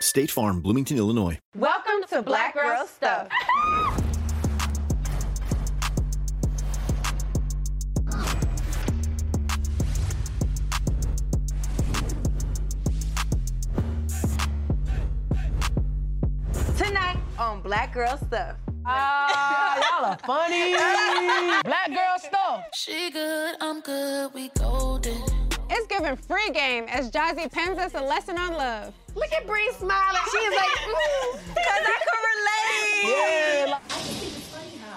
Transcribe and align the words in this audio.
State 0.00 0.30
Farm, 0.30 0.60
Bloomington, 0.60 0.96
Illinois. 0.96 1.38
Welcome 1.56 2.06
to 2.10 2.22
Black 2.22 2.54
Girl 2.54 2.86
Stuff. 2.86 3.28
Tonight 16.76 17.18
on 17.36 17.60
Black 17.62 17.92
Girl 17.92 18.16
Stuff. 18.18 18.56
Ah, 18.86 19.74
y'all 19.76 20.12
are 20.12 20.18
funny. 20.24 20.74
Black 21.64 21.88
girl 21.88 22.18
stuff. 22.18 22.64
She 22.72 23.10
good, 23.10 23.56
I'm 23.60 23.80
good, 23.80 24.32
we 24.32 24.48
golden. 24.58 25.20
It's 25.68 25.86
giving 25.88 26.16
free 26.16 26.50
game 26.54 26.84
as 26.88 27.10
Jozzy 27.10 27.52
pens 27.52 27.78
us 27.78 27.92
a 27.94 28.00
lesson 28.00 28.38
on 28.38 28.52
love. 28.52 28.94
Look 29.18 29.32
at 29.32 29.46
Bree 29.48 29.70
smiling. 29.76 30.20
She 30.30 30.38
is 30.38 30.54
like, 30.54 30.68
because 31.48 31.84
I 31.84 31.98
can 32.06 32.18
relate. 32.32 33.66
Yeah. 33.66 33.78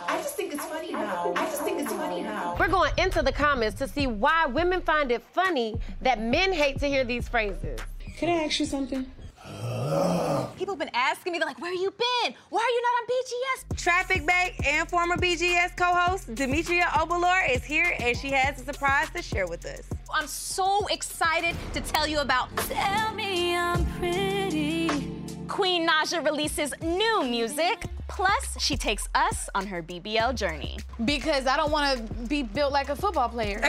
I 0.08 0.18
just 0.18 0.36
think 0.36 0.54
it's 0.54 0.66
funny 0.66 0.92
how. 0.92 1.34
I 1.36 1.46
just 1.46 1.64
think 1.64 1.80
it's 1.80 1.92
funny 1.92 2.22
how. 2.22 2.56
We're 2.60 2.68
going 2.68 2.92
into 3.00 3.24
the 3.24 3.32
comments 3.32 3.80
to 3.80 3.88
see 3.88 4.06
why 4.06 4.46
women 4.46 4.82
find 4.82 5.12
it 5.12 5.24
funny 5.34 5.76
that 6.02 6.22
men 6.22 6.54
hate 6.54 6.80
to 6.82 6.88
hear 6.88 7.04
these 7.04 7.28
phrases. 7.28 7.80
Can 8.18 8.30
I 8.30 8.44
ask 8.44 8.60
you 8.60 8.66
something? 8.68 9.12
People 10.58 10.74
have 10.76 10.80
been 10.80 10.92
asking 10.94 11.34
me, 11.34 11.40
they're 11.40 11.48
like, 11.48 11.60
where 11.60 11.74
you 11.74 11.92
been? 11.92 12.34
Why 12.50 12.62
are 12.62 12.70
you 12.70 12.82
not 12.82 12.94
on 13.02 13.08
BGS? 13.08 13.84
Traffic 13.84 14.26
Bae 14.26 14.54
and 14.66 14.90
former 14.90 15.18
BGS 15.18 15.76
co-host 15.76 16.34
Demetria 16.36 16.86
Obilor 16.94 17.50
is 17.50 17.64
here 17.64 17.96
and 18.00 18.16
she 18.18 18.30
has 18.32 18.62
a 18.62 18.66
surprise 18.66 19.10
to 19.16 19.22
share 19.22 19.48
with 19.48 19.66
us. 19.66 19.82
I'm 20.14 20.28
so 20.28 20.86
excited 20.88 21.56
to 21.74 21.82
tell 21.82 22.08
you 22.08 22.20
about 22.20 22.56
Tell 22.58 23.14
me 23.14 23.56
I'm 23.56 23.86
pretty. 23.98 24.90
Queen 25.48 25.88
Naija 25.88 26.24
releases 26.24 26.74
new 26.82 27.24
music. 27.24 27.86
Plus, 28.08 28.58
she 28.60 28.76
takes 28.78 29.08
us 29.16 29.50
on 29.56 29.68
her 29.68 29.82
BBL 29.82 30.36
journey. 30.36 30.80
Because 31.06 31.48
I 31.48 31.56
don't 31.58 31.72
want 31.72 31.98
to 31.98 32.14
be 32.28 32.44
built 32.44 32.72
like 32.72 32.90
a 32.90 32.96
football 32.96 33.30
player. 33.30 33.62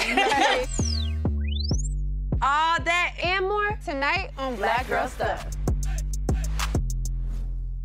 All 2.45 2.79
that 2.81 3.15
and 3.23 3.47
more 3.47 3.79
Tonight 3.85 4.31
on 4.37 4.57
Black 4.57 4.89
Girl 4.89 5.07
Stuff. 5.07 5.47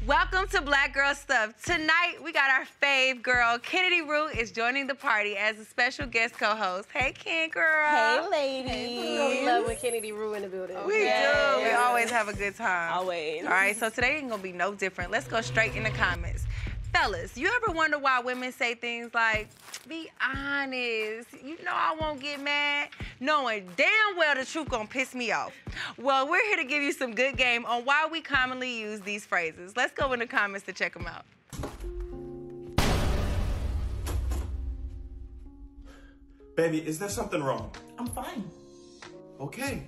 Welcome 0.08 0.48
to 0.52 0.62
Black 0.62 0.94
Girl 0.94 1.14
Stuff. 1.14 1.62
Tonight 1.66 2.20
we 2.24 2.32
got 2.32 2.50
our 2.50 2.66
fave 2.82 3.22
girl, 3.22 3.60
Kennedy 3.60 4.02
Rue, 4.02 4.28
is 4.28 4.54
joining 4.54 4.88
the 4.88 4.96
party 4.96 5.36
as 5.36 5.60
a 5.60 5.66
special 5.66 6.06
guest 6.06 6.34
co-host. 6.38 6.88
Hey, 6.94 7.12
Ken 7.12 7.50
girl. 7.50 7.90
Hey, 7.90 8.26
ladies. 8.32 8.72
Hey, 8.72 9.42
we 9.42 9.46
love 9.46 9.68
when 9.68 9.76
Kennedy 9.76 10.14
Rue 10.14 10.34
in 10.36 10.44
the 10.44 10.48
building. 10.48 10.78
We 10.86 11.04
Yes. 11.04 11.58
do. 11.58 11.64
We 11.66 11.72
always 11.72 12.10
have 12.10 12.30
a 12.30 12.34
good 12.34 12.56
time. 12.56 12.94
Always. 12.94 13.44
All 13.44 13.50
right, 13.50 13.76
so 13.76 13.90
today 13.90 14.20
ain't 14.20 14.30
gonna 14.30 14.42
be 14.42 14.54
no 14.54 14.74
different. 14.74 15.12
Let's 15.12 15.28
go 15.28 15.42
straight 15.42 15.76
in 15.76 15.84
the 15.84 15.90
comments. 15.90 16.47
Fellas, 16.94 17.38
you 17.38 17.52
ever 17.56 17.72
wonder 17.76 18.00
why 18.00 18.20
women 18.20 18.52
say 18.52 18.74
things 18.74 19.14
like, 19.14 19.50
be 19.88 20.10
honest, 20.22 21.28
you 21.44 21.58
know 21.64 21.72
I 21.72 21.96
won't 22.00 22.20
get 22.20 22.42
mad, 22.42 22.90
knowing 23.20 23.70
damn 23.76 24.18
well 24.18 24.36
the 24.36 24.46
truth 24.46 24.70
gonna 24.70 24.88
piss 24.88 25.14
me 25.14 25.32
off? 25.32 25.54
Well, 25.98 26.28
we're 26.28 26.46
here 26.48 26.58
to 26.58 26.64
give 26.64 26.82
you 26.82 26.92
some 26.92 27.14
good 27.14 27.38
game 27.38 27.66
on 27.66 27.86
why 27.86 28.08
we 28.12 28.22
commonly 28.22 28.80
use 28.80 29.02
these 29.02 29.26
phrases. 29.26 29.76
Let's 29.76 29.94
go 29.94 30.14
in 30.14 30.20
the 30.20 30.28
comments 30.28 30.66
to 30.66 30.74
check 30.74 30.94
them 30.94 31.08
out. 31.08 31.26
Baby, 36.56 36.80
is 36.80 36.98
there 36.98 37.10
something 37.10 37.44
wrong? 37.44 37.70
I'm 38.00 38.08
fine. 38.08 38.44
Okay. 39.40 39.84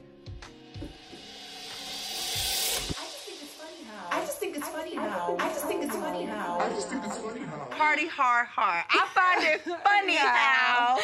I 2.92 3.02
just 3.02 3.18
think 3.26 3.42
it's 3.42 3.56
funny 3.56 3.84
how. 3.90 4.18
I 4.18 4.20
just 4.22 4.38
think 4.40 4.56
it's 4.56 4.68
funny 4.68 4.79
how. 4.96 5.36
I 5.40 5.50
just 5.50 5.66
think 5.66 5.84
it's 5.84 5.96
funny 5.96 6.26
how. 6.26 6.60
I 6.60 6.70
just 6.70 6.90
think 6.90 7.04
it's 7.06 7.18
funny 7.18 7.42
how. 7.42 7.66
Party 7.72 8.08
hard, 8.08 8.48
hard. 8.48 8.86
I 8.90 9.08
find 9.14 9.44
it 9.46 9.62
funny 9.84 10.16
how. 10.16 11.00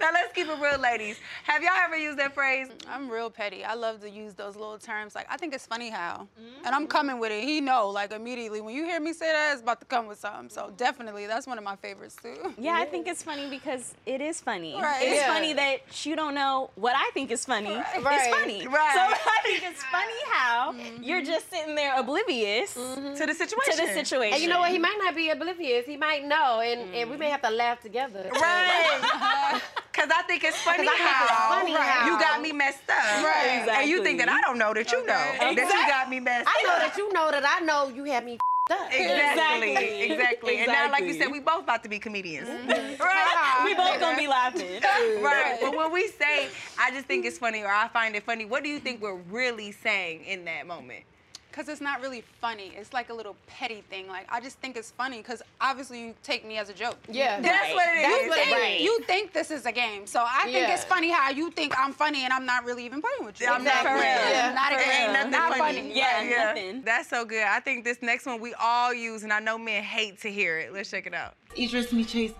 now 0.00 0.10
let's 0.12 0.32
keep 0.32 0.48
it 0.48 0.58
real, 0.60 0.78
ladies. 0.78 1.18
Have 1.44 1.62
y'all 1.62 1.72
ever 1.84 1.96
used 1.96 2.18
that 2.18 2.34
phrase? 2.34 2.68
I'm 2.88 3.08
real 3.08 3.30
petty. 3.30 3.64
I 3.64 3.74
love 3.74 4.00
to 4.00 4.10
use 4.10 4.34
those 4.34 4.56
little 4.56 4.78
terms. 4.78 5.14
Like 5.14 5.26
I 5.30 5.36
think 5.36 5.54
it's 5.54 5.66
funny 5.66 5.90
how, 5.90 6.28
mm. 6.40 6.64
and 6.64 6.74
I'm 6.74 6.86
coming 6.86 7.18
with 7.18 7.32
it. 7.32 7.44
He 7.44 7.60
know 7.60 7.88
like 7.88 8.12
immediately 8.12 8.60
when 8.60 8.74
you 8.74 8.84
hear 8.84 9.00
me 9.00 9.12
say 9.12 9.30
that, 9.32 9.52
it's 9.52 9.62
about 9.62 9.80
to 9.80 9.86
come 9.86 10.06
with 10.06 10.18
something. 10.18 10.48
So 10.48 10.62
mm. 10.64 10.76
definitely, 10.76 11.26
that's 11.26 11.46
one 11.46 11.58
of 11.58 11.64
my 11.64 11.76
favorites 11.76 12.16
too. 12.20 12.54
Yeah, 12.58 12.74
I 12.76 12.84
think 12.84 13.06
it's 13.06 13.22
funny 13.22 13.48
because 13.48 13.94
it 14.06 14.20
is 14.20 14.40
funny. 14.40 14.74
Right, 14.74 15.02
it's 15.02 15.20
yeah. 15.20 15.32
funny 15.32 15.52
that 15.54 16.06
you 16.06 16.16
don't 16.16 16.34
know 16.34 16.70
what 16.74 16.94
I 16.96 17.10
think 17.12 17.30
is 17.30 17.44
funny. 17.44 17.74
Right, 17.74 17.86
It's 17.94 18.36
funny. 18.36 18.66
right. 18.66 18.92
So 18.94 19.00
I 19.30 19.38
think 19.44 19.62
it's 19.64 19.82
funny 19.84 20.12
how 20.30 20.72
mm-hmm. 20.72 21.02
you're 21.02 21.22
just 21.22 21.50
sitting 21.50 21.74
there 21.74 21.98
oblivious 21.98 22.76
Mm-hmm. 22.82 23.14
To 23.14 23.26
the 23.26 23.34
situation. 23.34 23.72
to 23.72 23.86
the 23.86 23.92
situation. 23.94 24.24
And 24.24 24.34
And 24.34 24.42
you 24.42 24.48
know 24.48 24.60
what? 24.60 24.70
He 24.70 24.78
might 24.78 24.98
not 24.98 25.14
be 25.14 25.30
oblivious. 25.30 25.86
He 25.86 25.96
might 25.96 26.24
know, 26.26 26.60
and, 26.60 26.94
and 26.94 27.10
we 27.10 27.16
may 27.16 27.28
mm. 27.28 27.32
have 27.32 27.42
to 27.42 27.50
laugh 27.50 27.80
together. 27.80 28.30
Right. 28.32 29.60
Cause 29.92 30.08
I 30.10 30.22
think 30.22 30.42
it's 30.42 30.56
funny 30.62 30.78
'Cause 30.78 30.88
I 30.88 30.96
think 30.96 31.20
it's 31.20 31.30
how, 31.30 31.60
funny 31.60 31.72
how- 31.74 32.06
you 32.06 32.18
got 32.18 32.40
me 32.40 32.52
messed 32.52 32.88
up. 32.88 33.24
Right. 33.24 33.68
And 33.68 33.90
you 33.90 34.02
think 34.02 34.18
that 34.20 34.28
I 34.28 34.40
don't 34.40 34.58
know 34.58 34.72
that 34.72 34.90
you 34.90 35.04
know 35.06 35.12
that 35.38 35.54
you 35.54 35.86
got 35.86 36.08
me 36.08 36.18
messed 36.18 36.48
up. 36.48 36.54
I 36.56 36.62
know 36.62 36.78
that 36.78 36.96
you 36.96 37.12
know 37.12 37.30
that 37.30 37.44
I 37.46 37.60
know 37.64 37.88
you 37.88 38.04
had 38.04 38.24
me 38.24 38.38
up. 38.70 38.88
Exactly. 38.90 39.72
Exactly. 39.72 40.12
Exactly. 40.12 40.58
And 40.58 40.66
now, 40.68 40.90
like 40.90 41.04
you 41.04 41.14
said, 41.14 41.30
we 41.30 41.40
both 41.40 41.64
about 41.64 41.82
to 41.82 41.88
be 41.88 41.98
comedians. 41.98 42.48
Mm-hmm. 42.48 43.02
Right? 43.02 43.62
we 43.64 43.74
both 43.74 44.00
gonna 44.00 44.16
be 44.16 44.28
laughing. 44.28 44.80
Right. 45.22 45.58
But 45.60 45.76
when 45.76 45.92
we 45.92 46.08
say, 46.08 46.48
I 46.78 46.90
just 46.90 47.06
think 47.06 47.24
it's 47.26 47.38
funny 47.38 47.62
or 47.62 47.68
I 47.68 47.88
find 47.88 48.14
it 48.16 48.22
funny, 48.24 48.44
what 48.44 48.62
do 48.62 48.68
you 48.68 48.78
think 48.78 49.02
we're 49.02 49.20
really 49.30 49.72
saying 49.72 50.24
in 50.24 50.44
that 50.46 50.66
moment? 50.66 51.04
Cause 51.52 51.68
it's 51.68 51.80
not 51.82 52.00
really 52.00 52.24
funny. 52.40 52.72
It's 52.76 52.92
like 52.94 53.10
a 53.10 53.14
little 53.14 53.36
petty 53.46 53.82
thing. 53.90 54.08
Like 54.08 54.26
I 54.32 54.40
just 54.40 54.58
think 54.60 54.76
it's 54.76 54.90
funny 54.90 55.18
because 55.18 55.42
obviously 55.60 56.00
you 56.00 56.14
take 56.22 56.46
me 56.46 56.56
as 56.58 56.70
a 56.70 56.72
joke. 56.72 56.96
Yeah. 57.08 57.40
That's 57.40 57.68
Right. 57.68 57.74
what 57.74 57.86
it 57.88 57.98
is. 58.00 58.22
You 58.24 58.28
what 58.30 58.38
think, 58.38 58.56
Right. 58.56 58.80
you 58.80 59.00
think 59.02 59.32
this 59.34 59.50
is 59.50 59.66
a 59.66 59.72
game, 59.72 60.06
so 60.06 60.24
I 60.26 60.44
think 60.44 60.56
Yeah. 60.56 60.74
it's 60.74 60.84
funny 60.84 61.10
how 61.10 61.28
you 61.30 61.50
think 61.50 61.74
I'm 61.78 61.92
funny 61.92 62.24
and 62.24 62.32
I'm 62.32 62.46
not 62.46 62.64
really 62.64 62.84
even 62.86 63.02
playing 63.02 63.26
with 63.26 63.40
you. 63.40 63.48
I'm 63.48 63.62
not 63.64 63.82
For 63.82 63.88
real. 63.88 63.96
real. 63.96 64.02
Yeah. 64.04 64.52
Not 64.54 64.72
a 64.72 64.76
game. 64.76 64.88
ain't 64.90 65.12
nothing 65.12 65.30
not 65.30 65.56
funny. 65.58 65.76
funny. 65.82 65.96
Yeah, 65.98 66.44
nothing. 66.54 66.82
That's 66.82 67.08
so 67.10 67.24
good. 67.26 67.44
I 67.44 67.60
think 67.60 67.84
this 67.84 68.00
next 68.00 68.24
one 68.26 68.40
we 68.40 68.54
all 68.54 68.94
use, 68.94 69.22
and 69.22 69.32
I 69.32 69.40
know 69.40 69.58
men 69.58 69.82
hate 69.82 70.20
to 70.22 70.30
hear 70.32 70.58
it. 70.58 70.72
Let's 70.72 70.90
check 70.90 71.06
it 71.06 71.14
out. 71.14 71.34
Idris 71.58 71.90
to 71.90 71.94
me, 71.96 72.04
Chase. 72.04 72.32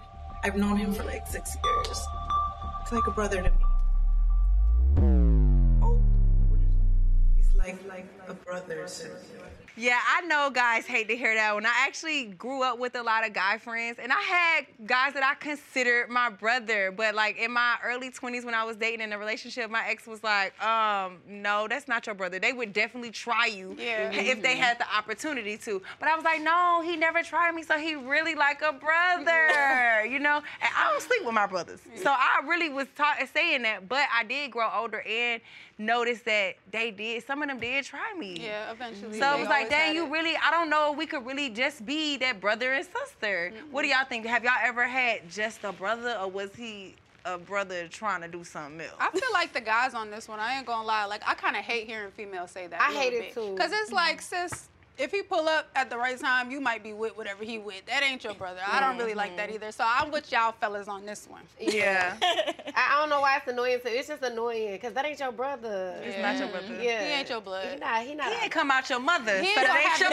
I've 0.42 0.56
known 0.56 0.76
him 0.76 0.94
for 0.94 1.04
like 1.04 1.26
six 1.26 1.54
years. 1.62 2.02
It's 2.82 2.92
like 2.92 3.06
a 3.06 3.10
brother 3.10 3.36
to 3.42 3.50
me. 3.50 3.56
Like 7.62 7.78
like 7.88 8.06
a 8.28 8.34
brother. 8.34 8.86
Yeah, 9.74 9.98
I 10.06 10.20
know 10.26 10.50
guys 10.50 10.84
hate 10.84 11.08
to 11.08 11.16
hear 11.16 11.34
that 11.34 11.54
one. 11.54 11.64
I 11.64 11.72
actually 11.86 12.24
grew 12.26 12.62
up 12.62 12.78
with 12.78 12.94
a 12.94 13.02
lot 13.02 13.26
of 13.26 13.32
guy 13.32 13.56
friends, 13.56 13.98
and 13.98 14.12
I 14.12 14.20
had 14.20 14.66
guys 14.86 15.14
that 15.14 15.22
I 15.24 15.34
considered 15.42 16.10
my 16.10 16.28
brother. 16.28 16.92
But 16.94 17.14
like 17.14 17.38
in 17.38 17.52
my 17.52 17.76
early 17.82 18.10
20s, 18.10 18.44
when 18.44 18.52
I 18.52 18.64
was 18.64 18.76
dating 18.76 19.00
in 19.00 19.14
a 19.14 19.18
relationship, 19.18 19.70
my 19.70 19.88
ex 19.88 20.06
was 20.06 20.22
like, 20.22 20.52
um, 20.62 21.16
no, 21.26 21.68
that's 21.70 21.88
not 21.88 22.04
your 22.04 22.14
brother. 22.14 22.38
They 22.38 22.52
would 22.52 22.74
definitely 22.74 23.12
try 23.12 23.46
you 23.46 23.74
Yeah. 23.78 24.12
if 24.12 24.42
they 24.42 24.58
had 24.58 24.78
the 24.78 24.84
opportunity 24.94 25.56
to. 25.58 25.80
But 25.98 26.10
I 26.10 26.16
was 26.16 26.24
like, 26.24 26.42
no, 26.42 26.82
he 26.84 26.94
never 26.96 27.22
tried 27.22 27.54
me, 27.54 27.62
so 27.62 27.78
he 27.78 27.94
really 27.94 28.34
like 28.34 28.60
a 28.60 28.74
brother, 28.74 30.04
you 30.10 30.18
know. 30.18 30.36
And 30.36 30.70
I 30.76 30.90
don't 30.90 31.00
sleep 31.00 31.24
with 31.24 31.34
my 31.34 31.46
brothers, 31.46 31.80
so 31.96 32.10
I 32.10 32.42
really 32.46 32.68
was 32.68 32.88
ta- 32.94 33.16
saying 33.32 33.62
that. 33.62 33.88
But 33.88 34.04
I 34.14 34.22
did 34.24 34.50
grow 34.50 34.68
older 34.76 35.00
and 35.00 35.40
notice 35.82 36.20
that 36.22 36.54
they 36.70 36.90
did. 36.90 37.24
Some 37.24 37.42
of 37.42 37.48
them 37.48 37.58
did 37.58 37.84
try 37.84 38.14
me. 38.18 38.36
Yeah, 38.40 38.70
eventually. 38.70 39.18
So 39.18 39.36
it 39.36 39.40
was 39.40 39.48
like, 39.48 39.68
dang, 39.68 39.94
you 39.94 40.06
it. 40.06 40.10
really, 40.10 40.36
I 40.36 40.50
don't 40.50 40.70
know 40.70 40.92
if 40.92 40.98
we 40.98 41.06
could 41.06 41.26
really 41.26 41.50
just 41.50 41.84
be 41.84 42.16
that 42.18 42.40
brother 42.40 42.72
and 42.72 42.86
sister. 42.86 43.52
What 43.70 43.82
do 43.82 43.88
y'all 43.88 44.04
think? 44.08 44.26
Have 44.26 44.44
y'all 44.44 44.52
ever 44.62 44.86
had 44.86 45.28
just 45.30 45.64
a 45.64 45.72
brother 45.72 46.16
or 46.20 46.28
was 46.28 46.54
he 46.54 46.94
a 47.24 47.38
brother 47.38 47.86
trying 47.88 48.20
to 48.22 48.28
do 48.28 48.44
something 48.44 48.80
else? 48.80 48.96
I 48.98 49.10
feel 49.10 49.32
like 49.32 49.52
the 49.52 49.60
guys 49.60 49.94
on 49.94 50.10
this 50.10 50.28
one, 50.28 50.40
I 50.40 50.56
ain't 50.56 50.66
gonna 50.66 50.86
lie, 50.86 51.04
like 51.04 51.22
I 51.26 51.34
kind 51.34 51.56
of 51.56 51.62
hate 51.62 51.86
hearing 51.86 52.10
females 52.10 52.50
say 52.50 52.66
that. 52.66 52.80
I 52.80 52.92
hate 52.92 53.12
it 53.12 53.34
too. 53.34 53.54
Cause 53.58 53.70
it's 53.72 53.86
mm-hmm. 53.86 53.94
like, 53.94 54.20
sis, 54.20 54.68
if 55.02 55.10
he 55.10 55.20
pull 55.20 55.48
up 55.48 55.68
at 55.74 55.90
the 55.90 55.96
right 55.96 56.16
time, 56.18 56.50
you 56.50 56.60
might 56.60 56.84
be 56.84 56.92
with 56.92 57.16
whatever 57.16 57.44
he 57.44 57.58
with. 57.58 57.84
That 57.86 58.04
ain't 58.04 58.22
your 58.22 58.34
brother. 58.34 58.60
I 58.64 58.78
don't 58.80 58.96
really 58.96 59.14
like 59.14 59.36
that 59.36 59.48
mm-hmm. 59.48 59.56
either. 59.56 59.72
So 59.72 59.82
I'm 59.84 60.12
with 60.12 60.30
y'all 60.30 60.52
fellas 60.52 60.86
on 60.86 61.04
this 61.04 61.26
one. 61.28 61.42
yeah. 61.58 62.14
I, 62.22 62.54
I 62.76 63.00
don't 63.00 63.10
know 63.10 63.20
why 63.20 63.38
it's 63.38 63.48
annoying. 63.48 63.80
So 63.82 63.88
it's 63.90 64.06
just 64.08 64.22
annoying 64.22 64.72
because 64.72 64.92
that 64.94 65.04
ain't 65.04 65.18
your 65.18 65.32
brother. 65.32 65.96
It's 66.04 66.22
not 66.22 66.38
your 66.38 66.46
brother. 66.48 66.80
Yeah. 66.80 67.04
He 67.04 67.12
ain't 67.14 67.28
your 67.28 67.40
blood. 67.40 67.74
He 67.74 67.80
not. 67.80 68.06
He 68.06 68.14
not. 68.14 68.32
He 68.32 68.44
ain't 68.44 68.52
come 68.52 68.70
out 68.70 68.88
your 68.88 69.00
mother, 69.00 69.40
He 69.40 69.52
so 69.54 69.60
ain't 69.60 69.66
that 69.66 69.66
gonna 69.66 69.80
ain't 69.80 69.98
your 69.98 70.10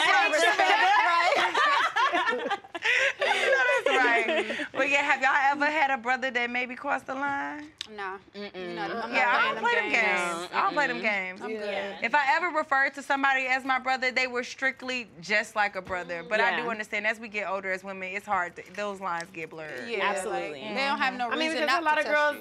that's 2.12 3.88
right. 3.88 4.46
But 4.74 4.90
yeah, 4.90 5.02
have 5.02 5.22
y'all 5.22 5.32
ever 5.52 5.66
had 5.66 5.92
a 5.92 5.98
brother 5.98 6.32
that 6.32 6.50
maybe 6.50 6.76
crossed 6.76 7.08
the 7.08 7.16
line? 7.16 7.68
No. 7.96 8.18
Mm-mm. 8.36 8.54
I'm 8.56 9.14
yeah, 9.14 9.32
I 9.32 9.54
don't 9.54 9.64
play 9.64 9.76
them 9.76 9.90
games. 9.90 9.96
games. 9.96 10.50
No. 10.52 10.58
I 10.58 10.62
don't 10.62 10.74
play 10.74 10.88
them 10.88 11.02
games. 11.02 11.42
Yeah. 11.48 11.98
If 12.02 12.16
I 12.16 12.36
ever 12.36 12.58
refer 12.58 12.90
to 12.92 13.02
somebody 13.02 13.46
as 13.46 13.66
my 13.66 13.80
brother, 13.80 14.12
they 14.12 14.28
were 14.28 14.44
strictly 14.44 15.08
just 15.22 15.56
like 15.56 15.76
a 15.76 15.82
brother. 15.82 16.24
But 16.28 16.40
yeah. 16.40 16.58
I 16.58 16.62
do 16.62 16.70
understand 16.70 17.08
as 17.08 17.20
we 17.20 17.28
get 17.28 17.50
older 17.50 17.72
as 17.72 17.84
women, 17.84 18.10
it's 18.14 18.26
hard. 18.26 18.56
To, 18.56 18.64
those 18.76 19.00
lines 19.00 19.30
get 19.34 19.50
blurred. 19.50 19.90
Yeah, 19.90 20.04
absolutely. 20.04 20.52
Like, 20.52 20.62
mm-hmm. 20.62 20.76
They 20.76 20.86
don't 20.86 21.00
have 21.00 21.14
no 21.16 21.30
reason 21.30 21.34
I 21.34 21.40
mean, 21.40 21.52
because 21.54 21.68
not 21.68 21.82
a 21.82 21.86
lot 21.86 22.00
of 22.00 22.06
girls, 22.06 22.36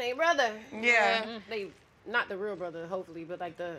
same 0.00 0.16
brother. 0.22 0.52
Yeah. 0.72 0.80
yeah. 0.80 1.22
Mm-hmm. 1.22 1.50
They 1.50 1.68
not 2.06 2.28
the 2.28 2.36
real 2.36 2.56
brother, 2.56 2.86
hopefully, 2.86 3.24
but 3.24 3.40
like 3.40 3.56
the 3.58 3.76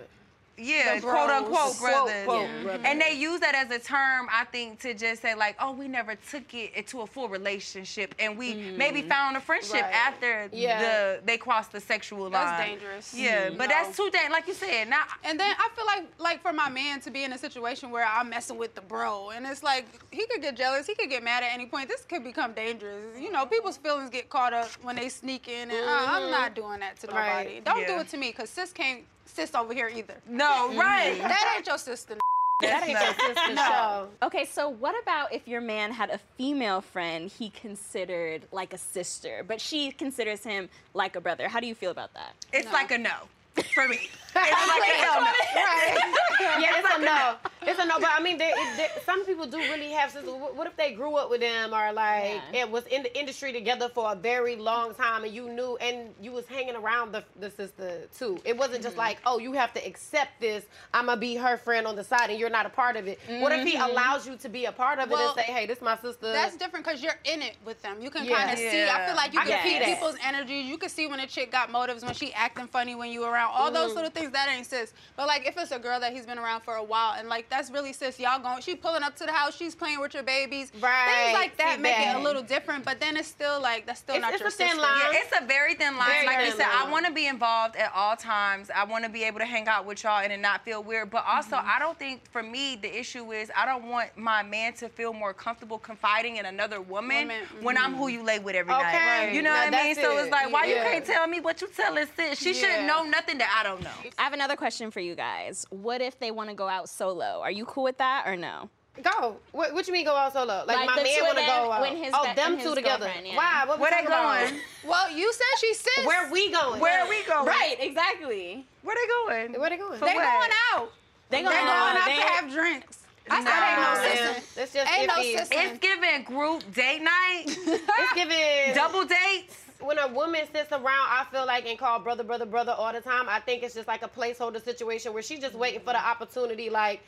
yeah, 0.59 0.95
The 0.95 1.01
quote 1.01 1.27
bros. 1.27 1.29
unquote 1.29 1.77
Quote, 1.77 1.79
brothers. 1.79 2.25
quote, 2.25 2.49
Yeah. 2.49 2.63
brothers. 2.63 2.85
And 2.85 3.01
they 3.01 3.13
use 3.13 3.39
that 3.39 3.55
as 3.55 3.71
a 3.71 3.79
term, 3.79 4.27
I 4.31 4.45
think, 4.45 4.79
to 4.81 4.93
just 4.93 5.21
say 5.21 5.33
like, 5.35 5.55
oh, 5.59 5.71
we 5.71 5.87
never 5.87 6.15
took 6.15 6.53
it 6.53 6.73
into 6.75 7.01
a 7.01 7.07
full 7.07 7.29
relationship, 7.29 8.13
and 8.19 8.37
we 8.37 8.53
maybe 8.77 9.01
found 9.01 9.37
a 9.37 9.41
friendship 9.41 9.69
Mm-hmm. 9.77 9.83
Right. 9.85 9.93
after 9.93 10.49
Yeah. 10.51 10.79
the 10.81 11.21
they 11.23 11.37
crossed 11.37 11.71
the 11.71 11.79
sexual 11.79 12.23
line. 12.29 12.31
That's 12.31 12.63
dangerous. 12.67 13.13
Yeah, 13.13 13.49
Mhm. 13.49 13.57
but 13.57 13.69
No. 13.69 13.75
that's 13.75 13.95
too 13.97 14.09
dangerous. 14.09 14.31
Like 14.31 14.47
you 14.47 14.53
said, 14.53 14.89
now 14.89 15.03
And 15.23 15.39
then 15.39 15.55
I 15.57 15.69
feel 15.75 15.85
like, 15.85 16.05
like 16.17 16.41
for 16.41 16.53
my 16.53 16.69
man 16.69 16.99
to 17.01 17.11
be 17.11 17.23
in 17.23 17.33
a 17.33 17.37
situation 17.37 17.91
where 17.91 18.05
I'm 18.05 18.29
messing 18.29 18.57
with 18.57 18.75
the 18.75 18.81
bro, 18.81 19.29
and 19.31 19.45
it's 19.45 19.63
like 19.63 19.85
he 20.11 20.25
could 20.27 20.41
get 20.41 20.55
jealous, 20.55 20.87
he 20.87 20.95
could 20.95 21.09
get 21.09 21.23
mad 21.23 21.43
at 21.43 21.51
any 21.53 21.65
point. 21.65 21.87
This 21.89 22.03
could 22.05 22.23
become 22.23 22.53
dangerous. 22.53 23.19
You 23.19 23.31
know, 23.31 23.45
people's 23.45 23.77
feelings 23.77 24.09
get 24.09 24.29
caught 24.29 24.53
up 24.53 24.69
when 24.81 24.95
they 24.95 25.09
sneak 25.09 25.47
in, 25.47 25.69
and 25.71 25.89
uh, 25.89 26.05
I'm 26.13 26.23
Mhm. 26.23 26.31
not 26.31 26.53
doing 26.53 26.79
that 26.79 26.99
to 27.01 27.07
nobody. 27.07 27.55
Right. 27.55 27.63
Don't 27.63 27.85
do 27.87 27.99
it 27.99 28.09
to 28.09 28.17
me, 28.17 28.31
cause 28.31 28.49
sis 28.49 28.71
can't 28.71 29.03
sis 29.33 29.55
over 29.55 29.73
here 29.73 29.89
either. 29.93 30.15
No, 30.27 30.69
mm-hmm. 30.69 30.79
right. 30.79 31.17
That 31.17 31.53
ain't 31.55 31.67
your 31.67 31.77
sister. 31.77 32.15
that 32.61 32.83
ain't 32.83 32.99
your 32.99 33.35
sister 33.35 33.55
show. 33.55 34.07
Okay, 34.23 34.45
so 34.45 34.69
what 34.69 34.95
about 35.01 35.33
if 35.33 35.47
your 35.47 35.61
man 35.61 35.91
had 35.91 36.09
a 36.09 36.19
female 36.37 36.81
friend 36.81 37.31
he 37.31 37.49
considered 37.51 38.47
like 38.51 38.73
a 38.73 38.77
sister, 38.77 39.45
but 39.47 39.61
she 39.61 39.91
considers 39.91 40.43
him 40.43 40.69
like 40.93 41.15
a 41.15 41.21
brother? 41.21 41.47
How 41.47 41.59
do 41.59 41.67
you 41.67 41.75
feel 41.75 41.91
about 41.91 42.13
that? 42.13 42.33
it's 42.51 42.71
like 42.73 42.91
a 42.91 42.97
no 42.97 43.27
for 43.73 43.87
me. 43.87 44.09
It's 44.41 44.67
like 44.67 44.83
a 44.83 45.99
yeah, 46.61 46.77
it's 46.79 46.87
a 46.97 47.01
no. 47.01 47.35
It's 47.61 47.77
a 47.79 47.85
no. 47.85 47.99
But 47.99 48.09
I 48.17 48.21
mean, 48.23 48.37
they, 48.37 48.47
it- 48.55 48.77
they- 48.77 49.01
some 49.05 49.25
people 49.25 49.45
do 49.45 49.57
really 49.57 49.89
have 49.91 50.11
sisters. 50.11 50.31
What 50.31 50.65
if 50.65 50.77
they 50.77 50.93
grew 50.93 51.15
up 51.17 51.29
with 51.29 51.41
them 51.41 51.73
or 51.73 51.91
like 51.91 52.39
it 52.53 52.69
was 52.69 52.85
in 52.87 53.03
the 53.03 53.19
industry 53.19 53.51
together 53.51 53.89
for 53.89 54.11
a 54.13 54.15
very 54.15 54.55
long 54.55 54.93
time 54.95 55.23
and 55.25 55.33
you 55.33 55.49
knew 55.49 55.75
and 55.81 56.13
you 56.21 56.31
was 56.31 56.45
hanging 56.47 56.75
around 56.75 57.11
the, 57.11 57.23
the 57.39 57.49
sister 57.51 58.03
too? 58.17 58.39
It 58.45 58.55
wasn't 58.57 58.83
just 58.83 58.95
like, 58.97 59.17
oh, 59.25 59.39
you 59.39 59.51
have 59.53 59.73
to 59.73 59.85
accept 59.85 60.39
this. 60.39 60.63
I'm 60.93 61.07
gonna 61.07 61.19
be 61.19 61.35
her 61.35 61.57
friend 61.57 61.85
on 61.87 61.95
the 61.95 62.03
side 62.03 62.29
and 62.29 62.39
you're 62.39 62.49
not 62.51 62.65
a 62.65 62.69
part 62.69 62.95
of 62.97 63.07
it. 63.07 63.19
What 63.41 63.51
if 63.51 63.67
he 63.67 63.75
Mhm. 63.75 63.89
allows 63.89 64.25
you 64.27 64.37
to 64.37 64.47
be 64.49 64.65
a 64.65 64.71
part 64.71 64.99
of 64.99 65.11
it 65.11 65.17
and 65.17 65.35
say, 65.35 65.41
hey, 65.43 65.65
this 65.65 65.79
is 65.79 65.83
my 65.83 65.97
sister? 65.97 66.31
That's 66.31 66.55
different 66.55 66.85
because 66.85 67.01
you're 67.03 67.19
in 67.25 67.41
it 67.41 67.57
with 67.65 67.81
them. 67.81 67.97
You 67.99 68.09
can 68.11 68.25
Yeah. 68.25 68.37
kind 68.37 68.51
of 68.51 68.59
see. 68.59 68.83
I 68.87 69.05
feel 69.07 69.15
like 69.15 69.33
you 69.33 69.39
I 69.41 69.45
can 69.45 69.63
see 69.63 69.69
see 69.73 69.79
that. 69.79 69.85
people's 69.85 70.15
energy. 70.23 70.55
You 70.59 70.77
can 70.77 70.89
see 70.89 71.07
when 71.07 71.19
a 71.19 71.27
chick 71.27 71.51
got 71.51 71.71
motives, 71.71 72.05
when 72.05 72.13
she 72.13 72.31
acting 72.33 72.67
funny 72.67 72.93
when 72.95 73.11
you 73.11 73.25
around. 73.25 73.38
All 73.47 73.71
those 73.71 73.91
Mhm. 73.91 73.95
little 73.95 74.09
things 74.11 74.31
that 74.31 74.49
ain't 74.49 74.65
sis. 74.65 74.93
But 75.15 75.27
like 75.27 75.47
if 75.47 75.57
it's 75.57 75.71
a 75.71 75.79
girl 75.79 75.99
that 75.99 76.11
he's 76.13 76.25
been 76.25 76.39
around 76.39 76.61
for 76.61 76.75
a 76.75 76.83
while 76.83 77.13
and 77.17 77.29
like 77.29 77.49
that's 77.49 77.69
really 77.71 77.93
sis. 77.93 78.19
Y'all 78.19 78.39
going. 78.39 78.61
She 78.61 78.75
pulling 78.75 79.03
up 79.03 79.15
to 79.17 79.25
the 79.25 79.31
house. 79.31 79.55
She's 79.55 79.75
playing 79.75 79.99
with 79.99 80.13
your 80.13 80.23
babies. 80.23 80.71
Right. 80.79 81.23
Things 81.25 81.33
like 81.33 81.57
that 81.57 81.75
See 81.75 81.81
make 81.81 81.97
it 81.99 82.15
a 82.15 82.19
little 82.19 82.41
different. 82.43 82.85
But 82.85 82.99
then 82.99 83.15
it's 83.17 83.27
still 83.27 83.61
like 83.61 83.85
that's 83.85 83.99
still 83.99 84.15
It's- 84.15 84.21
not 84.31 84.33
it's 84.33 84.39
your 84.41 84.49
a 84.49 84.51
thin 84.51 84.77
line. 84.77 85.13
Yeah, 85.13 85.19
it's 85.21 85.33
a 85.39 85.45
very 85.45 85.75
thin 85.75 85.97
line. 85.97 86.09
Very 86.09 86.25
like 86.25 86.39
you 86.39 86.51
thin 86.51 86.57
said, 86.57 86.67
I 86.71 86.89
want 86.89 87.05
to 87.05 87.11
be 87.11 87.27
involved 87.27 87.75
at 87.75 87.91
all 87.93 88.15
times. 88.15 88.69
I 88.73 88.83
want 88.83 89.03
to 89.03 89.09
be 89.09 89.23
able 89.23 89.39
to 89.39 89.45
hang 89.45 89.67
out 89.67 89.85
with 89.85 90.03
y'all 90.03 90.19
and 90.21 90.33
it 90.33 90.39
not 90.39 90.63
feel 90.65 90.81
weird. 90.83 91.09
But 91.11 91.25
also, 91.27 91.55
Mm-hmm. 91.57 91.69
I 91.69 91.79
don't 91.79 91.97
think 91.99 92.29
for 92.31 92.41
me 92.43 92.75
the 92.75 92.95
issue 92.99 93.31
is 93.31 93.51
I 93.55 93.65
don't 93.65 93.85
want 93.85 94.15
my 94.17 94.43
man 94.43 94.73
to 94.73 94.89
feel 94.89 95.13
more 95.13 95.33
comfortable 95.33 95.77
confiding 95.79 96.37
in 96.37 96.45
another 96.45 96.79
woman, 96.81 97.27
Woman, 97.27 97.43
when 97.61 97.77
I'm 97.77 97.95
who 97.95 98.07
you 98.07 98.23
lay 98.23 98.39
with 98.39 98.55
every 98.55 98.73
Okay. 98.73 98.81
night. 98.83 99.33
You 99.33 99.41
know 99.41 99.51
Now 99.51 99.65
what 99.65 99.73
I 99.73 99.83
mean? 99.83 99.95
that's 99.95 100.07
So 100.07 100.17
it's 100.17 100.31
like, 100.31 100.51
why 100.51 100.65
Yeah. 100.65 100.75
you 100.85 100.89
can't 100.91 101.05
tell 101.05 101.27
me 101.27 101.39
what 101.39 101.61
you 101.61 101.67
telling 101.67 102.07
sis? 102.15 102.39
She 102.39 102.53
Yeah. 102.53 102.61
shouldn't 102.61 102.87
know 102.87 103.03
nothing 103.03 103.28
that 103.37 103.55
I 103.59 103.63
don't 103.63 103.81
know. 103.83 103.91
I 104.17 104.23
have 104.23 104.33
another 104.33 104.55
question 104.55 104.91
for 104.91 104.99
you 104.99 105.15
guys. 105.15 105.65
What 105.69 106.01
if 106.01 106.19
they 106.19 106.31
want 106.31 106.49
to 106.49 106.55
go 106.55 106.67
out 106.67 106.89
solo? 106.89 107.39
Are 107.41 107.51
you 107.51 107.65
cool 107.65 107.83
with 107.83 107.97
that 107.99 108.23
or 108.27 108.35
no? 108.35 108.69
Go. 109.01 109.37
What, 109.53 109.73
what 109.73 109.87
you 109.87 109.93
mean 109.93 110.03
go 110.05 110.15
out 110.15 110.33
solo? 110.33 110.65
Like, 110.67 110.75
Like 110.75 110.85
my 110.87 110.95
man 111.03 111.05
want 111.23 111.37
to 111.37 111.45
go 111.45 111.71
out. 111.71 111.81
when 111.81 111.95
his 111.95 112.11
oh, 112.13 112.27
be- 112.27 112.33
them 112.33 112.53
and 112.53 112.61
two 112.61 112.75
together. 112.75 113.05
girlfriend, 113.05 113.27
yeah. 113.27 113.37
Why? 113.37 113.63
What 113.65 113.77
we 113.77 113.81
Where 113.83 113.91
they 113.91 113.95
talking 113.97 114.07
about? 114.07 114.49
going? 114.49 114.61
Well, 114.85 115.11
you 115.11 115.31
said 115.31 115.45
she 115.61 115.73
sis. 115.73 116.05
Where 116.05 116.29
we 116.31 116.51
going? 116.51 116.81
Where 116.81 116.99
are 117.05 117.07
we 117.09 117.23
going? 117.23 117.45
Right, 117.45 117.77
exactly. 117.79 118.65
Where 118.81 118.95
they 118.95 119.07
going? 119.07 119.59
Where 119.61 119.69
they 119.69 119.77
going? 119.77 119.99
For 119.99 120.05
They 120.05 120.15
what? 120.15 120.23
going 120.25 120.51
out. 120.73 120.91
They 121.29 121.37
They 121.37 121.43
going 121.43 121.55
going 121.55 121.67
out. 121.69 121.95
out 121.95 122.05
They- 122.07 122.15
to 122.15 122.21
have 122.21 122.51
drinks. 122.51 122.97
I 123.31 123.43
said 123.43 123.45
Nah, 123.45 123.69
ain't 123.69 123.79
no 123.79 124.01
man. 124.01 124.35
sister. 124.41 124.61
It's 124.61 124.73
just 124.73 124.91
Ain't 124.91 125.07
no 125.07 125.13
iffy. 125.13 125.37
sister. 125.37 125.55
It's 125.59 125.77
giving 125.79 126.23
group 126.23 126.73
date 126.73 127.01
night, 127.03 127.43
It's 127.67 128.13
giving 128.15 128.73
double 128.73 129.05
dates. 129.05 129.55
When 129.79 129.97
a 129.97 130.07
woman 130.09 130.41
sits 130.53 130.71
around, 130.71 130.83
I 130.87 131.25
feel 131.31 131.45
like 131.45 131.65
and 131.65 131.79
call 131.79 131.99
brother, 131.99 132.23
brother, 132.23 132.45
brother 132.45 132.73
all 132.77 132.91
the 132.91 133.01
time. 133.01 133.27
I 133.29 133.39
think 133.39 133.63
it's 133.63 133.73
just 133.75 133.87
like 133.87 134.03
a 134.03 134.09
placeholder 134.09 134.63
situation 134.63 135.13
where 135.13 135.23
she's 135.23 135.39
just 135.39 135.55
waiting 135.55 135.79
for 135.79 135.93
the 135.93 136.05
opportunity. 136.05 136.69
Like, 136.69 137.01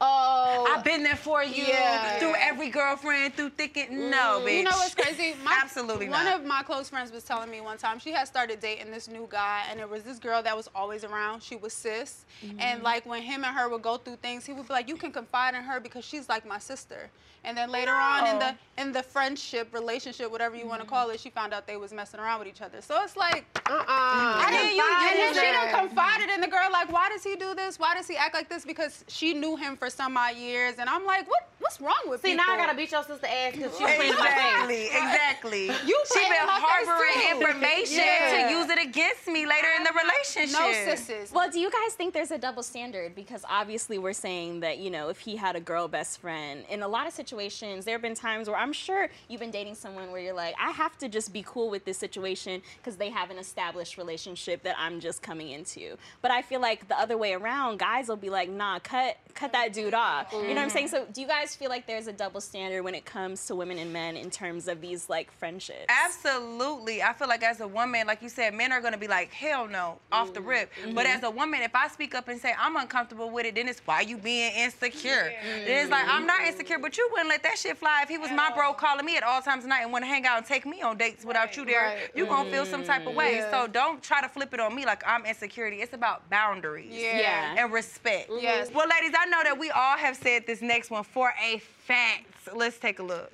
oh, 0.00 0.74
I've 0.76 0.84
been 0.84 1.02
there 1.02 1.16
for 1.16 1.42
you 1.42 1.64
Yeah. 1.64 2.18
through 2.18 2.34
every 2.38 2.68
girlfriend, 2.68 3.34
through 3.34 3.50
thick 3.50 3.78
and 3.78 4.10
no, 4.10 4.42
bitch. 4.44 4.58
You 4.58 4.64
know 4.64 4.70
what's 4.72 4.94
crazy? 4.94 5.36
My, 5.42 5.58
Absolutely 5.62 6.10
One 6.10 6.24
not. 6.26 6.40
of 6.40 6.46
my 6.46 6.62
close 6.62 6.90
friends 6.90 7.10
was 7.10 7.24
telling 7.24 7.50
me 7.50 7.62
one 7.62 7.78
time 7.78 7.98
she 7.98 8.12
had 8.12 8.28
started 8.28 8.60
dating 8.60 8.90
this 8.90 9.08
new 9.08 9.26
guy, 9.30 9.62
and 9.70 9.80
it 9.80 9.88
was 9.88 10.02
this 10.02 10.18
girl 10.18 10.42
that 10.42 10.54
was 10.54 10.68
always 10.74 11.04
around. 11.04 11.42
She 11.42 11.56
was 11.56 11.72
sis, 11.72 12.26
Mm-hmm. 12.44 12.60
and 12.60 12.82
like 12.82 13.06
when 13.06 13.22
him 13.22 13.42
and 13.42 13.56
her 13.56 13.70
would 13.70 13.82
go 13.82 13.96
through 13.96 14.16
things, 14.16 14.44
he 14.44 14.52
would 14.52 14.68
be 14.68 14.72
like, 14.74 14.86
"You 14.88 14.96
can 14.96 15.12
confide 15.12 15.54
in 15.54 15.62
her 15.62 15.80
because 15.80 16.04
she's 16.04 16.28
like 16.28 16.46
my 16.46 16.58
sister." 16.58 17.10
And 17.48 17.56
then 17.56 17.70
later 17.70 17.94
on 17.94 18.26
in 18.26 18.38
the 18.38 18.50
oh. 18.50 18.82
in 18.82 18.92
the 18.92 19.02
friendship 19.02 19.72
relationship, 19.72 20.30
whatever 20.30 20.54
you 20.54 20.68
want 20.68 20.82
to 20.82 20.86
call 20.86 21.06
mm-hmm. 21.06 21.14
it, 21.14 21.20
she 21.20 21.30
found 21.30 21.54
out 21.54 21.66
they 21.66 21.78
was 21.78 21.94
messing 21.94 22.20
around 22.20 22.40
with 22.40 22.48
each 22.48 22.60
other. 22.60 22.82
So 22.82 23.02
it's 23.02 23.16
like. 23.16 23.46
uh-uh. 23.64 23.84
I 23.88 24.50
didn't 24.50 24.76
you, 24.76 24.84
and 24.84 25.18
then 25.18 25.34
she 25.34 25.50
done 25.50 25.88
confided 25.88 26.28
in 26.28 26.42
the 26.42 26.46
girl, 26.46 26.68
like, 26.70 26.92
why 26.92 27.08
does 27.08 27.24
he 27.24 27.36
do 27.36 27.54
this? 27.54 27.78
Why 27.78 27.94
does 27.94 28.06
he 28.06 28.16
act 28.16 28.34
like 28.34 28.50
this? 28.50 28.66
Because 28.66 29.02
she 29.08 29.32
knew 29.32 29.56
him 29.56 29.78
for 29.78 29.88
some 29.88 30.14
odd 30.18 30.36
years. 30.36 30.74
And 30.78 30.90
I'm 30.90 31.06
like, 31.06 31.26
what 31.26 31.48
what's 31.58 31.80
wrong 31.80 32.04
with 32.06 32.20
See, 32.20 32.32
people? 32.32 32.44
now 32.46 32.52
I 32.52 32.56
gotta 32.58 32.76
beat 32.76 32.92
your 32.92 33.02
sister 33.02 33.26
ass 33.26 33.52
because 33.52 33.72
she's 33.78 33.86
friends 33.86 34.10
with 34.10 34.18
my 34.18 34.26
Exactly, 34.26 34.76
face. 34.76 34.90
exactly. 34.92 35.66
You 35.88 36.04
she 36.12 36.20
been 36.20 36.32
in 36.32 36.46
my 36.46 36.60
face, 36.60 36.86
harboring 36.86 37.30
information 37.30 38.04
Yeah. 38.04 38.48
to 38.48 38.52
use 38.52 38.68
it 38.68 38.78
against 38.78 39.26
me 39.26 39.46
later 39.46 39.68
in 39.76 39.84
the 39.84 39.92
relationship. 39.92 40.52
No 40.52 40.68
sisses. 40.70 41.32
Well, 41.32 41.50
do 41.50 41.58
you 41.58 41.70
guys 41.70 41.94
think 41.94 42.12
there's 42.12 42.30
a 42.30 42.38
double 42.38 42.62
standard? 42.62 43.14
Because 43.14 43.42
obviously 43.48 43.96
we're 43.98 44.12
saying 44.12 44.60
that, 44.60 44.78
you 44.78 44.90
know, 44.90 45.08
if 45.08 45.18
he 45.18 45.36
had 45.36 45.56
a 45.56 45.60
girl 45.60 45.88
best 45.88 46.20
friend, 46.20 46.64
in 46.68 46.82
a 46.82 46.88
lot 46.88 47.06
of 47.06 47.14
situations, 47.14 47.37
there 47.38 47.94
have 47.94 48.02
been 48.02 48.14
times 48.14 48.48
where 48.48 48.58
I'm 48.58 48.72
sure 48.72 49.08
you've 49.28 49.40
been 49.40 49.50
dating 49.50 49.76
someone 49.76 50.10
where 50.10 50.20
you're 50.20 50.34
like, 50.34 50.54
I 50.60 50.70
have 50.72 50.98
to 50.98 51.08
just 51.08 51.32
be 51.32 51.44
cool 51.46 51.70
with 51.70 51.84
this 51.84 51.96
situation 51.96 52.60
because 52.78 52.96
they 52.96 53.10
have 53.10 53.30
an 53.30 53.38
established 53.38 53.96
relationship 53.96 54.62
that 54.64 54.74
I'm 54.78 54.98
just 54.98 55.22
coming 55.22 55.50
into. 55.50 55.96
But 56.20 56.30
I 56.30 56.42
feel 56.42 56.60
like 56.60 56.88
the 56.88 56.98
other 56.98 57.16
way 57.16 57.34
around, 57.34 57.78
guys 57.78 58.08
will 58.08 58.16
be 58.16 58.30
like, 58.30 58.50
nah, 58.50 58.80
cut 58.80 59.18
cut 59.34 59.52
that 59.52 59.72
dude 59.72 59.94
off. 59.94 60.32
You 60.32 60.42
know 60.42 60.48
what 60.48 60.58
I'm 60.58 60.70
saying? 60.70 60.88
So 60.88 61.06
do 61.12 61.20
you 61.20 61.28
guys 61.28 61.54
feel 61.54 61.68
like 61.68 61.86
there's 61.86 62.08
a 62.08 62.12
double 62.12 62.40
standard 62.40 62.82
when 62.82 62.94
it 62.94 63.04
comes 63.04 63.46
to 63.46 63.54
women 63.54 63.78
and 63.78 63.92
men 63.92 64.16
in 64.16 64.30
terms 64.30 64.66
of 64.66 64.80
these 64.80 65.08
like 65.08 65.30
friendships? 65.30 65.86
Absolutely. 65.88 67.02
I 67.02 67.12
feel 67.12 67.28
like 67.28 67.44
as 67.44 67.60
a 67.60 67.68
woman, 67.68 68.06
like 68.06 68.20
you 68.20 68.28
said, 68.28 68.52
men 68.54 68.72
are 68.72 68.80
gonna 68.80 68.98
be 68.98 69.06
like, 69.06 69.32
hell 69.32 69.68
no, 69.68 69.98
off 70.10 70.34
the 70.34 70.40
rip. 70.40 70.72
Mm-hmm. 70.74 70.94
But 70.94 71.06
mm-hmm. 71.06 71.16
as 71.16 71.22
a 71.22 71.30
woman, 71.30 71.62
if 71.62 71.74
I 71.74 71.86
speak 71.88 72.14
up 72.14 72.26
and 72.28 72.40
say 72.40 72.52
I'm 72.58 72.76
uncomfortable 72.76 73.30
with 73.30 73.46
it, 73.46 73.54
then 73.54 73.68
it's 73.68 73.80
why 73.84 74.00
you 74.00 74.18
being 74.18 74.52
insecure. 74.54 75.32
Then 75.42 75.82
it's 75.82 75.90
like 75.90 76.06
I'm 76.08 76.26
not 76.26 76.40
insecure, 76.42 76.78
but 76.78 76.96
you 76.96 77.08
wouldn't 77.12 77.27
let 77.28 77.42
that 77.42 77.58
shit 77.58 77.76
fly. 77.76 78.00
If 78.02 78.08
he 78.08 78.18
was 78.18 78.30
my 78.30 78.50
bro 78.54 78.72
calling 78.72 79.04
me 79.04 79.16
at 79.16 79.22
all 79.22 79.40
times 79.40 79.64
of 79.64 79.68
night 79.68 79.82
and 79.82 79.92
want 79.92 80.04
to 80.04 80.08
hang 80.08 80.26
out 80.26 80.38
and 80.38 80.46
take 80.46 80.66
me 80.66 80.82
on 80.82 80.96
dates 80.96 81.24
without 81.24 81.56
you 81.56 81.64
there, 81.64 81.82
Right. 81.82 82.10
you 82.14 82.26
gonna 82.26 82.50
feel 82.50 82.66
some 82.66 82.84
type 82.84 83.06
of 83.06 83.14
way. 83.14 83.36
Yeah. 83.36 83.50
So 83.50 83.56
mm-hmm. 83.64 83.72
don't 83.72 84.02
try 84.02 84.20
to 84.20 84.28
flip 84.28 84.52
it 84.54 84.60
on 84.60 84.74
me 84.74 84.84
like 84.84 85.02
I'm 85.06 85.24
insecurity. 85.26 85.76
It's 85.78 85.94
about 85.94 86.28
boundaries. 86.30 86.92
Yeah. 86.92 87.18
Yeah. 87.20 87.54
And 87.58 87.72
respect. 87.72 88.30
Mm-hmm. 88.30 88.42
Yes. 88.42 88.70
Well, 88.72 88.88
ladies, 88.88 89.14
I 89.18 89.26
know 89.26 89.42
that 89.44 89.58
we 89.58 89.70
all 89.70 89.96
have 89.96 90.16
said 90.16 90.46
this 90.46 90.62
next 90.62 90.90
one 90.90 91.04
for 91.04 91.32
a 91.42 91.58
fact. 91.58 92.26
Let's 92.54 92.78
take 92.78 92.98
a 92.98 93.02
look. 93.02 93.32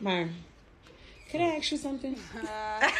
Myron, 0.00 0.34
could 1.34 1.42
I 1.42 1.56
ask 1.56 1.72
you 1.72 1.78
something? 1.78 2.16
Uh, 2.32 2.90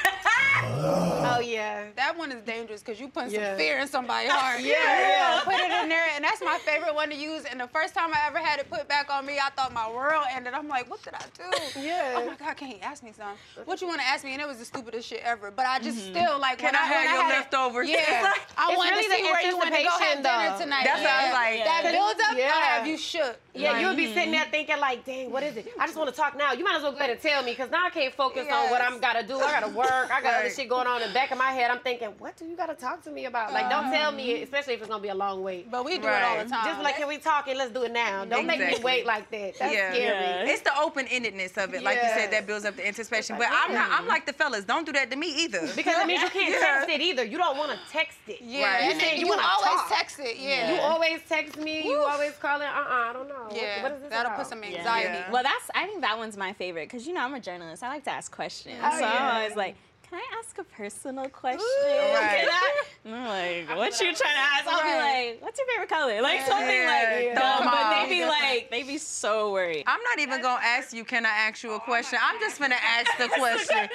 oh 1.37 1.41
yeah. 1.41 1.85
That 1.95 2.19
one 2.19 2.33
is 2.33 2.43
dangerous 2.43 2.83
because 2.83 2.99
you 2.99 3.07
put 3.07 3.31
Yeah. 3.31 3.51
some 3.51 3.59
fear 3.59 3.79
in 3.79 3.87
somebody's 3.87 4.31
heart. 4.33 4.61
Yeah, 4.61 4.75
yeah. 4.75 5.41
Put 5.45 5.55
it 5.55 5.71
in 5.71 5.89
there, 5.89 6.09
and 6.17 6.25
that's 6.25 6.43
my 6.43 6.59
favorite 6.59 6.97
one 6.97 7.11
to 7.11 7.15
use. 7.15 7.45
And 7.45 7.61
the 7.61 7.69
first 7.69 7.95
time 7.95 8.11
I 8.13 8.27
ever 8.27 8.39
had 8.39 8.59
it 8.59 8.69
put 8.69 8.89
back 8.89 9.09
on 9.09 9.25
me, 9.25 9.39
I 9.39 9.51
thought 9.51 9.73
my 9.73 9.89
world 9.89 10.25
ended. 10.33 10.53
I'm 10.53 10.67
like, 10.67 10.91
what 10.91 11.01
did 11.05 11.15
I 11.15 11.23
do? 11.39 11.81
Yeah. 11.81 12.15
Oh 12.17 12.27
my 12.27 12.35
God, 12.35 12.57
can 12.57 12.67
he 12.67 12.81
ask 12.81 13.05
me 13.05 13.13
something? 13.17 13.39
What 13.67 13.81
you 13.81 13.87
want 13.87 14.01
to 14.01 14.07
ask 14.07 14.25
me? 14.25 14.33
And 14.33 14.43
it 14.43 14.49
was 14.49 14.59
the 14.59 14.65
stupidest 14.65 15.07
shit 15.07 15.21
ever. 15.23 15.53
But 15.53 15.67
I 15.67 15.79
just 15.79 15.99
mm-hmm. 15.99 16.17
still 16.17 16.41
like. 16.41 16.59
Can 16.59 16.73
when 16.73 16.75
I 16.75 16.79
have 16.79 17.05
when 17.07 17.15
your 17.15 17.23
had 17.23 17.39
leftovers? 17.39 17.89
Yeah. 17.89 17.99
It's 18.05 18.23
like- 18.23 18.49
I 18.59 18.71
It's 18.71 18.77
wanted 18.77 18.91
really 18.91 19.05
to 19.05 19.15
see 19.15 19.23
where 19.31 19.47
you 19.47 19.57
want 19.57 19.75
to 19.75 19.83
go 19.83 19.91
have 19.91 20.19
anticipation, 20.19 20.43
dinner 20.43 20.59
tonight. 20.59 20.85
That's 20.85 21.03
what 21.03 21.11
I 21.11 21.25
was 21.25 21.35
like. 21.35 21.65
That 21.65 21.83
builds 21.95 22.21
up. 22.31 22.39
Yeah. 22.39 22.51
I 22.55 22.65
have 22.75 22.87
you 22.87 22.99
shook. 22.99 23.39
Yeah, 23.55 23.73
Like, 23.73 23.81
you 23.83 23.87
would 23.87 23.97
be 23.97 24.07
sitting 24.09 24.23
mm-hmm. 24.25 24.33
there 24.33 24.47
thinking 24.51 24.81
like, 24.81 25.05
dang, 25.05 25.31
what 25.31 25.45
is 25.45 25.57
it? 25.57 25.69
I 25.79 25.87
just 25.87 25.97
want 25.97 26.11
to 26.11 26.17
talk 26.17 26.37
now. 26.37 26.53
You 26.53 26.65
might 26.65 26.77
as 26.77 26.83
well 26.83 26.91
go 26.91 26.99
ahead 26.99 27.11
and 27.11 27.21
tell 27.21 27.43
me 27.45 27.53
because 27.53 27.71
now 27.71 27.87
I 27.87 27.91
can't 27.91 28.13
focus 28.25 28.47
focused 28.47 28.53
on 28.65 28.71
what 28.71 28.81
I'm 28.81 28.99
gotta 29.01 29.23
do. 29.23 29.39
I 29.39 29.51
gotta 29.61 29.69
work. 29.75 30.11
I 30.11 30.21
got 30.23 30.35
other 30.35 30.45
Right. 30.45 30.55
shit 30.55 30.69
going 30.69 30.87
on 30.87 31.03
in 31.03 31.09
the 31.09 31.15
back 31.15 31.31
of 31.31 31.39
my 31.39 31.53
head. 31.53 31.71
I'm 31.71 31.79
thinking, 31.81 32.09
what 32.19 32.37
do 32.37 32.45
you 32.47 32.57
gotta 32.57 32.75
talk 32.75 33.03
to 33.05 33.11
me 33.11 33.27
about? 33.27 33.53
Like, 33.53 33.69
don't 33.71 33.91
tell 33.93 34.13
me, 34.13 34.37
Um, 34.39 34.43
especially 34.43 34.75
if 34.75 34.81
it's 34.81 34.89
gonna 34.89 35.03
be 35.03 35.09
a 35.09 35.15
long 35.15 35.43
wait. 35.43 35.71
But 35.71 35.85
we 35.85 35.99
do 35.99 36.09
it 36.09 36.23
all 36.23 36.39
the 36.39 36.45
time. 36.49 36.65
Just 36.67 36.83
like, 36.83 36.97
can 36.97 37.09
we 37.09 37.19
talk 37.19 37.49
and 37.49 37.59
let's 37.59 37.73
do 37.73 37.83
it 37.85 37.93
now? 37.93 38.25
Don't 38.25 38.47
make 38.47 38.61
me 38.61 38.77
wait 38.83 39.07
like 39.07 39.31
that. 39.31 39.59
That's 39.59 39.75
yeah. 39.75 39.93
scary. 39.93 40.51
It's 40.51 40.63
the 40.63 40.73
open-endedness 40.81 41.57
of 41.63 41.75
it, 41.75 41.83
like 41.83 41.97
you 41.97 42.09
said, 42.09 42.31
that 42.33 42.47
builds 42.47 42.65
up 42.65 42.77
the 42.77 42.87
anticipation. 42.87 43.37
But 43.39 43.49
I'm 43.51 43.73
not. 43.75 43.91
I'm 43.91 44.07
like 44.07 44.27
the 44.27 44.33
fellas. 44.33 44.65
Don't 44.65 44.87
do 44.87 44.93
that 44.93 45.11
to 45.11 45.17
me 45.17 45.29
either. 45.45 45.69
Because 45.85 45.99
it 46.01 46.07
means 46.07 46.23
you 46.23 46.31
can't 46.31 46.51
Yeah. 46.51 46.61
text 46.61 46.89
it 46.89 47.01
either. 47.01 47.25
You 47.25 47.37
don't 47.39 47.57
want 47.59 47.71
to 47.73 47.79
text 47.91 48.19
it. 48.29 48.41
Yeah, 48.41 48.65
Right. 48.65 48.85
You 48.85 48.91
and 48.93 49.01
saying 49.01 49.19
you, 49.21 49.27
you, 49.27 49.29
wanna 49.31 49.43
always 49.47 49.81
talk. 49.81 49.89
text 49.99 50.19
it. 50.21 50.37
Yeah. 50.39 50.73
You 50.75 50.81
always 50.81 51.21
text 51.29 51.57
me. 51.59 51.85
You 51.85 51.99
always 51.99 52.33
calling. 52.41 52.67
Uh 52.67 52.71
uh 52.81 53.11
I 53.11 53.13
don't 53.13 53.29
know. 53.29 53.35
What- 53.49 53.55
Yeah, 53.57 53.83
what 53.83 53.93
is 53.93 54.01
this 54.03 54.11
that'll 54.11 54.27
about? 54.27 54.39
put 54.39 54.47
some 54.47 54.63
Yeah. 54.63 54.79
anxiety. 54.79 55.25
Well, 55.31 55.43
that's 55.43 55.71
I 55.75 55.87
think 55.87 56.01
that 56.03 56.17
one's 56.17 56.37
my 56.37 56.53
favorite 56.55 56.89
because 56.89 57.07
you 57.07 57.13
know 57.13 57.21
I'm 57.23 57.35
a 57.35 57.41
journalist. 57.41 57.83
I 57.83 57.89
like 57.89 58.04
to 58.05 58.11
ask 58.11 58.31
questions. 58.33 58.77
Oh, 58.83 58.91
so 58.93 59.01
yeah. 59.01 59.29
I'm 59.31 59.37
always 59.37 59.57
like, 59.57 59.77
can 60.09 60.19
I 60.21 60.39
ask 60.39 60.57
a 60.59 60.65
personal 60.65 61.29
question? 61.29 61.61
Right. 61.85 62.39
Can 62.41 62.49
I? 62.51 62.83
And 63.07 63.15
I'm 63.15 63.27
like, 63.67 63.77
what 63.77 63.93
you 64.01 64.15
trying 64.15 64.33
to 64.33 64.39
ask? 64.39 64.67
I'll 64.67 64.81
Right. 64.81 65.25
be 65.27 65.33
like, 65.35 65.43
what's 65.43 65.59
your 65.59 65.67
favorite 65.69 65.91
color? 65.91 66.23
Like 66.23 66.41
something 66.47 66.69
Yeah, 66.71 67.11
like, 67.13 67.37
throw 67.37 67.45
'em 67.45 67.65
but 67.65 67.75
off. 67.75 68.09
they 68.09 68.15
be 68.15 68.25
like, 68.25 68.71
they 68.71 68.83
be 68.83 68.97
so 68.97 69.53
worried. 69.53 69.85
I'm 69.87 70.01
not 70.03 70.21
even 70.21 70.41
gonna 70.41 70.65
ask 70.65 70.95
you. 70.95 71.05
Can 71.05 71.27
I 71.27 71.29
ask 71.29 71.63
you 71.63 71.73
a 71.75 71.81
question? 71.81 72.19
I'm 72.23 72.41
just 72.41 72.59
gonna 72.59 72.77
ask 72.81 73.11
the 73.19 73.29
question. 73.39 73.89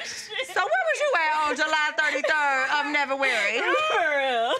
So 0.54 0.60
where 0.62 0.84
was 0.90 1.00
you 1.02 1.12
at 1.18 1.50
on 1.50 1.56
July 1.56 1.90
33rd 1.98 2.80
of 2.86 2.92
never 2.94 3.16
wearing? 3.16 3.64
For 3.64 4.18
real. 4.18 4.54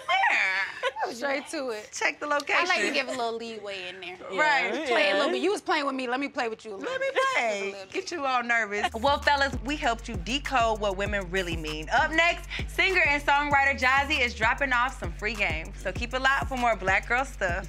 Straight 1.12 1.48
to 1.48 1.70
it. 1.70 1.90
Check 1.92 2.20
the 2.20 2.26
location. 2.26 2.62
I 2.62 2.66
like 2.66 2.80
to 2.82 2.92
give 2.92 3.08
a 3.08 3.10
little 3.10 3.36
leeway 3.36 3.88
in 3.88 4.00
there. 4.00 4.16
Right. 4.38 4.86
Play 4.86 5.10
a 5.10 5.14
little 5.14 5.30
bit. 5.30 5.42
You 5.42 5.50
was 5.50 5.60
playing 5.60 5.86
with 5.86 5.94
me. 5.94 6.06
Let 6.08 6.20
me 6.20 6.28
play 6.28 6.48
with 6.48 6.64
you 6.64 6.74
a 6.74 6.76
little 6.76 6.90
Let 6.90 7.00
me 7.00 7.06
play. 7.34 7.74
Get 7.92 8.10
you 8.10 8.24
all 8.24 8.42
nervous. 8.42 8.88
Well, 9.00 9.18
fellas, 9.20 9.56
we 9.64 9.76
helped 9.76 10.08
you 10.08 10.16
decode 10.16 10.78
what 10.78 10.96
women 10.96 11.30
really 11.30 11.56
mean. 11.56 11.88
Up 11.90 12.10
next, 12.10 12.48
singer 12.68 13.00
and 13.08 13.22
songwriter 13.22 13.78
Jozzy 13.78 14.20
is 14.20 14.34
dropping 14.34 14.72
off 14.72 14.98
some 15.00 15.12
free 15.12 15.34
game. 15.34 15.72
So 15.82 15.90
keep 15.90 16.12
it 16.12 16.20
locked 16.20 16.48
for 16.48 16.56
more 16.56 16.76
Black 16.76 17.08
Girl 17.08 17.24
stuff. 17.24 17.66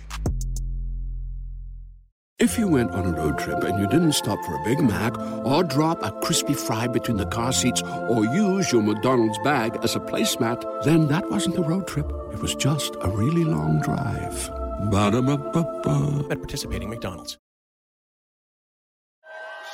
If 2.41 2.57
you 2.57 2.67
went 2.67 2.89
on 2.93 3.05
a 3.05 3.11
road 3.11 3.37
trip 3.37 3.63
and 3.63 3.79
you 3.79 3.85
didn't 3.85 4.13
stop 4.13 4.43
for 4.43 4.55
a 4.55 4.63
Big 4.63 4.79
Mac 4.79 5.15
or 5.45 5.63
drop 5.63 6.01
a 6.01 6.11
crispy 6.23 6.55
fry 6.55 6.87
between 6.87 7.17
the 7.17 7.27
car 7.27 7.53
seats 7.53 7.83
or 7.83 8.25
use 8.25 8.71
your 8.71 8.81
McDonald's 8.81 9.37
bag 9.43 9.77
as 9.83 9.95
a 9.95 9.99
placemat, 9.99 10.83
then 10.83 11.07
that 11.09 11.29
wasn't 11.29 11.59
a 11.59 11.61
road 11.61 11.87
trip. 11.87 12.11
It 12.33 12.39
was 12.39 12.55
just 12.55 12.95
a 13.01 13.09
really 13.11 13.43
long 13.43 13.79
drive. 13.81 14.49
Ba-da-ba-ba-ba. 14.89 16.29
At 16.31 16.39
participating 16.39 16.89
McDonald's. 16.89 17.37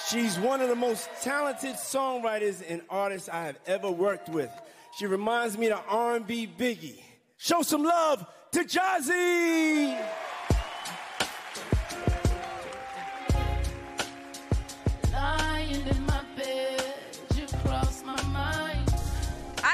She's 0.09 0.37
one 0.37 0.59
of 0.59 0.67
the 0.67 0.75
most 0.75 1.07
talented 1.21 1.75
songwriters 1.75 2.61
and 2.67 2.81
artists 2.89 3.29
I 3.29 3.45
have 3.45 3.59
ever 3.65 3.89
worked 3.89 4.27
with. 4.27 4.51
She 4.97 5.05
reminds 5.05 5.57
me 5.57 5.69
of 5.69 5.81
R&B 5.87 6.51
Biggie. 6.59 6.99
Show 7.37 7.61
some 7.61 7.83
love 7.83 8.25
to 8.51 8.59
Jozzy! 8.65 10.26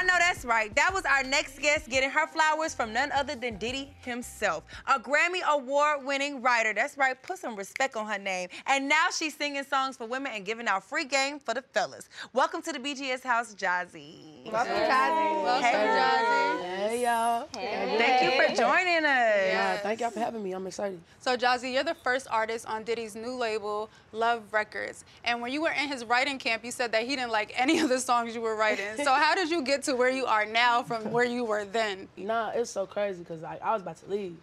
Know 0.06 0.18
that's 0.18 0.44
right. 0.44 0.74
That 0.76 0.92
was 0.92 1.04
our 1.06 1.24
next 1.24 1.58
guest 1.58 1.88
getting 1.88 2.10
her 2.10 2.26
flowers 2.26 2.74
from 2.74 2.92
none 2.92 3.10
other 3.12 3.34
than 3.34 3.56
Diddy 3.56 3.90
himself, 4.02 4.64
a 4.86 5.00
Grammy 5.00 5.40
Award 5.48 6.04
winning 6.04 6.42
writer. 6.42 6.74
That's 6.74 6.98
right, 6.98 7.20
put 7.22 7.38
some 7.38 7.56
respect 7.56 7.96
on 7.96 8.06
her 8.06 8.18
name. 8.18 8.50
And 8.66 8.86
now 8.86 9.06
she's 9.16 9.34
singing 9.34 9.64
songs 9.64 9.96
for 9.96 10.06
women 10.06 10.32
and 10.34 10.44
giving 10.44 10.68
out 10.68 10.84
free 10.84 11.06
game 11.06 11.38
for 11.38 11.54
the 11.54 11.62
fellas. 11.62 12.10
Welcome 12.34 12.60
to 12.62 12.72
the 12.72 12.78
BGS 12.78 13.22
house, 13.22 13.54
Jozzy. 13.54 14.52
Welcome, 14.52 14.74
Jozzy. 14.74 15.42
Welcome, 15.42 15.62
Hey, 15.62 15.72
Jozzy. 15.72 16.64
Hey 16.74 17.02
y'all. 17.02 17.48
Hey. 17.56 17.96
Thank 17.96 18.22
you 18.22 18.42
for 18.42 18.54
joining 18.54 19.04
us. 19.06 19.06
Yeah, 19.06 19.76
thank 19.78 20.00
y'all 20.00 20.10
for 20.10 20.20
having 20.20 20.42
me. 20.42 20.52
I'm 20.52 20.66
excited. 20.66 21.00
So, 21.20 21.34
Jozzy, 21.34 21.72
you're 21.72 21.82
the 21.82 21.94
first 21.94 22.26
artist 22.30 22.66
on 22.66 22.84
Diddy's 22.84 23.14
new 23.14 23.34
label, 23.36 23.88
Love 24.12 24.42
Records. 24.52 25.04
And 25.24 25.40
when 25.40 25.50
you 25.50 25.62
were 25.62 25.70
in 25.70 25.88
his 25.88 26.04
writing 26.04 26.38
camp, 26.38 26.62
you 26.62 26.70
said 26.70 26.92
that 26.92 27.04
he 27.04 27.16
didn't 27.16 27.32
like 27.32 27.54
any 27.56 27.78
of 27.78 27.88
the 27.88 27.98
songs 27.98 28.34
you 28.34 28.42
were 28.42 28.54
writing. 28.54 28.84
So, 28.98 29.14
how 29.14 29.34
did 29.34 29.50
you 29.50 29.62
get 29.62 29.82
to 29.84 29.93
where 29.96 30.10
you 30.10 30.26
are 30.26 30.46
now 30.46 30.82
from 30.82 31.10
where 31.10 31.24
you 31.24 31.44
were 31.44 31.64
then? 31.64 32.08
Nah, 32.16 32.50
it's 32.50 32.70
so 32.70 32.86
crazy 32.86 33.20
because 33.20 33.42
like, 33.42 33.62
I 33.62 33.72
was 33.72 33.82
about 33.82 33.96
to 33.98 34.10
leave. 34.10 34.36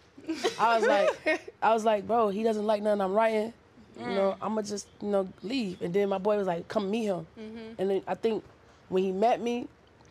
I 0.58 0.78
was 0.78 0.86
like, 0.86 1.52
I 1.62 1.72
was 1.72 1.84
like, 1.84 2.06
bro, 2.06 2.28
he 2.28 2.42
doesn't 2.42 2.66
like 2.66 2.82
nothing 2.82 3.00
I'm 3.00 3.12
writing. 3.12 3.52
You 3.98 4.06
know, 4.06 4.30
mm. 4.32 4.36
I'ma 4.40 4.62
just 4.62 4.88
you 5.02 5.08
know 5.08 5.28
leave. 5.42 5.82
And 5.82 5.92
then 5.92 6.08
my 6.08 6.18
boy 6.18 6.36
was 6.38 6.46
like, 6.46 6.66
come 6.68 6.90
meet 6.90 7.04
him. 7.04 7.26
Mm-hmm. 7.38 7.74
And 7.78 7.90
then 7.90 8.02
I 8.06 8.14
think 8.14 8.42
when 8.88 9.02
he 9.02 9.12
met 9.12 9.40
me, 9.40 9.68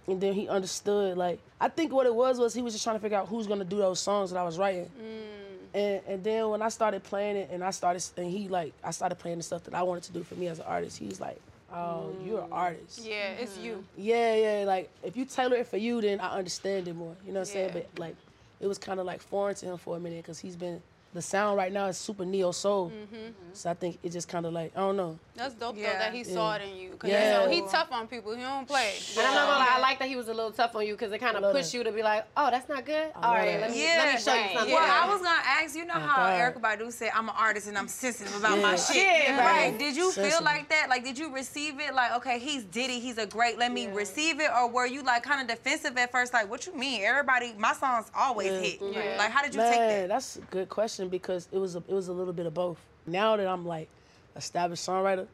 and 0.08 0.20
then 0.20 0.34
he 0.34 0.48
understood 0.48 1.18
like 1.18 1.40
I 1.60 1.68
think 1.68 1.92
what 1.92 2.06
it 2.06 2.14
was 2.14 2.40
was 2.40 2.54
he 2.54 2.62
was 2.62 2.74
just 2.74 2.84
trying 2.84 2.96
to 2.96 3.00
figure 3.00 3.18
out 3.18 3.28
who's 3.28 3.48
gonna 3.48 3.66
do 3.66 3.78
those 3.78 4.00
songs 4.00 4.32
that 4.32 4.40
I 4.40 4.44
was 4.44 4.58
writing. 4.58 4.90
Mm. 5.00 5.74
And 5.74 6.02
and 6.08 6.24
then 6.24 6.50
when 6.50 6.62
I 6.62 6.70
started 6.70 7.04
playing 7.04 7.38
it 7.38 7.50
and 7.52 7.64
I 7.64 7.72
started 7.72 8.04
and 8.18 8.30
he 8.30 8.48
like 8.48 8.74
I 8.84 8.92
started 8.92 9.16
playing 9.16 9.38
the 9.38 9.44
stuff 9.44 9.64
that 9.64 9.74
I 9.74 9.84
wanted 9.84 10.04
to 10.04 10.14
do 10.14 10.24
for 10.24 10.36
me 10.36 10.48
as 10.48 10.60
an 10.60 10.66
artist, 10.68 10.98
He 10.98 11.06
was 11.06 11.20
like, 11.20 11.40
Oh, 11.74 12.14
you're 12.26 12.42
an 12.42 12.52
artist. 12.52 13.02
Yeah, 13.06 13.32
it's 13.34 13.58
you. 13.58 13.74
Mm-hmm. 13.74 14.02
Yeah, 14.02 14.36
yeah. 14.36 14.66
Like 14.66 14.90
if 15.04 15.16
you 15.16 15.26
tailor 15.26 15.58
it 15.58 15.68
for 15.68 15.78
you, 15.78 16.02
then 16.02 16.20
I 16.20 16.38
understand 16.38 16.88
it 16.88 16.96
more. 16.96 17.16
You 17.26 17.34
know 17.34 17.40
what 17.40 17.50
I'm 17.50 17.54
saying? 17.54 17.70
But 17.74 17.88
like, 17.98 18.16
it 18.60 18.68
was 18.68 18.78
kind 18.78 19.00
of 19.00 19.06
like 19.06 19.22
foreign 19.22 19.56
to 19.56 19.66
him 19.66 19.78
for 19.78 19.96
a 19.98 20.00
minute 20.00 20.18
because 20.24 20.40
he's 20.40 20.56
been 20.56 20.82
the 21.14 21.22
sound 21.22 21.58
right 21.58 21.72
now 21.74 21.88
is 21.88 21.98
super 21.98 22.24
neo 22.26 22.52
soul. 22.52 22.90
Mm-hmm. 22.90 23.32
So 23.54 23.70
I 23.70 23.74
think 23.74 24.00
it 24.02 24.12
just 24.12 24.28
kind 24.30 24.46
of 24.46 24.54
like 24.54 24.72
I 24.76 24.80
don't 24.80 24.96
know. 24.96 25.20
That's 25.36 25.54
dope 25.56 25.76
though 25.76 25.82
that 25.82 26.14
he 26.14 26.24
saw 26.24 26.56
it 26.56 26.62
in 26.62 26.76
you. 26.78 26.92
Cause 26.92 27.10
Yeah. 27.10 27.42
you 27.42 27.46
know, 27.48 27.52
he 27.52 27.70
tough 27.70 27.92
on 27.92 28.08
people. 28.08 28.34
He 28.36 28.42
don't 28.42 28.68
play. 28.68 28.94
And 29.18 29.26
I'm 29.28 29.34
not 29.34 29.48
gonna 29.48 29.60
lie, 29.66 29.68
I 29.72 29.80
like 29.80 30.00
that 30.00 30.08
he 30.08 30.16
was 30.16 30.28
a 30.28 30.34
little 30.34 30.52
tough 30.52 30.76
on 30.76 30.86
you 30.86 30.94
because 30.94 31.12
it 31.12 31.20
kind 31.20 31.36
of 31.36 31.52
pushed 31.54 31.72
that. 31.72 31.78
you 31.78 31.84
to 31.84 31.92
be 31.92 32.02
like, 32.04 32.26
oh, 32.38 32.50
that's 32.52 32.70
not 32.70 32.86
good. 32.86 33.12
All 33.16 33.34
right, 33.34 33.54
that. 33.54 33.62
let 33.62 33.72
me, 33.72 33.82
Yeah, 33.84 33.96
let 33.98 34.14
me 34.14 34.20
show 34.22 34.34
you 34.36 34.42
something. 34.54 34.74
Well, 34.74 34.86
Yeah. 34.86 35.02
I 35.04 35.10
was 35.10 35.22
gonna 35.22 35.42
ask, 35.46 35.76
you 35.76 35.86
know 35.86 35.94
how 35.94 36.16
God. 36.28 36.40
Erykah 36.40 36.62
Badu 36.62 36.92
said, 36.92 37.12
I'm 37.16 37.28
an 37.30 37.36
artist 37.38 37.68
and 37.68 37.78
I'm 37.78 37.88
sensitive 37.88 38.36
about 38.38 38.60
my 38.62 38.76
shit. 38.76 38.96
Shit, 38.96 39.30
right. 39.32 39.38
right. 39.72 39.80
Did 39.80 39.96
you 39.96 40.12
feel 40.12 40.42
like 40.44 40.70
that? 40.70 40.88
Like, 40.90 41.04
did 41.04 41.18
you 41.18 41.34
receive 41.34 41.80
it? 41.80 41.94
Like, 41.94 42.14
okay, 42.18 42.40
he's 42.40 42.64
Diddy, 42.66 43.00
he's 43.00 43.18
a 43.18 43.26
great, 43.26 43.58
let 43.58 43.72
me 43.72 43.88
receive 43.88 44.40
it? 44.40 44.50
Or 44.56 44.70
were 44.70 44.86
you 44.86 45.02
like 45.02 45.24
kind 45.24 45.42
of 45.42 45.48
defensive 45.48 45.98
at 45.98 46.12
first? 46.12 46.34
Like, 46.34 46.50
what 46.50 46.68
you 46.68 46.76
mean? 46.76 47.02
Everybody, 47.04 47.54
my 47.58 47.74
songs 47.74 48.12
always 48.16 48.52
Yeah. 48.52 48.60
hit. 48.60 48.80
Yeah. 48.82 49.16
Like, 49.18 49.32
how 49.32 49.42
did 49.42 49.54
you 49.56 49.60
Man, 49.62 49.72
take 49.72 49.80
that? 49.80 50.10
that's 50.10 50.36
a 50.38 50.42
good 50.52 50.70
question 50.70 51.01
because 51.10 51.48
it 51.52 51.58
was 51.58 51.76
a, 51.76 51.80
it 51.80 51.94
was 51.94 52.08
a 52.08 52.14
little 52.14 52.34
bit 52.34 52.46
of 52.46 52.54
both. 52.54 52.78
Now 53.08 53.36
that 53.38 53.48
I'm 53.48 53.66
like 53.66 53.88
established 54.36 54.88
songwriter, 54.88 55.28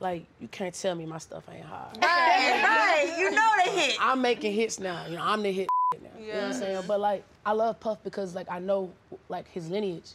like 0.00 0.24
you 0.40 0.48
can't 0.48 0.74
tell 0.74 0.94
me 0.94 1.06
my 1.06 1.18
stuff 1.18 1.44
ain't 1.52 1.64
hard. 1.64 1.96
Right, 2.02 2.62
right. 2.62 3.16
You 3.18 3.30
know 3.30 3.50
the 3.64 3.70
hit. 3.70 3.96
I'm 4.00 4.20
making 4.20 4.52
hits 4.54 4.78
now. 4.78 5.06
You 5.06 5.16
know, 5.16 5.22
I'm 5.24 5.42
the 5.42 5.52
hit 5.52 5.68
now. 6.00 6.08
You 6.20 6.32
know 6.32 6.34
what 6.34 6.44
I'm 6.44 6.52
saying? 6.52 6.82
But 6.86 7.00
like, 7.00 7.24
I 7.44 7.52
love 7.52 7.80
Puff 7.80 7.98
because 8.04 8.34
like 8.34 8.50
I 8.50 8.58
know 8.58 8.92
like 9.28 9.50
his 9.50 9.68
lineage. 9.70 10.10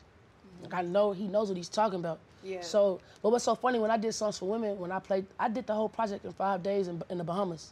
Like 0.63 0.73
I 0.73 0.81
know 0.81 1.11
he 1.11 1.27
knows 1.27 1.49
what 1.49 1.57
he's 1.57 1.69
talking 1.69 1.99
about. 1.99 2.19
Yeah. 2.43 2.61
So, 2.61 2.99
but 3.21 3.31
what's 3.31 3.45
so 3.45 3.55
funny 3.55 3.79
when 3.79 3.91
I 3.91 3.97
did 3.97 4.13
songs 4.13 4.37
for 4.37 4.47
women, 4.49 4.77
when 4.77 4.91
I 4.91 4.99
played, 4.99 5.25
I 5.39 5.49
did 5.49 5.65
the 5.65 5.73
whole 5.73 5.89
project 5.89 6.25
in 6.25 6.33
five 6.33 6.61
days 6.61 6.87
in, 6.87 7.01
in 7.09 7.17
the 7.17 7.23
Bahamas. 7.23 7.71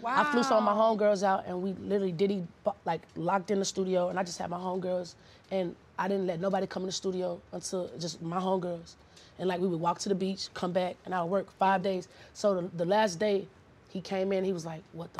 Wow. 0.00 0.14
I 0.16 0.32
flew 0.32 0.42
some 0.42 0.56
of 0.56 0.64
my 0.64 0.72
homegirls 0.72 1.22
out 1.22 1.44
and 1.46 1.62
we 1.62 1.72
literally 1.74 2.12
Diddy 2.12 2.44
bu- 2.64 2.72
like 2.84 3.02
locked 3.16 3.50
in 3.52 3.60
the 3.60 3.64
studio 3.64 4.08
and 4.08 4.18
I 4.18 4.24
just 4.24 4.38
had 4.38 4.50
my 4.50 4.58
homegirls 4.58 5.14
and 5.52 5.76
I 5.98 6.08
didn't 6.08 6.26
let 6.26 6.40
nobody 6.40 6.66
come 6.66 6.82
in 6.82 6.86
the 6.86 6.92
studio 6.92 7.40
until 7.52 7.90
just 7.98 8.22
my 8.22 8.38
homegirls. 8.38 8.94
And 9.38 9.48
like 9.48 9.60
we 9.60 9.68
would 9.68 9.80
walk 9.80 9.98
to 10.00 10.08
the 10.08 10.14
beach, 10.14 10.48
come 10.54 10.72
back, 10.72 10.96
and 11.04 11.14
I 11.14 11.22
would 11.22 11.30
work 11.30 11.58
five 11.58 11.82
days. 11.82 12.08
So 12.34 12.60
the, 12.60 12.76
the 12.76 12.84
last 12.84 13.18
day 13.18 13.46
he 13.90 14.00
came 14.00 14.32
in, 14.32 14.44
he 14.44 14.52
was 14.52 14.64
like, 14.64 14.82
what 14.92 15.12
the 15.12 15.18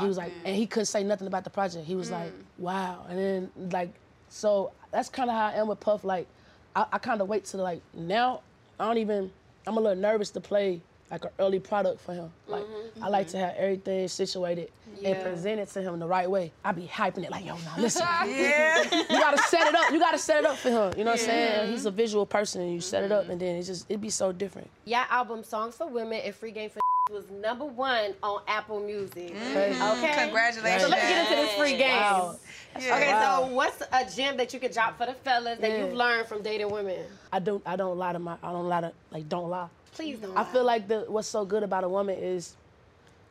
he 0.00 0.06
was 0.06 0.16
like, 0.16 0.32
and 0.44 0.56
he 0.56 0.66
couldn't 0.66 0.86
say 0.86 1.04
nothing 1.04 1.26
about 1.26 1.44
the 1.44 1.50
project. 1.50 1.86
He 1.86 1.94
was 1.94 2.10
like, 2.10 2.30
mm. 2.30 2.42
wow. 2.58 3.04
And 3.08 3.18
then 3.18 3.50
like, 3.70 3.90
so 4.28 4.72
that's 4.90 5.08
kind 5.08 5.30
of 5.30 5.36
how 5.36 5.46
I 5.46 5.52
am 5.54 5.68
with 5.68 5.80
Puff. 5.80 6.04
Like, 6.04 6.26
I, 6.74 6.86
I 6.92 6.98
kind 6.98 7.20
of 7.20 7.28
wait 7.28 7.44
till 7.44 7.60
like 7.60 7.80
now. 7.92 8.40
I 8.78 8.86
don't 8.86 8.98
even. 8.98 9.30
I'm 9.66 9.76
a 9.76 9.80
little 9.80 10.00
nervous 10.00 10.30
to 10.30 10.40
play 10.40 10.82
like 11.10 11.24
an 11.24 11.30
early 11.38 11.60
product 11.60 12.00
for 12.00 12.14
him. 12.14 12.30
Like, 12.46 12.64
mm-hmm. 12.64 13.04
I 13.04 13.08
like 13.08 13.28
to 13.28 13.38
have 13.38 13.54
everything 13.56 14.08
situated 14.08 14.70
and 14.96 15.02
Yeah. 15.02 15.22
present 15.22 15.60
it 15.60 15.68
to 15.70 15.82
him 15.82 15.98
the 15.98 16.06
right 16.06 16.30
way. 16.30 16.52
I 16.64 16.72
be 16.72 16.86
hyping 16.86 17.24
it 17.24 17.30
like, 17.30 17.44
yo, 17.44 17.56
now 17.56 17.74
listen. 17.78 18.06
Yeah. 18.26 18.82
you 18.92 19.20
gotta 19.20 19.38
set 19.38 19.66
it 19.66 19.74
up. 19.74 19.92
You 19.92 19.98
gotta 19.98 20.18
set 20.18 20.40
it 20.40 20.46
up 20.46 20.56
for 20.56 20.70
him. 20.70 20.94
You 20.96 21.04
know 21.04 21.12
what 21.12 21.20
I'm 21.20 21.26
saying? 21.26 21.72
He's 21.72 21.86
a 21.86 21.90
visual 21.90 22.26
person, 22.26 22.62
and 22.62 22.72
you 22.72 22.80
set 22.80 23.04
it 23.04 23.12
up, 23.12 23.24
mm-hmm. 23.24 23.32
and 23.32 23.40
then 23.40 23.56
it 23.56 23.64
just 23.64 23.86
it'd 23.88 24.00
be 24.00 24.10
so 24.10 24.32
different. 24.32 24.70
Yeah, 24.84 25.04
album 25.10 25.44
Songs 25.44 25.76
for 25.76 25.88
Women 25.88 26.20
and 26.24 26.34
Free 26.34 26.52
Game 26.52 26.70
for 26.70 26.80
was 27.10 27.30
number 27.30 27.66
one 27.66 28.14
on 28.22 28.40
Apple 28.48 28.80
Music. 28.80 29.34
Crazy. 29.52 29.78
Okay. 29.78 30.14
Congratulations. 30.24 30.82
So 30.84 30.88
let's 30.88 31.02
get 31.02 31.30
into 31.30 31.36
this 31.36 31.54
free 31.54 31.76
game. 31.76 32.00
Wow. 32.00 32.36
Okay, 32.76 33.12
Wow. 33.12 33.46
so 33.46 33.54
what's 33.54 33.82
a 33.92 34.10
gem 34.16 34.38
that 34.38 34.54
you 34.54 34.58
could 34.58 34.72
drop 34.72 34.96
for 34.96 35.04
the 35.04 35.12
fellas 35.12 35.58
that 35.58 35.70
Yeah. 35.70 35.78
you've 35.84 35.92
mm. 35.92 35.96
learned 35.96 36.28
from 36.28 36.42
dating 36.42 36.70
women? 36.70 37.04
I 37.30 37.40
don't 37.40 37.62
I 37.66 37.76
don't 37.76 37.98
lie 37.98 38.14
to 38.14 38.18
my 38.18 38.36
I 38.42 38.52
don't 38.52 38.68
lie 38.68 38.80
to 38.80 38.92
like 39.10 39.28
don't 39.28 39.50
lie. 39.50 39.68
Please 39.94 40.18
don't. 40.18 40.36
I 40.36 40.42
lie. 40.42 40.52
feel 40.52 40.64
like 40.64 40.88
the 40.88 41.00
what's 41.08 41.28
so 41.28 41.44
good 41.44 41.62
about 41.62 41.84
a 41.84 41.88
woman 41.88 42.16
is 42.18 42.54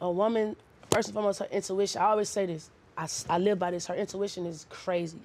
a 0.01 0.10
woman, 0.10 0.55
first 0.91 1.10
and 1.10 1.13
foremost, 1.13 1.39
her 1.39 1.48
intuition. 1.51 2.01
I 2.01 2.05
always 2.05 2.29
say 2.29 2.46
this. 2.46 2.70
I, 2.98 3.08
I 3.29 3.38
live 3.39 3.58
by 3.58 3.72
this. 3.72 3.88
Her 3.88 3.96
intuition 3.96 4.46
is 4.46 4.65
crazy. 4.70 5.17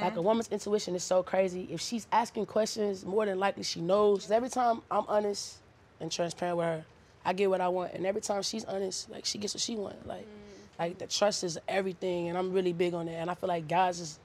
Like 0.00 0.16
a 0.16 0.22
woman's 0.22 0.48
intuition 0.48 0.94
is 0.94 1.04
so 1.04 1.22
crazy. 1.22 1.68
If 1.70 1.80
she's 1.80 2.06
asking 2.10 2.46
questions, 2.46 3.04
more 3.04 3.26
than 3.26 3.38
likely 3.38 3.64
she 3.64 3.80
knows. 3.80 4.30
Every 4.30 4.48
time 4.48 4.80
I'm 4.90 5.04
honest 5.08 5.56
and 6.00 6.10
transparent 6.10 6.56
with 6.56 6.66
her, 6.66 6.84
I 7.24 7.34
get 7.34 7.50
what 7.50 7.60
I 7.60 7.68
want, 7.68 7.92
and 7.92 8.06
every 8.06 8.20
time 8.22 8.42
she's 8.42 8.64
honest, 8.64 9.10
like 9.10 9.24
she 9.26 9.38
gets 9.38 9.54
what 9.54 9.60
she 9.60 9.76
wants. 9.76 10.04
Like, 10.06 10.22
Mm. 10.26 10.78
like 10.78 10.98
the 10.98 11.06
trust 11.06 11.44
is 11.44 11.58
everything, 11.68 12.28
and 12.28 12.36
I'm 12.38 12.52
really 12.52 12.72
big 12.72 12.94
on 12.94 13.06
that. 13.06 13.12
And 13.12 13.30
I 13.30 13.34
feel 13.34 13.48
like 13.48 13.68
guys 13.68 14.00
is, 14.00 14.18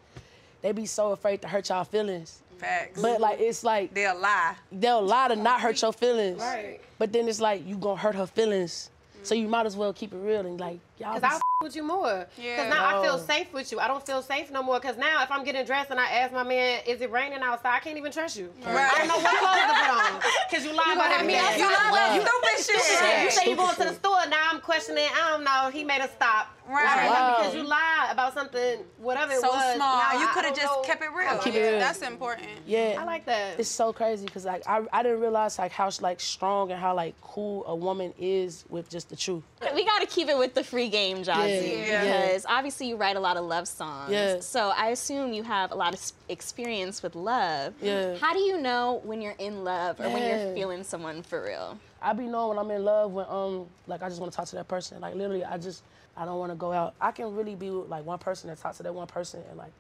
they 0.62 0.72
be 0.72 0.86
so 0.86 1.12
afraid 1.12 1.42
to 1.42 1.48
hurt 1.50 1.68
y'all 1.70 1.84
feelings. 1.84 2.42
Facts. 2.58 3.02
But 3.02 3.22
like 3.22 3.40
it's 3.40 3.64
like 3.64 3.94
they'll 3.94 4.20
lie. 4.20 4.56
They'll 4.72 5.02
lie 5.02 5.28
to 5.30 5.36
not 5.36 5.62
hurt 5.62 5.82
your 5.82 5.94
feelings. 5.94 6.40
Right. 6.40 6.80
But 6.98 7.14
then 7.14 7.28
it's 7.28 7.40
like 7.40 7.66
you 7.68 7.78
gonna 7.78 8.00
hurt 8.00 8.16
her 8.16 8.28
feelings, 8.28 8.90
so 9.24 9.36
you 9.36 9.48
might 9.48 9.66
as 9.66 9.76
well 9.76 9.94
keep 9.94 10.14
it 10.14 10.18
real 10.18 10.46
and 10.46 10.60
like 10.60 10.80
y'all. 11.00 11.14
Cause 11.14 11.22
be- 11.22 11.28
I 11.28 11.36
f- 11.36 11.42
with 11.64 11.76
you 11.76 11.84
more. 11.84 12.28
Yeah. 12.38 12.58
Cause 12.58 12.70
now 12.70 12.86
I 12.86 13.04
feel 13.04 13.16
oh. 13.16 13.26
safe 13.26 13.52
with 13.52 13.72
you. 13.72 13.80
I 13.80 13.88
don't 13.88 14.06
feel 14.06 14.22
safe 14.22 14.52
no 14.52 14.62
more. 14.62 14.80
Cause 14.80 14.96
now 14.96 15.24
if 15.24 15.32
I'm 15.32 15.44
getting 15.44 15.66
dressed 15.66 15.90
and 15.90 16.00
I 16.00 16.06
ask 16.08 16.32
my 16.32 16.44
man, 16.44 16.82
"Is 16.86 17.02
it 17.02 17.12
raining 17.12 17.40
outside?" 17.42 17.76
I 17.76 17.80
can't 17.80 17.98
even 17.98 18.12
trust 18.12 18.38
you. 18.38 18.52
Right. 18.64 18.92
I 18.94 18.98
don't 19.00 19.08
know 19.08 19.18
what 19.18 19.38
clothes 19.38 19.62
to 19.62 19.74
put 19.74 19.90
on. 19.90 20.22
Cause 20.52 20.64
you 20.66 20.74
lie 20.78 20.84
You 20.88 20.94
about 20.94 21.04
gonna 21.06 21.18
have 21.18 21.26
me 21.26 21.34
everything. 21.34 21.60
You 21.60 21.66
lie 21.66 21.90
about 21.90 22.16
You 22.16 22.22
stupid 22.22 22.82
shit. 22.82 23.02
Yeah. 23.02 23.24
You 23.24 23.32
say 23.32 23.50
you 23.50 23.56
Stupid 23.56 23.58
going 23.58 23.76
to 23.76 23.84
the 23.86 23.94
store. 23.96 24.30
Now 24.30 24.50
I'm 24.52 24.60
questioning. 24.62 25.08
I 25.12 25.32
don't 25.32 25.44
know. 25.44 25.70
He 25.74 25.84
made 25.84 26.02
a 26.02 26.10
stop. 26.10 26.54
Right. 26.70 26.84
Why? 26.84 27.08
Wow. 27.08 27.36
Because 27.38 27.56
you 27.56 27.64
lied 27.64 28.12
about 28.12 28.34
something, 28.34 28.80
whatever 28.98 29.32
it 29.32 29.40
So 29.40 29.48
was. 29.48 29.76
small. 29.76 29.98
Now 29.98 30.20
You 30.20 30.28
coulda 30.28 30.50
just 30.50 30.64
know. 30.64 30.82
kept 30.82 31.02
it 31.02 31.10
real. 31.16 31.38
Keep 31.40 31.56
it 31.56 31.62
real. 31.62 31.80
That's 31.80 32.02
important. 32.02 32.50
Yeah, 32.66 32.98
I 33.00 33.04
like 33.06 33.26
that. 33.26 33.60
It's 33.60 33.70
so 33.70 33.94
crazy 33.94 34.26
because 34.26 34.46
like 34.46 34.68
I, 34.68 34.86
I 34.92 35.02
didn't 35.02 35.22
realize 35.22 35.58
like 35.58 35.72
how 35.72 35.90
like 36.02 36.20
strong 36.20 36.72
and 36.72 36.80
how 36.80 36.94
like 36.94 37.16
cool 37.22 37.64
a 37.68 37.76
woman 37.76 38.14
is 38.20 38.66
with 38.70 38.90
just 38.90 39.10
the 39.10 39.16
truth. 39.16 39.44
We 39.74 39.86
got 39.86 40.02
to 40.02 40.08
keep 40.08 40.28
it 40.28 40.38
with 40.38 40.54
the 40.54 40.64
free 40.64 40.87
game, 40.90 41.18
Jozzy, 41.24 41.86
Yeah. 41.88 42.04
Yeah. 42.04 42.26
because 42.28 42.46
obviously 42.48 42.88
you 42.90 42.96
write 42.96 43.16
a 43.16 43.20
lot 43.20 43.38
of 43.38 43.46
love 43.46 43.68
songs. 43.68 44.12
Yeah. 44.12 44.40
So 44.40 44.72
I 44.76 44.88
assume 44.90 45.34
you 45.34 45.44
have 45.44 45.72
a 45.72 45.76
lot 45.76 45.94
of 45.94 46.12
experience 46.30 47.02
with 47.04 47.16
love. 47.16 47.74
Yeah. 47.82 48.16
How 48.18 48.34
do 48.34 48.40
you 48.40 48.60
know 48.60 49.02
when 49.04 49.22
you're 49.22 49.36
in 49.40 49.64
love 49.64 50.00
or 50.00 50.10
when 50.10 50.24
you're 50.28 50.54
feeling 50.54 50.84
someone 50.84 51.24
for 51.24 51.44
real? 51.44 51.78
I 52.02 52.14
be 52.14 52.26
knowing 52.28 52.50
when 52.50 52.60
I'm 52.60 52.72
in 52.72 52.84
love 52.86 53.12
when 53.12 53.26
um 53.30 53.66
like 53.88 54.04
I 54.04 54.10
just 54.10 54.20
want 54.22 54.32
to 54.32 54.36
talk 54.36 54.48
to 54.50 54.56
that 54.58 54.68
person. 54.68 55.02
Like 55.02 55.16
literally, 55.16 55.44
I 55.44 55.58
just 55.58 55.84
I 56.16 56.26
don't 56.26 56.40
want 56.40 56.52
to 56.52 56.56
go 56.56 56.72
out. 56.72 56.94
I 57.02 57.12
can 57.12 57.36
really 57.36 57.56
be 57.56 57.70
like 57.70 58.06
one 58.06 58.20
person 58.20 58.50
and 58.50 58.58
talk 58.60 58.76
to 58.78 58.84
that 58.84 58.94
one 58.94 59.08
person 59.08 59.42
and 59.50 59.58
like, 59.58 59.72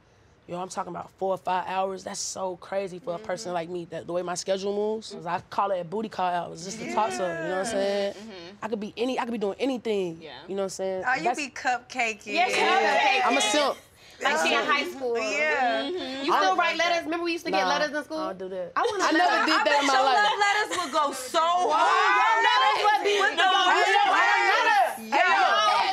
yo, 0.47 0.59
I'm 0.59 0.69
talking 0.69 0.91
about 0.91 1.11
four 1.17 1.31
or 1.33 1.37
five 1.37 1.65
hours. 1.67 2.03
That's 2.03 2.19
so 2.19 2.55
crazy 2.57 2.99
for 2.99 3.15
a 3.15 3.19
person 3.19 3.49
mm-hmm. 3.49 3.53
like 3.55 3.69
me. 3.69 3.85
That 3.85 4.07
the 4.07 4.13
way 4.13 4.21
my 4.21 4.35
schedule 4.35 4.73
moves, 4.75 5.11
'Cause 5.13 5.25
I 5.25 5.41
call 5.49 5.71
it 5.71 5.79
a 5.79 5.83
booty 5.83 6.09
call 6.09 6.25
hours 6.31 6.63
just 6.63 6.79
to 6.79 6.93
talk 6.93 7.11
to 7.11 7.17
her. 7.17 7.43
You 7.43 7.49
know 7.49 7.57
what 7.57 7.59
I'm 7.59 7.65
saying? 7.65 8.13
Mm-hmm. 8.13 8.63
I 8.63 8.67
could 8.67 8.79
be 8.79 8.93
any. 8.97 9.19
I 9.19 9.23
could 9.25 9.31
be 9.33 9.37
doing 9.37 9.57
anything. 9.59 10.19
Yeah. 10.21 10.31
You 10.47 10.55
know 10.55 10.61
what 10.63 10.65
I'm 10.65 10.69
saying? 10.69 11.03
Oh, 11.07 11.13
you 11.15 11.23
That's- 11.23 11.37
be 11.37 11.49
cupcakey. 11.51 12.25
Yes, 12.27 12.51
cupcake. 12.55 13.29
I'm 13.29 13.37
a 13.37 13.41
simp. 13.41 13.77
Like 14.19 14.37
she 14.41 14.49
in 14.55 14.65
high 14.65 14.89
school. 14.89 15.13
Yeah. 15.19 15.83
Mm-hmm. 15.83 16.25
You 16.25 16.33
still 16.33 16.55
write 16.55 16.75
letters? 16.75 17.03
Remember 17.05 17.23
we 17.25 17.33
used 17.33 17.45
to 17.45 17.51
get 17.51 17.61
Nah, 17.61 17.69
letters 17.77 17.95
in 17.95 18.03
school? 18.03 18.17
I 18.17 18.33
don't 18.33 18.39
do 18.39 18.49
that. 18.49 18.71
I 18.75 18.81
want 18.81 19.03
I 19.03 19.11
never 19.13 19.45
did 19.45 19.61
that 19.61 19.77
in 19.81 19.85
my 19.85 19.93
your 19.93 20.03
life. 20.09 20.25
love 20.25 20.39
letters 20.41 20.69
would 20.81 20.91
go 20.91 21.05
so 21.13 21.37
Wow. 21.37 21.77
hard. 21.77 22.17
Your 22.17 22.37
letters 22.49 22.81
would 22.81 23.01
be- 23.05 23.21
With 23.21 23.37
the 23.37 23.45
No, 23.45 23.61
words. 23.61 23.77
hey, 23.77 23.93
yo, 23.93 24.03
hey, 24.17 24.57
Hey, 24.97 25.21
yo, 25.21 25.45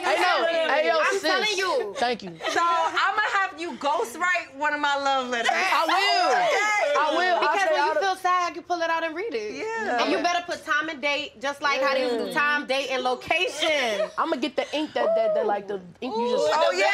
hey, 0.08 0.16
yo, 0.24 0.72
hey, 0.72 0.82
yo, 0.88 0.94
I'm 1.04 1.12
sis. 1.12 1.22
telling 1.22 1.52
you. 1.84 1.94
Thank 1.94 2.22
you. 2.22 2.30
So 2.50 2.60
I'm 2.60 3.14
gonna 3.14 3.34
have 3.40 3.60
you 3.60 3.72
ghostwrite 3.72 4.54
one 4.56 4.72
of 4.74 4.80
my 4.80 4.96
love 4.96 5.28
letters. 5.28 5.50
I 5.52 5.84
will. 5.86 7.00
I 7.00 7.16
will. 7.16 7.36
I'll 7.36 7.52
Because 7.52 7.68
when 7.70 7.86
you 7.86 7.94
the- 7.94 8.00
feel 8.00 8.16
sad, 8.16 8.50
I 8.50 8.54
can 8.54 8.62
pull 8.64 8.80
it 8.80 8.90
out 8.90 9.04
and 9.04 9.14
read 9.14 9.34
it. 9.34 9.54
Yeah. 9.54 10.02
And 10.02 10.10
you 10.12 10.18
better 10.18 10.42
put 10.46 10.64
time 10.64 10.88
and 10.88 11.00
date, 11.00 11.40
just 11.40 11.62
like 11.62 11.80
how 11.80 11.94
they 11.94 12.02
used 12.02 12.14
to 12.14 12.18
do 12.18 12.24
mm-hmm. 12.26 12.38
time, 12.38 12.66
date, 12.66 12.88
and 12.90 13.02
location. 13.02 14.08
I'm 14.18 14.30
gonna 14.30 14.40
get 14.40 14.56
the 14.56 14.66
ink 14.76 14.92
that 14.94 15.14
that, 15.16 15.34
that 15.34 15.46
like 15.46 15.68
the 15.68 15.80
ink 16.00 16.14
you 16.16 16.30
just. 16.30 16.48
Oh 16.52 16.72
yeah. 16.72 16.88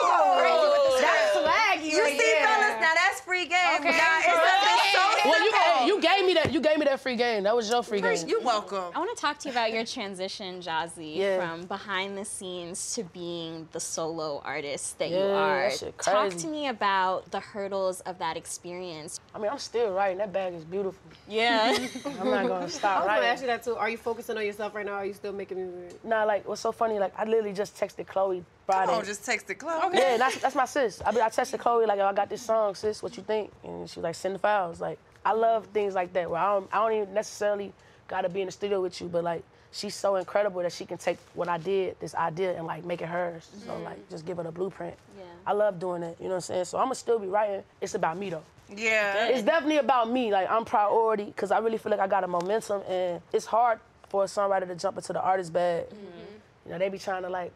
Oh. 0.00 0.98
That's 1.00 1.36
swaggy 1.38 1.90
You 1.92 2.02
right 2.02 2.12
see, 2.12 2.18
there. 2.18 2.46
fellas, 2.46 2.80
now 2.80 2.92
that's 2.94 3.20
free 3.20 3.46
game. 3.46 3.80
Okay. 3.80 3.90
Now, 3.96 4.18
it's 4.18 4.26
something 4.26 4.78
so 4.94 5.02
Well, 5.28 5.38
you, 5.42 5.50
simple. 5.50 5.74
hey, 5.74 5.86
you 5.86 6.00
gave 6.00 6.17
me 6.28 6.34
that. 6.34 6.52
You 6.52 6.60
gave 6.60 6.78
me 6.78 6.84
that 6.84 7.00
free 7.00 7.16
game. 7.16 7.42
That 7.44 7.56
was 7.56 7.68
your 7.68 7.82
free 7.82 8.00
game. 8.00 8.16
You're 8.26 8.42
welcome. 8.42 8.92
I 8.94 8.98
want 8.98 9.16
to 9.16 9.20
talk 9.20 9.38
to 9.40 9.48
you 9.48 9.52
about 9.52 9.72
your 9.72 9.84
transition, 9.84 10.60
Jozzy, 10.60 11.16
Yeah. 11.16 11.38
from 11.38 11.66
behind 11.66 12.16
the 12.16 12.24
scenes 12.24 12.94
to 12.94 13.04
being 13.04 13.68
the 13.72 13.80
solo 13.80 14.40
artist 14.44 14.98
that 14.98 15.10
you 15.10 15.16
are. 15.16 15.70
that 15.70 15.78
shit 15.78 15.98
Talk 15.98 16.34
to 16.34 16.46
me 16.46 16.68
about 16.68 17.30
the 17.30 17.40
hurdles 17.40 18.00
of 18.02 18.18
that 18.18 18.36
experience. 18.36 19.20
I 19.34 19.38
mean, 19.38 19.50
I'm 19.50 19.58
still 19.58 19.92
writing. 19.92 20.18
That 20.18 20.32
bag 20.32 20.54
is 20.54 20.64
beautiful. 20.64 21.00
Yeah. 21.26 21.76
I'm 22.20 22.30
not 22.30 22.46
gonna 22.46 22.68
stop. 22.68 23.02
I 23.02 23.04
stop 23.04 23.06
was 23.06 23.06
gonna 23.06 23.26
ask 23.26 23.40
you 23.42 23.46
that 23.48 23.62
too. 23.62 23.76
Are 23.76 23.90
you 23.90 23.96
focusing 23.96 24.36
on 24.36 24.44
yourself 24.44 24.74
right 24.74 24.86
now? 24.86 24.92
Are 24.94 25.06
you 25.06 25.14
still 25.14 25.32
making 25.32 25.56
music? 25.56 26.04
Nah, 26.04 26.24
like 26.24 26.46
what's 26.46 26.60
so 26.60 26.72
funny? 26.72 26.98
Like 26.98 27.12
I 27.18 27.24
literally 27.24 27.52
just 27.54 27.76
texted 27.76 28.06
Chloe 28.06 28.44
Friday. 28.66 28.86
Come 28.90 29.00
on, 29.00 29.04
just 29.04 29.24
text 29.24 29.48
it, 29.48 29.54
Chloe. 29.56 29.90
Yeah, 29.94 30.18
that's 30.18 30.38
that's 30.38 30.54
my 30.54 30.66
sis. 30.66 31.00
I, 31.00 31.08
I 31.10 31.28
texted 31.30 31.58
Chloe 31.58 31.86
like, 31.86 31.98
yo, 31.98 32.06
I 32.06 32.12
got 32.12 32.28
this 32.28 32.42
song, 32.42 32.74
sis. 32.74 33.02
What 33.02 33.16
you 33.16 33.22
think? 33.22 33.50
And 33.64 33.88
she 33.88 33.98
was 34.00 34.04
like, 34.04 34.14
send 34.14 34.34
the 34.34 34.38
files. 34.38 34.80
Like, 34.80 34.98
I 35.24 35.32
love 35.32 35.66
things 35.66 35.94
like 35.94 36.12
that 36.14 36.30
where 36.30 36.40
I 36.40 36.54
don't, 36.54 36.68
I 36.72 36.76
don't 36.78 37.02
even 37.02 37.14
necessarily 37.14 37.72
gotta 38.06 38.28
be 38.28 38.40
in 38.40 38.46
the 38.46 38.52
studio 38.52 38.80
with 38.80 39.00
you, 39.00 39.08
but 39.08 39.24
like, 39.24 39.42
she's 39.70 39.94
so 39.94 40.16
incredible 40.16 40.62
that 40.62 40.72
she 40.72 40.86
can 40.86 40.98
take 40.98 41.18
what 41.34 41.48
I 41.48 41.58
did, 41.58 41.98
this 42.00 42.14
idea, 42.14 42.56
and 42.56 42.66
like 42.66 42.84
make 42.84 43.02
it 43.02 43.08
hers. 43.08 43.48
So 43.64 43.72
mm-hmm. 43.72 43.84
like, 43.84 44.10
just 44.10 44.24
give 44.24 44.38
her 44.38 44.42
the 44.42 44.52
blueprint. 44.52 44.96
Yeah. 45.18 45.24
I 45.46 45.52
love 45.52 45.78
doing 45.78 46.02
it. 46.02 46.16
You 46.18 46.24
know 46.24 46.30
what 46.30 46.36
I'm 46.36 46.40
saying? 46.42 46.64
So 46.64 46.78
I'ma 46.78 46.94
still 46.94 47.18
be 47.18 47.26
writing. 47.26 47.62
It's 47.80 47.94
about 47.94 48.16
me 48.16 48.30
though. 48.30 48.42
Yeah. 48.74 49.28
It's 49.28 49.42
definitely 49.42 49.78
about 49.78 50.10
me. 50.10 50.32
Like 50.32 50.50
I'm 50.50 50.64
priority 50.64 51.24
because 51.24 51.50
I 51.50 51.58
really 51.58 51.78
feel 51.78 51.90
like 51.90 52.00
I 52.00 52.06
got 52.06 52.24
a 52.24 52.28
momentum, 52.28 52.82
and 52.88 53.20
it's 53.32 53.46
hard 53.46 53.80
for 54.08 54.24
a 54.24 54.26
songwriter 54.26 54.66
to 54.68 54.74
jump 54.74 54.96
into 54.96 55.12
the 55.12 55.20
artist 55.20 55.52
bag. 55.52 55.84
Mm-hmm. 55.84 56.66
You 56.66 56.72
know, 56.72 56.78
they 56.78 56.88
be 56.88 56.98
trying 56.98 57.22
to 57.22 57.28
like 57.28 57.52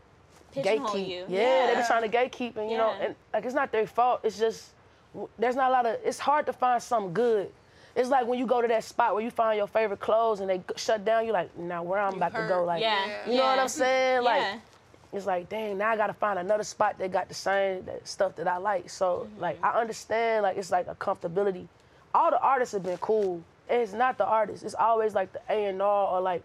Pigeonhole 0.52 0.94
gatekeep. 0.94 1.08
you. 1.08 1.24
Yeah, 1.28 1.66
they 1.68 1.80
be 1.80 1.86
trying 1.86 2.10
to 2.10 2.16
gatekeep, 2.16 2.56
and 2.56 2.70
you 2.70 2.76
know, 2.76 2.94
and 3.00 3.14
like 3.32 3.44
it's 3.44 3.54
not 3.54 3.72
their 3.72 3.86
fault. 3.86 4.20
It's 4.22 4.38
just 4.38 4.68
w- 4.68 4.81
there's 5.38 5.56
not 5.56 5.70
a 5.70 5.72
lot 5.72 5.86
of. 5.86 5.96
It's 6.04 6.18
hard 6.18 6.46
to 6.46 6.52
find 6.52 6.82
something 6.82 7.12
good. 7.12 7.50
It's 7.94 8.08
like 8.08 8.26
when 8.26 8.38
you 8.38 8.46
go 8.46 8.62
to 8.62 8.68
that 8.68 8.84
spot 8.84 9.14
where 9.14 9.22
you 9.22 9.30
find 9.30 9.58
your 9.58 9.66
favorite 9.66 10.00
clothes 10.00 10.40
and 10.40 10.48
they 10.48 10.62
shut 10.76 11.04
down. 11.04 11.24
You're 11.24 11.34
like, 11.34 11.56
now 11.58 11.82
where 11.82 12.00
I'm 12.00 12.14
about 12.14 12.34
to 12.34 12.46
go? 12.48 12.64
Like, 12.64 12.80
Yeah. 12.80 13.28
you 13.28 13.36
know 13.36 13.44
what 13.44 13.58
I'm 13.58 13.68
saying? 13.68 14.22
Like, 14.22 14.40
Yeah. 14.40 14.58
it's 15.12 15.26
like, 15.26 15.48
dang, 15.50 15.76
now 15.76 15.90
I 15.90 15.96
gotta 15.96 16.14
find 16.14 16.38
another 16.38 16.64
spot 16.64 16.98
that 16.98 17.12
got 17.12 17.28
the 17.28 17.34
same 17.34 17.84
that 17.84 18.08
stuff 18.08 18.34
that 18.36 18.48
I 18.48 18.56
like. 18.56 18.88
So 18.88 19.26
mm-hmm. 19.26 19.40
like 19.42 19.58
I 19.62 19.78
understand 19.78 20.44
like 20.44 20.56
it's 20.56 20.70
like 20.70 20.86
a 20.86 20.94
comfortability. 20.94 21.66
All 22.14 22.30
the 22.30 22.40
artists 22.40 22.72
have 22.72 22.82
been 22.82 22.98
cool. 22.98 23.42
It's 23.68 23.92
not 23.92 24.16
the 24.18 24.26
artist. 24.26 24.64
It's 24.64 24.74
always 24.74 25.14
like 25.14 25.32
the 25.32 25.40
A 25.50 25.66
and 25.66 25.80
R 25.82 26.14
or 26.14 26.20
like 26.20 26.42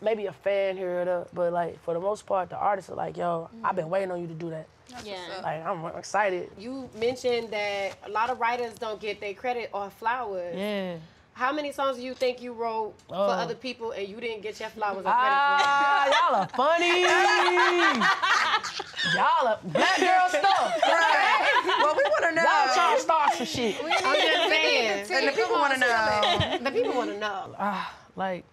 maybe 0.00 0.26
a 0.26 0.32
fan 0.32 0.76
here 0.76 1.00
or 1.00 1.04
there. 1.04 1.26
But 1.32 1.52
like 1.52 1.78
for 1.84 1.94
the 1.94 2.00
most 2.00 2.26
part, 2.26 2.50
the 2.50 2.56
artists 2.56 2.90
are 2.90 2.96
like, 2.96 3.16
yo, 3.16 3.48
I've 3.64 3.76
been 3.76 3.88
waiting 3.90 4.10
on 4.10 4.20
you 4.20 4.26
to 4.26 4.34
do 4.34 4.50
that. 4.50 4.66
Yeah. 5.04 5.18
Like 5.42 5.64
I'm 5.66 5.84
excited. 5.98 6.50
You 6.58 6.88
mentioned 6.98 7.50
that 7.50 7.96
a 8.06 8.10
lot 8.10 8.30
of 8.30 8.40
writers 8.40 8.72
don't 8.74 8.98
get 9.00 9.20
their 9.20 9.34
credit 9.34 9.70
or 9.72 9.90
flowers. 9.90 10.56
Yeah. 10.56 10.96
How 11.34 11.52
many 11.52 11.70
songs 11.70 11.98
do 11.98 12.02
you 12.02 12.14
think 12.14 12.42
you 12.42 12.52
wrote 12.52 12.94
Oh. 13.10 13.28
for 13.28 13.32
other 13.34 13.54
people 13.54 13.92
and 13.92 14.08
you 14.08 14.18
didn't 14.20 14.40
get 14.42 14.58
your 14.58 14.70
flowers 14.70 14.98
or 14.98 15.02
credit? 15.02 15.14
Ah, 15.14 16.02
credit 16.02 16.16
y'all 16.18 16.34
are 16.42 16.48
funny. 16.56 17.02
y'all 19.14 19.48
are 19.48 19.58
black 19.64 19.98
girl 19.98 20.28
stuff. 20.28 20.80
Right. 20.88 21.74
Well, 21.78 21.94
we 21.96 22.02
want 22.02 22.24
to 22.30 22.34
know. 22.34 22.42
Y'all 22.42 22.74
trying 22.74 22.96
to 22.96 23.02
start 23.02 23.32
some 23.34 23.46
shit. 23.46 23.74
for? 23.76 23.84
I'm 23.86 24.14
just 24.16 24.48
saying. 24.48 25.06
And 25.12 25.28
the 25.28 25.32
people 25.32 25.52
want 25.54 25.74
to 25.74 25.80
know. 25.80 26.58
The 26.62 26.70
people 26.70 26.94
want 26.94 27.10
to 27.10 27.18
know. 27.18 27.54
Ah, 27.58 27.94
like 28.16 28.44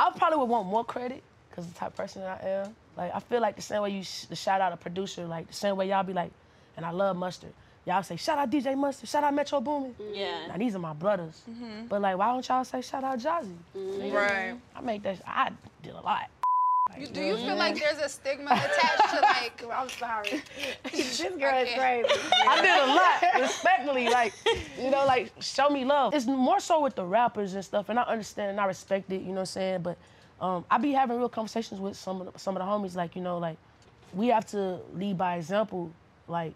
I 0.00 0.10
probably 0.16 0.38
would 0.38 0.48
want 0.48 0.66
more 0.66 0.84
credit 0.84 1.22
because 1.50 1.66
the 1.66 1.74
type 1.74 1.88
of 1.88 1.96
person 1.96 2.22
that 2.22 2.40
I 2.42 2.48
am. 2.48 2.74
Like 2.96 3.14
I 3.14 3.20
feel 3.20 3.40
like 3.40 3.56
the 3.56 3.62
same 3.62 3.82
way 3.82 3.90
you 3.90 4.02
sh- 4.02 4.24
the 4.24 4.36
shout 4.36 4.60
out 4.60 4.72
a 4.72 4.76
producer, 4.76 5.26
like 5.26 5.46
the 5.46 5.52
same 5.54 5.76
way 5.76 5.88
y'all 5.88 6.02
be 6.02 6.12
like, 6.12 6.30
and 6.76 6.86
I 6.86 6.90
love 6.90 7.16
Mustard. 7.16 7.52
Y'all 7.86 8.02
say 8.02 8.16
shout 8.16 8.38
out 8.38 8.50
DJ 8.50 8.76
Mustard, 8.76 9.08
shout 9.08 9.24
out 9.24 9.34
Metro 9.34 9.60
Boomin. 9.60 9.94
Yeah. 10.12 10.46
Now 10.48 10.56
these 10.56 10.74
are 10.74 10.78
my 10.78 10.92
brothers. 10.94 11.42
Mm-hmm. 11.50 11.86
But 11.88 12.00
like, 12.02 12.16
why 12.16 12.32
don't 12.32 12.46
y'all 12.48 12.64
say 12.64 12.80
shout 12.80 13.04
out 13.04 13.18
Jozzy? 13.18 13.54
Right. 14.12 14.54
I 14.74 14.80
make 14.80 15.02
that. 15.02 15.20
I 15.26 15.50
did 15.82 15.92
a 15.94 16.00
lot. 16.00 16.28
You- 16.98 17.06
Do 17.06 17.20
you 17.20 17.36
feel 17.36 17.56
like 17.56 17.78
there's 17.78 17.98
a 17.98 18.08
stigma 18.08 18.50
attached 18.52 19.14
to 19.14 19.20
like? 19.20 19.64
I'm 19.74 19.88
sorry. 19.88 20.42
this 20.92 21.20
girl 21.38 21.54
is 21.58 21.74
crazy. 21.74 22.08
I 22.48 22.60
did 22.60 22.78
a 22.78 22.86
lot, 22.94 23.40
respectfully. 23.42 24.08
Like, 24.08 24.32
you 24.78 24.90
know, 24.90 25.04
like 25.06 25.32
show 25.40 25.68
me 25.70 25.84
love. 25.84 26.14
It's 26.14 26.26
more 26.26 26.60
so 26.60 26.80
with 26.80 26.94
the 26.96 27.04
rappers 27.04 27.54
and 27.54 27.64
stuff, 27.64 27.88
and 27.88 27.98
I 27.98 28.02
understand 28.02 28.50
and 28.52 28.60
I 28.60 28.66
respect 28.66 29.10
it. 29.12 29.22
You 29.22 29.28
know 29.28 29.32
what 29.34 29.40
I'm 29.40 29.46
saying? 29.46 29.82
But 29.82 29.96
um, 30.40 30.64
I 30.70 30.78
be 30.78 30.92
having 30.92 31.18
real 31.18 31.28
conversations 31.28 31.80
with 31.80 31.96
some 31.96 32.20
of 32.20 32.32
the, 32.32 32.38
some 32.38 32.56
of 32.56 32.60
the 32.62 32.66
homies. 32.66 32.96
Like, 32.96 33.14
you 33.16 33.22
know, 33.22 33.38
like 33.38 33.56
we 34.14 34.28
have 34.28 34.46
to 34.48 34.78
lead 34.94 35.16
by 35.16 35.36
example. 35.36 35.90
Like, 36.28 36.54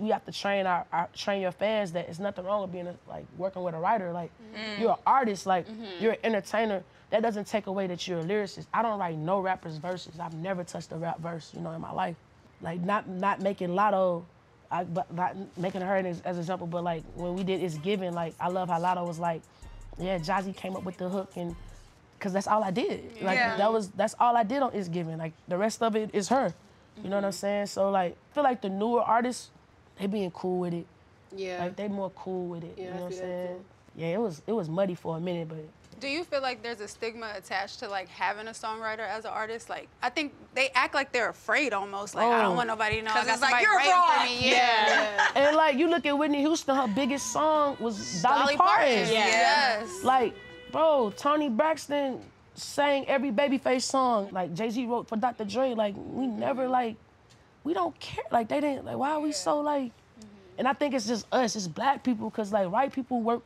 we 0.00 0.08
have 0.08 0.24
to 0.24 0.32
train 0.32 0.66
our, 0.66 0.86
our 0.92 1.08
train 1.14 1.42
your 1.42 1.52
fans 1.52 1.92
that 1.92 2.08
it's 2.08 2.18
nothing 2.18 2.44
wrong 2.46 2.62
with 2.62 2.72
being 2.72 2.86
a, 2.86 2.94
like 3.08 3.26
working 3.36 3.62
with 3.62 3.74
a 3.74 3.78
writer. 3.78 4.12
Like, 4.12 4.30
Mm. 4.56 4.80
you're 4.80 4.90
an 4.92 4.96
artist. 5.06 5.46
Like, 5.46 5.68
Mm-hmm. 5.68 5.84
you're 6.02 6.12
an 6.12 6.18
entertainer. 6.24 6.82
That 7.10 7.22
doesn't 7.22 7.46
take 7.46 7.66
away 7.66 7.86
that 7.88 8.08
you're 8.08 8.20
a 8.20 8.24
lyricist. 8.24 8.66
I 8.72 8.82
don't 8.82 8.98
write 8.98 9.16
no 9.18 9.40
rappers 9.40 9.76
verses. 9.76 10.18
I've 10.18 10.34
never 10.34 10.64
touched 10.64 10.90
a 10.92 10.96
rap 10.96 11.20
verse, 11.20 11.52
you 11.54 11.60
know, 11.60 11.72
in 11.72 11.80
my 11.80 11.92
life. 11.92 12.16
Like, 12.62 12.80
not 12.80 13.08
not 13.08 13.40
making 13.42 13.68
Latto. 13.70 14.24
I, 14.72 14.84
but 14.84 15.12
not 15.12 15.34
making 15.58 15.80
her 15.82 15.96
as, 15.96 16.20
as 16.22 16.36
an 16.36 16.40
example, 16.42 16.66
but 16.68 16.82
like 16.84 17.02
when 17.16 17.34
we 17.34 17.42
did 17.42 17.60
It's 17.62 17.76
Givin, 17.78 18.14
like 18.14 18.34
I 18.40 18.48
love 18.48 18.68
how 18.68 18.78
Latto 18.80 19.04
was 19.06 19.18
like, 19.18 19.42
yeah, 19.98 20.16
Jozzy 20.18 20.54
came 20.56 20.76
up 20.76 20.84
with 20.84 20.96
the 20.96 21.08
hook 21.08 21.32
and 21.36 21.56
cause 22.20 22.32
that's 22.32 22.46
all 22.46 22.62
I 22.62 22.70
did. 22.70 23.02
Like 23.20 23.36
Yeah. 23.36 23.56
that 23.56 23.72
was 23.72 23.88
that's 23.90 24.14
all 24.20 24.36
I 24.36 24.44
did 24.44 24.62
on 24.62 24.72
It's 24.72 24.88
Givin. 24.88 25.18
Like 25.18 25.32
the 25.48 25.58
rest 25.58 25.82
of 25.82 25.96
it 25.96 26.10
is 26.12 26.28
her. 26.28 26.54
You 27.02 27.08
know 27.10 27.16
what 27.16 27.24
I'm 27.24 27.32
saying? 27.32 27.66
So 27.66 27.90
like 27.90 28.16
I 28.30 28.34
feel 28.34 28.44
like 28.44 28.60
the 28.62 28.68
newer 28.68 29.00
artists, 29.02 29.50
they 30.00 30.06
being 30.06 30.30
cool 30.32 30.58
with 30.58 30.74
it. 30.74 30.86
Yeah. 31.36 31.60
Like 31.62 31.76
they 31.76 31.88
more 31.88 32.10
cool 32.16 32.46
with 32.46 32.64
it. 32.64 32.74
Yeah, 32.76 32.84
you 32.84 32.90
know 32.90 32.96
what 33.02 33.12
I'm 33.12 33.18
saying? 33.18 33.64
Yeah, 33.96 34.06
it 34.08 34.20
was 34.20 34.42
it 34.46 34.52
was 34.52 34.68
muddy 34.68 34.94
for 34.94 35.16
a 35.16 35.20
minute, 35.20 35.48
but 35.48 35.58
Do 36.00 36.08
you 36.08 36.24
feel 36.24 36.40
like 36.40 36.62
there's 36.62 36.80
a 36.80 36.88
stigma 36.88 37.30
attached 37.36 37.78
to 37.80 37.88
like 37.88 38.08
having 38.08 38.48
a 38.48 38.52
songwriter 38.52 39.00
as 39.06 39.24
an 39.26 39.32
artist? 39.32 39.68
Like, 39.68 39.86
I 40.02 40.08
think 40.08 40.32
they 40.54 40.70
act 40.74 40.94
like 40.94 41.12
they're 41.12 41.28
afraid 41.28 41.74
almost. 41.74 42.14
Like, 42.14 42.26
I 42.26 42.38
Oh. 42.38 42.42
don't 42.44 42.56
want 42.56 42.68
nobody 42.68 42.96
to 42.96 43.02
know. 43.02 43.10
I 43.10 43.14
'Cause 43.14 43.26
got 43.26 43.32
it's 43.34 43.42
like, 43.42 43.62
"You're 43.62 43.72
a 43.72 43.76
writing 43.76 43.92
fraud." 43.92 44.18
for 44.20 44.24
me. 44.26 44.50
Yeah. 44.50 45.26
And 45.34 45.56
like 45.56 45.76
you 45.76 45.88
look 45.90 46.06
at 46.06 46.16
Whitney 46.16 46.40
Houston, 46.40 46.74
her 46.74 46.88
biggest 46.88 47.30
song 47.32 47.76
was 47.80 48.22
Dolly, 48.22 48.40
Dolly 48.40 48.56
Parton. 48.56 48.86
Parton, 48.96 49.12
Yeah. 49.12 49.26
yes. 49.26 50.02
Like, 50.02 50.34
bro, 50.72 51.10
Toni 51.16 51.48
Braxton 51.50 52.20
sang 52.54 53.06
every 53.06 53.30
Babyface 53.30 53.82
song. 53.82 54.30
Like 54.32 54.54
Jay 54.54 54.70
Z 54.70 54.86
wrote 54.86 55.06
for 55.08 55.16
Dr. 55.16 55.44
Dre. 55.44 55.74
Like 55.74 55.94
we 55.96 56.26
never 56.26 56.66
like, 56.66 56.96
we 57.64 57.74
don't 57.74 57.98
care. 58.00 58.24
Like 58.30 58.48
they 58.48 58.60
didn't. 58.60 58.84
Like 58.84 58.96
why 58.96 59.10
are 59.10 59.20
we 59.20 59.32
so 59.32 59.60
like? 59.60 59.84
Mm-hmm. 59.84 60.58
And 60.58 60.68
I 60.68 60.72
think 60.72 60.94
it's 60.94 61.06
just 61.06 61.26
us, 61.32 61.56
it's 61.56 61.66
black 61.66 62.02
people, 62.02 62.30
cause 62.30 62.52
like 62.52 62.70
white 62.70 62.92
people 62.92 63.22
work, 63.22 63.42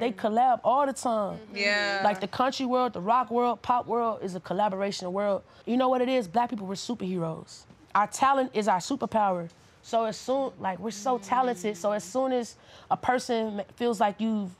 they 0.00 0.12
mm. 0.12 0.16
collab 0.16 0.60
all 0.64 0.86
the 0.86 0.92
time. 0.92 1.36
Mm-hmm. 1.36 1.56
Yeah. 1.56 2.00
Like 2.02 2.20
the 2.20 2.28
country 2.28 2.66
world, 2.66 2.92
the 2.92 3.00
rock 3.00 3.30
world, 3.30 3.62
pop 3.62 3.86
world 3.86 4.20
is 4.22 4.34
a 4.34 4.40
collaboration 4.40 5.12
world. 5.12 5.42
You 5.64 5.76
know 5.76 5.88
what 5.88 6.00
it 6.00 6.08
is? 6.08 6.26
Black 6.26 6.50
people, 6.50 6.66
we're 6.66 6.74
superheroes. 6.74 7.62
Our 7.94 8.06
talent 8.08 8.50
is 8.52 8.68
our 8.68 8.78
superpower. 8.78 9.48
So 9.82 10.04
as 10.04 10.16
soon, 10.16 10.50
like 10.58 10.80
we're 10.80 10.90
so 10.90 11.18
talented. 11.18 11.76
So 11.76 11.92
as 11.92 12.02
soon 12.02 12.32
as 12.32 12.56
a 12.90 12.96
person 12.96 13.62
feels 13.76 14.00
like 14.00 14.20
you've, 14.20 14.50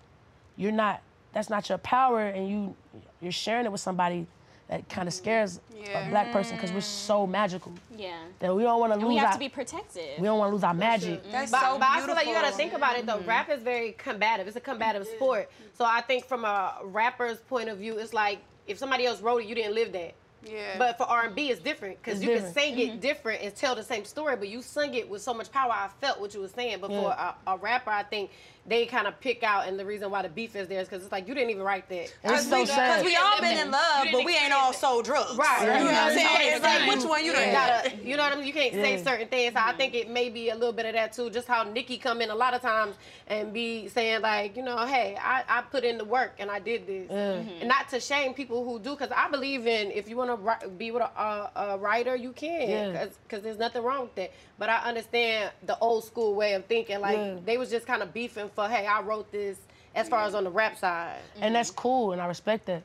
you're 0.56 0.70
not, 0.70 1.02
that's 1.32 1.50
not 1.50 1.68
your 1.68 1.78
power, 1.78 2.20
and 2.20 2.48
you, 2.48 2.76
you're 3.20 3.32
sharing 3.32 3.66
it 3.66 3.72
with 3.72 3.80
somebody, 3.80 4.26
that 4.68 4.88
kind 4.88 5.06
of 5.06 5.14
scares 5.14 5.60
a 5.94 6.08
black 6.10 6.32
person 6.32 6.56
because 6.56 6.72
we're 6.72 6.80
so 6.80 7.26
magical. 7.26 7.72
Yeah. 7.96 8.16
That 8.40 8.54
we 8.54 8.64
don't 8.64 8.80
want 8.80 8.92
to 8.92 8.98
lose. 8.98 9.08
we 9.08 9.16
have 9.16 9.28
our, 9.28 9.32
to 9.34 9.38
be 9.38 9.48
protective. 9.48 10.18
We 10.18 10.24
don't 10.24 10.38
want 10.38 10.50
to 10.50 10.54
lose 10.54 10.64
our 10.64 10.74
magic. 10.74 11.22
That's 11.30 11.52
but, 11.52 11.60
so 11.60 11.78
but 11.78 11.88
I 11.88 12.04
feel 12.04 12.14
like 12.14 12.26
you 12.26 12.34
gotta 12.34 12.54
think 12.54 12.72
about 12.72 12.98
it 12.98 13.06
though. 13.06 13.18
Mm-hmm. 13.18 13.28
Rap 13.28 13.50
is 13.50 13.62
very 13.62 13.92
combative. 13.92 14.46
It's 14.48 14.56
a 14.56 14.60
combative 14.60 15.06
sport. 15.06 15.50
So 15.74 15.84
I 15.84 16.00
think 16.00 16.26
from 16.26 16.44
a 16.44 16.74
rapper's 16.82 17.38
point 17.38 17.68
of 17.68 17.78
view, 17.78 17.98
it's 17.98 18.12
like 18.12 18.40
if 18.66 18.78
somebody 18.78 19.06
else 19.06 19.20
wrote 19.20 19.42
it, 19.42 19.46
you 19.46 19.54
didn't 19.54 19.74
live 19.74 19.92
that. 19.92 20.14
Yeah. 20.44 20.78
But 20.78 20.96
for 20.96 21.04
R&B, 21.04 21.50
it's 21.50 21.60
different 21.60 22.02
because 22.02 22.22
you 22.22 22.28
different. 22.28 22.54
can 22.54 22.62
sing 22.62 22.78
it 22.78 22.88
mm-hmm. 22.90 23.00
different 23.00 23.42
and 23.42 23.54
tell 23.54 23.74
the 23.74 23.82
same 23.82 24.04
story, 24.04 24.36
but 24.36 24.48
you 24.48 24.62
sung 24.62 24.94
it 24.94 25.08
with 25.08 25.22
so 25.22 25.34
much 25.34 25.50
power. 25.50 25.72
I 25.72 25.88
felt 26.00 26.20
what 26.20 26.34
you 26.34 26.40
were 26.40 26.48
saying. 26.48 26.78
But 26.80 26.90
for 26.90 27.10
a, 27.10 27.34
a 27.46 27.56
rapper, 27.56 27.90
I 27.90 28.04
think 28.04 28.30
they 28.68 28.86
kind 28.86 29.06
of 29.06 29.18
pick 29.20 29.42
out, 29.42 29.68
and 29.68 29.78
the 29.78 29.84
reason 29.84 30.10
why 30.10 30.22
the 30.22 30.28
beef 30.28 30.56
is 30.56 30.66
there 30.68 30.80
is 30.80 30.88
because 30.88 31.02
it's 31.04 31.12
like 31.12 31.28
you 31.28 31.34
didn't 31.34 31.50
even 31.50 31.62
write 31.62 31.88
that. 31.88 32.12
It's 32.24 32.48
so 32.48 32.64
sad. 32.64 33.02
Because 33.02 33.04
we 33.04 33.16
all 33.16 33.40
been 33.40 33.58
in 33.58 33.70
love, 33.70 34.06
but 34.12 34.24
we 34.24 34.36
ain't 34.36 34.52
all 34.52 34.72
sold 34.72 35.04
drugs. 35.04 35.36
Right. 35.36 35.60
You 35.62 35.66
know 35.66 35.84
what 35.86 35.94
I'm 35.94 36.12
saying? 36.14 36.52
It's 36.54 36.62
like, 36.64 36.88
which 36.88 37.04
one 37.08 37.20
you 37.24 37.30
You 37.30 37.36
done? 37.36 37.52
gotta, 37.52 37.96
you 38.02 38.16
know 38.16 38.24
what 38.24 38.32
I 38.32 38.36
mean? 38.36 38.46
You 38.46 38.52
can't 38.52 38.72
say 38.74 39.02
certain 39.02 39.28
things. 39.28 39.54
So 39.54 39.60
I 39.62 39.72
think 39.72 39.94
it 39.94 40.10
may 40.10 40.28
be 40.30 40.50
a 40.50 40.54
little 40.54 40.72
bit 40.72 40.86
of 40.86 40.94
that 40.94 41.12
too. 41.12 41.30
Just 41.30 41.46
how 41.48 41.62
Nikki 41.62 41.96
come 41.98 42.20
in 42.20 42.30
a 42.30 42.34
lot 42.34 42.54
of 42.54 42.62
times 42.62 42.96
and 43.28 43.52
be 43.52 43.88
saying 43.88 44.22
like, 44.22 44.56
you 44.56 44.62
know, 44.62 44.84
hey, 44.86 45.16
I, 45.20 45.44
I 45.48 45.62
put 45.62 45.84
in 45.84 45.98
the 45.98 46.04
work 46.04 46.34
and 46.38 46.50
I 46.50 46.58
did 46.58 46.86
this, 46.86 47.10
and 47.10 47.68
not 47.68 47.88
to 47.90 48.00
shame 48.00 48.34
people 48.34 48.64
who 48.64 48.78
do, 48.78 48.90
because 48.96 49.10
I 49.14 49.28
believe 49.30 49.66
in 49.66 49.90
if 49.90 50.08
you 50.08 50.16
want 50.16 50.30
to 50.60 50.68
be 50.70 50.90
with 50.90 51.02
a, 51.02 51.20
a, 51.20 51.50
a 51.56 51.78
writer, 51.78 52.16
you 52.16 52.32
can, 52.32 52.68
Yeah. 52.68 53.06
because 53.22 53.42
there's 53.42 53.58
nothing 53.58 53.82
wrong 53.82 54.02
with 54.02 54.14
that. 54.16 54.32
But 54.58 54.70
I 54.70 54.78
understand 54.88 55.50
the 55.66 55.78
old 55.78 56.04
school 56.04 56.34
way 56.34 56.54
of 56.54 56.64
thinking. 56.66 57.00
Like 57.00 57.16
Yeah. 57.18 57.36
they 57.44 57.58
was 57.58 57.70
just 57.70 57.86
kind 57.86 58.02
of 58.02 58.12
beefing 58.14 58.48
for, 58.56 58.68
hey, 58.68 58.86
I 58.86 59.00
wrote 59.02 59.30
this. 59.30 59.58
As 59.94 60.08
far 60.10 60.24
as 60.26 60.34
on 60.34 60.44
the 60.44 60.50
rap 60.50 60.76
side, 60.76 61.20
and 61.40 61.54
that's 61.54 61.70
cool, 61.70 62.12
and 62.12 62.20
I 62.20 62.26
respect 62.26 62.66
that, 62.66 62.82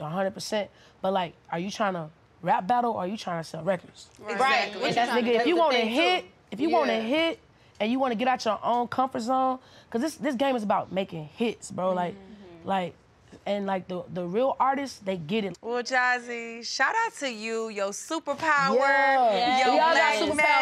hundred 0.00 0.32
percent. 0.32 0.68
But 1.00 1.12
like, 1.12 1.34
are 1.52 1.60
you 1.60 1.70
trying 1.70 1.92
to 1.94 2.08
rap 2.42 2.66
battle, 2.66 2.92
or 2.94 3.02
are 3.02 3.06
you 3.06 3.16
trying 3.16 3.40
to 3.40 3.48
sell 3.48 3.62
records? 3.62 4.08
right? 4.18 4.72
And 4.74 4.94
that's 4.96 5.12
nigga. 5.12 5.28
If 5.40 5.46
you 5.46 5.54
want 5.56 5.74
to 5.74 5.80
hit, 5.80 6.24
if 6.50 6.58
you 6.58 6.70
want 6.70 6.88
to 6.90 6.96
hit, 6.96 7.38
and 7.78 7.92
you 7.92 8.00
want 8.00 8.10
to 8.10 8.16
get 8.16 8.26
out 8.26 8.44
your 8.44 8.58
own 8.64 8.88
comfort 8.88 9.20
zone, 9.20 9.60
cause 9.90 10.00
this 10.00 10.16
this 10.16 10.34
game 10.34 10.56
is 10.56 10.64
about 10.64 10.90
making 10.90 11.26
hits, 11.26 11.70
bro. 11.70 11.92
Like, 11.92 12.14
Mm-hmm. 12.14 12.68
like, 12.68 12.94
and 13.46 13.66
like 13.66 13.88
the 13.88 14.02
the 14.12 14.24
real 14.26 14.56
artists, 14.60 14.98
they 14.98 15.16
get 15.16 15.44
it. 15.44 15.56
Well, 15.62 15.82
Jozzy, 15.82 16.64
shout 16.64 16.94
out 17.06 17.14
to 17.20 17.32
you, 17.32 17.68
your 17.68 17.90
superpower, 17.90 18.76
Yeah. 18.78 19.58
your 19.64 19.74
We 19.74 19.80
all 19.80 19.94
got 19.94 19.94
black 19.94 20.16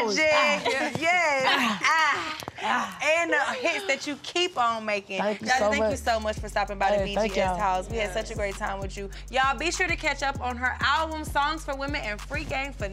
superpowers. 0.04 0.16
magic, 0.16 1.00
yes, 1.00 1.80
ah. 1.84 2.98
and 3.02 3.32
the 3.32 3.38
hits 3.68 3.86
that 3.86 4.06
you 4.06 4.16
keep 4.22 4.58
on 4.58 4.84
making. 4.84 5.20
Thank 5.20 5.40
you 5.42 5.46
Jozzy, 5.48 5.58
so 5.58 5.70
thank 5.70 5.82
you 5.84 5.90
much. 5.90 5.98
so 5.98 6.20
much 6.20 6.38
for 6.38 6.48
stopping 6.48 6.78
by 6.78 6.86
Hey, 6.86 7.14
the 7.14 7.20
BGS 7.20 7.58
house. 7.58 7.88
We 7.90 7.96
had 7.98 8.12
such 8.12 8.30
a 8.30 8.34
great 8.34 8.56
time 8.56 8.80
with 8.80 8.96
you. 8.96 9.10
Y'all 9.30 9.56
be 9.58 9.70
sure 9.70 9.86
to 9.86 9.96
catch 9.96 10.22
up 10.22 10.40
on 10.40 10.56
her 10.56 10.76
album, 10.80 11.24
Songs 11.24 11.64
for 11.64 11.74
Women 11.76 12.00
and 12.02 12.20
Free 12.20 12.44
Game 12.44 12.72
for 12.72 12.88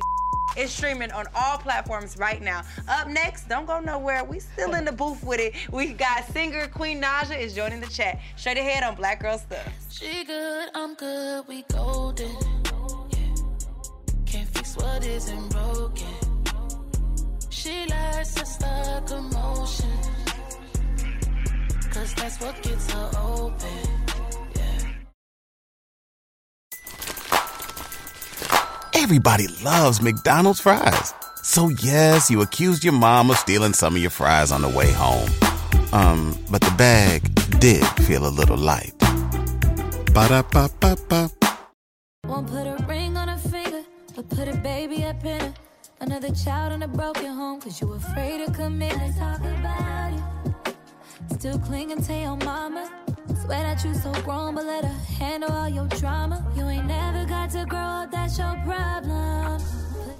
it's 0.58 0.72
streaming 0.72 1.12
on 1.12 1.26
all 1.36 1.58
platforms 1.58 2.18
right 2.18 2.42
now. 2.42 2.64
Up 2.88 3.08
next, 3.08 3.50
don't 3.50 3.66
go 3.66 3.80
nowhere. 3.80 4.24
We 4.24 4.40
still 4.40 4.74
in 4.74 4.86
the 4.86 4.92
booth 4.92 5.24
with 5.24 5.40
it. 5.40 5.54
We 5.72 5.94
got 5.94 6.26
singer 6.32 6.68
Queen 6.68 7.02
Naija 7.02 7.40
is 7.40 7.54
joining 7.54 7.82
the 7.82 7.88
chat. 7.88 8.20
Straight 8.36 8.58
ahead 8.58 8.84
on 8.84 8.96
Black 8.96 9.22
Girl 9.22 9.38
Stuff. 9.38 9.68
She 9.90 10.24
good, 10.24 10.70
I'm 10.74 10.96
good, 10.96 11.48
we 11.48 11.64
golden. 11.64 12.32
Yeah. 12.32 13.36
Can't 14.26 14.50
fix 14.50 14.76
what 14.78 15.06
isn't 15.06 15.50
broken. 15.50 16.08
She 17.50 17.86
likes 17.88 18.34
to. 18.36 18.46
Cause 21.96 22.14
that's 22.16 22.40
what 22.42 22.62
gets 22.62 22.92
her 22.92 23.10
open. 23.18 24.05
Everybody 29.06 29.46
loves 29.64 30.02
McDonald's 30.02 30.60
fries. 30.60 31.14
So 31.44 31.70
yes, 31.70 32.32
you 32.32 32.42
accused 32.42 32.84
your 32.84 32.94
mom 32.94 33.30
of 33.30 33.38
stealing 33.38 33.74
some 33.74 33.96
of 33.96 34.02
your 34.02 34.10
fries 34.10 34.52
on 34.52 34.64
the 34.64 34.68
way 34.68 34.92
home. 34.92 35.30
Um, 35.94 36.36
but 36.50 36.60
the 36.60 36.74
bag 36.76 37.22
did 37.60 37.86
feel 38.08 38.26
a 38.26 38.34
little 38.34 38.58
light. 38.58 38.98
Ba-da-ba-ba-ba. 40.12 41.30
Won't 42.26 42.48
put 42.48 42.66
a 42.66 42.84
ring 42.88 43.16
on 43.16 43.28
her 43.28 43.38
finger, 43.38 43.84
but 44.16 44.28
put 44.28 44.48
a 44.48 44.58
baby 44.58 45.04
up 45.04 45.24
in 45.24 45.40
her. 45.40 45.54
Another 46.02 46.32
child 46.32 46.74
in 46.74 46.82
a 46.82 46.88
broken 46.88 47.32
home, 47.32 47.62
cause 47.62 47.80
you 47.80 47.94
afraid 47.94 48.44
to 48.44 48.52
commit. 48.54 48.98
Let's 48.98 49.20
talk 49.20 49.40
about 49.40 50.14
it. 50.14 50.76
Still 51.36 51.60
clinging 51.60 52.02
to 52.02 52.14
your 52.14 52.38
mama. 52.38 53.05
Swear 53.46 53.62
that 53.62 53.86
you 53.86 53.94
so 53.94 54.12
grown, 54.24 54.56
but 54.56 54.66
let 54.66 54.84
her 54.84 55.14
handle 55.20 55.52
all 55.52 55.70
your 55.70 55.86
drama. 55.86 56.44
You 56.58 56.68
ain't 56.68 56.88
never 56.88 57.26
got 57.26 57.52
to 57.52 57.64
grow 57.66 57.78
up, 57.78 58.10
that's 58.10 58.40
your 58.40 58.60
problem. 58.66 59.62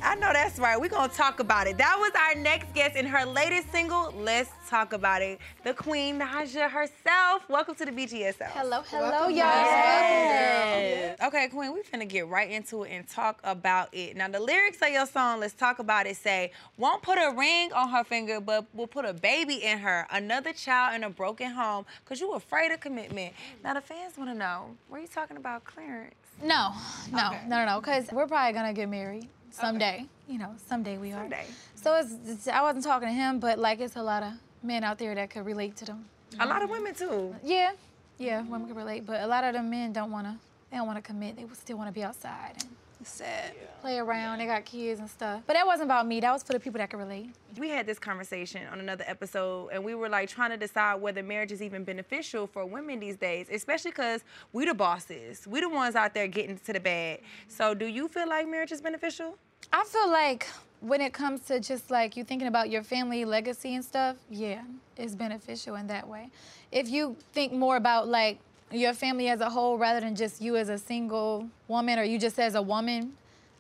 I 0.06 0.14
know 0.14 0.32
that's 0.32 0.60
right. 0.60 0.80
We're 0.80 0.88
going 0.88 1.10
to 1.10 1.16
talk 1.16 1.40
about 1.40 1.66
it. 1.66 1.80
That 1.80 1.98
was 2.00 2.12
our 2.16 2.40
next 2.40 2.72
guest 2.76 2.96
in 2.96 3.08
her 3.08 3.26
latest 3.26 3.72
single, 3.72 4.14
Let's 4.16 4.52
Talk 4.70 4.94
About 4.94 5.24
It. 5.24 5.40
The 5.64 5.74
Queen, 5.74 6.20
Naija 6.20 6.70
herself. 6.70 7.50
Welcome 7.50 7.74
to 7.74 7.86
the 7.86 7.92
BGS 7.92 8.40
house. 8.40 8.52
Hello, 8.54 8.84
hello, 8.88 9.30
y'all. 9.30 9.32
Yes. 9.32 11.20
Okay, 11.24 11.48
Queen, 11.48 11.74
we 11.74 11.82
finna 11.82 12.08
get 12.08 12.28
right 12.28 12.52
into 12.52 12.84
it 12.84 12.92
and 12.92 13.08
talk 13.10 13.40
about 13.44 13.90
it. 13.94 14.16
Now, 14.16 14.28
the 14.28 14.40
lyrics 14.40 14.78
of 14.84 14.90
your 14.90 15.08
song, 15.08 15.40
Let's 15.40 15.56
Talk 15.56 15.80
About 15.80 16.06
It, 16.06 16.18
say, 16.18 16.52
won't 16.78 17.02
put 17.02 17.18
a 17.18 17.34
ring 17.36 17.74
on 17.74 17.90
her 17.90 18.04
finger, 18.04 18.40
but 18.40 18.68
will 18.76 18.86
put 18.86 19.06
a 19.06 19.14
baby 19.14 19.56
in 19.56 19.80
her, 19.80 20.06
another 20.12 20.54
child 20.54 20.94
in 20.94 21.04
a 21.04 21.10
broken 21.10 21.50
home, 21.50 21.84
because 22.04 22.22
you 22.22 22.32
afraid 22.34 22.72
of 22.72 22.80
commitment. 22.80 23.34
Now, 23.64 23.74
the 23.74 23.82
fans 23.82 24.20
want 24.20 24.30
to 24.30 24.36
know, 24.36 24.70
were 24.88 25.00
you 25.00 25.08
talking 25.08 25.38
about 25.38 25.64
Clarence? 25.64 26.14
No, 26.44 26.74
no, 27.12 27.32
no, 27.32 27.40
no, 27.48 27.66
no, 27.66 27.80
because 27.80 28.12
we're 28.12 28.28
probably 28.28 28.54
gonna 28.54 28.74
get 28.74 28.90
married 28.90 29.30
someday. 29.56 30.06
You 30.28 30.40
know, 30.40 30.52
someday 30.68 30.98
we 30.98 31.12
are. 31.12 31.28
So 31.76 31.96
it's, 31.96 32.14
it's, 32.28 32.48
I 32.48 32.62
wasn't 32.62 32.84
talking 32.84 33.08
to 33.08 33.14
him, 33.14 33.40
but 33.40 33.60
like 33.60 33.80
it's 33.80 33.96
a 33.96 34.04
lot 34.04 34.24
of 34.24 34.34
men 34.64 34.84
out 34.84 34.98
there 34.98 35.14
that 35.16 35.30
could 35.30 35.46
relate 35.46 35.76
to 35.78 35.86
them. 35.86 36.06
A 36.40 36.46
lot 36.46 36.62
of 36.62 36.70
women, 36.70 36.94
too. 36.94 37.36
Yeah, 37.44 37.72
yeah, 38.18 38.42
women 38.42 38.68
can 38.68 38.76
relate, 38.76 39.06
but 39.06 39.22
a 39.22 39.28
lot 39.28 39.44
of 39.44 39.54
them 39.54 39.70
men 39.70 39.94
don't 39.94 40.12
wanna, 40.12 40.38
they 40.72 40.78
don't 40.78 40.88
wanna 40.88 41.02
commit. 41.02 41.38
They 41.38 41.46
still 41.54 41.78
wanna 41.78 41.92
be 41.92 42.04
outside 42.04 42.56
and 42.62 42.70
sad. 43.08 43.54
play 43.82 43.98
around. 43.98 44.40
They 44.40 44.46
got 44.46 44.66
kids 44.66 45.00
and 45.00 45.10
stuff. 45.10 45.44
But 45.46 45.54
that 45.54 45.66
wasn't 45.66 45.88
about 45.88 46.08
me. 46.08 46.20
That 46.20 46.32
was 46.32 46.44
for 46.44 46.54
the 46.54 46.60
people 46.60 46.80
that 46.80 46.90
could 46.90 46.98
relate. 46.98 47.30
We 47.58 47.70
had 47.70 47.86
this 47.86 48.00
conversation 48.00 48.68
on 48.72 48.80
another 48.80 49.06
episode, 49.08 49.70
and 49.72 49.84
we 49.84 49.96
were 49.96 50.10
like 50.10 50.30
trying 50.30 50.52
to 50.52 50.58
decide 50.58 50.96
whether 50.96 51.24
marriage 51.24 51.52
is 51.52 51.62
even 51.62 51.84
beneficial 51.84 52.48
for 52.48 52.66
women 52.66 53.00
these 53.00 53.16
days, 53.16 53.48
especially 53.52 53.92
because 53.92 54.24
we 54.54 54.66
the 54.66 54.74
bosses. 54.74 55.48
We 55.48 55.62
the 55.62 55.70
ones 55.70 55.96
out 55.96 56.14
there 56.14 56.28
getting 56.28 56.58
to 56.58 56.74
the 56.74 56.80
bag. 56.80 57.22
So, 57.48 57.74
do 57.74 57.86
you 57.86 58.08
feel 58.08 58.28
like 58.28 58.48
marriage 58.48 58.72
is 58.72 58.82
beneficial? 58.82 59.38
I 59.72 59.84
feel 59.86 60.10
like 60.10 60.48
when 60.82 61.02
it 61.02 61.14
comes 61.14 61.42
to 61.42 61.60
just 61.60 61.90
like 61.90 62.16
you 62.16 62.24
thinking 62.24 62.48
about 62.48 62.70
your 62.70 62.84
family 62.84 63.26
legacy 63.26 63.76
and 63.76 63.84
stuff, 63.84 64.18
yeah, 64.30 64.62
it's 64.98 65.16
beneficial 65.16 65.76
in 65.76 65.88
that 65.88 66.08
way. 66.08 66.30
If 66.72 66.90
you 66.90 67.16
think 67.34 67.54
more 67.54 67.78
about 67.78 68.08
like 68.08 68.40
your 68.72 68.94
family 68.94 69.30
as 69.30 69.42
a 69.42 69.50
whole 69.50 69.78
rather 69.78 70.00
than 70.00 70.16
just 70.16 70.42
you 70.42 70.56
as 70.56 70.70
a 70.70 70.78
single 70.78 71.48
woman 71.68 72.00
or 72.00 72.04
you 72.04 72.18
just 72.20 72.40
as 72.40 72.56
a 72.56 72.62
woman, 72.62 73.14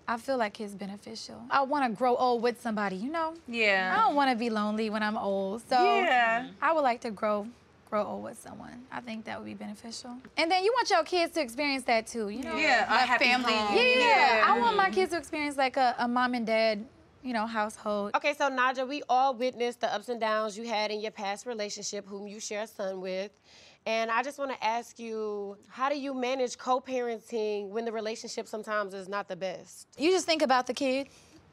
I 0.07 0.17
feel 0.17 0.37
like 0.37 0.59
it's 0.59 0.73
beneficial. 0.73 1.41
I 1.49 1.61
want 1.63 1.91
to 1.91 1.95
grow 1.97 2.15
old 2.15 2.41
with 2.43 2.61
somebody, 2.61 2.95
you 2.95 3.09
know? 3.11 3.33
Yeah. 3.47 3.95
I 3.95 4.01
don't 4.05 4.15
want 4.15 4.29
to 4.31 4.35
be 4.35 4.49
lonely 4.49 4.89
when 4.89 5.01
I'm 5.03 5.17
old. 5.17 5.61
So 5.67 5.75
Yeah. 5.75 6.47
I 6.61 6.73
would 6.73 6.81
like 6.81 7.01
to 7.01 7.11
grow 7.11 7.47
grow 7.89 8.03
old 8.03 8.23
with 8.23 8.39
someone. 8.41 8.83
I 8.91 8.99
think 8.99 9.25
that 9.25 9.37
would 9.37 9.45
be 9.45 9.53
beneficial. 9.53 10.15
And 10.37 10.49
then 10.51 10.63
you 10.63 10.71
want 10.73 10.89
your 10.89 11.03
kids 11.03 11.33
to 11.35 11.41
experience 11.41 11.83
that 11.83 12.07
too, 12.07 12.29
you 12.29 12.43
know? 12.43 12.55
Yeah, 12.57 12.89
a 12.89 12.93
Like 12.95 13.05
happy 13.07 13.25
family. 13.25 13.53
home. 13.53 13.75
Yeah, 13.77 13.83
yeah, 13.83 13.99
yeah. 13.99 14.35
Yeah. 14.37 14.43
I 14.53 14.59
want 14.59 14.75
my 14.75 14.89
kids 14.89 15.11
to 15.11 15.17
experience 15.17 15.55
like 15.55 15.77
a, 15.77 15.95
a 15.99 16.07
mom 16.07 16.33
and 16.33 16.47
dad, 16.47 16.83
you 17.23 17.31
know, 17.31 17.45
household. 17.45 18.11
Okay, 18.15 18.33
so 18.33 18.49
Naija, 18.49 18.87
we 18.87 19.03
all 19.07 19.35
witnessed 19.35 19.81
the 19.81 19.93
ups 19.93 20.09
and 20.09 20.19
downs 20.19 20.57
you 20.57 20.67
had 20.67 20.89
in 20.91 20.99
your 20.99 21.11
past 21.11 21.45
relationship, 21.45 22.07
whom 22.07 22.27
you 22.27 22.39
share 22.39 22.63
a 22.63 22.67
son 22.67 23.01
with. 23.01 23.31
And 23.85 24.09
I 24.09 24.23
just 24.23 24.39
want 24.39 24.51
to 24.51 24.63
ask 24.63 24.97
you, 24.97 25.57
how 25.67 25.89
do 25.89 25.97
you 25.97 26.13
manage 26.13 26.57
co-parenting 26.57 27.69
when 27.69 27.85
the 27.85 27.91
relationship 27.91 28.47
sometimes 28.47 28.95
is 28.95 29.07
not 29.07 29.27
the 29.27 29.35
best? 29.35 29.87
You 29.97 30.09
just 30.09 30.25
think 30.25 30.41
about 30.41 30.65
the 30.65 30.73
kid. 30.73 31.07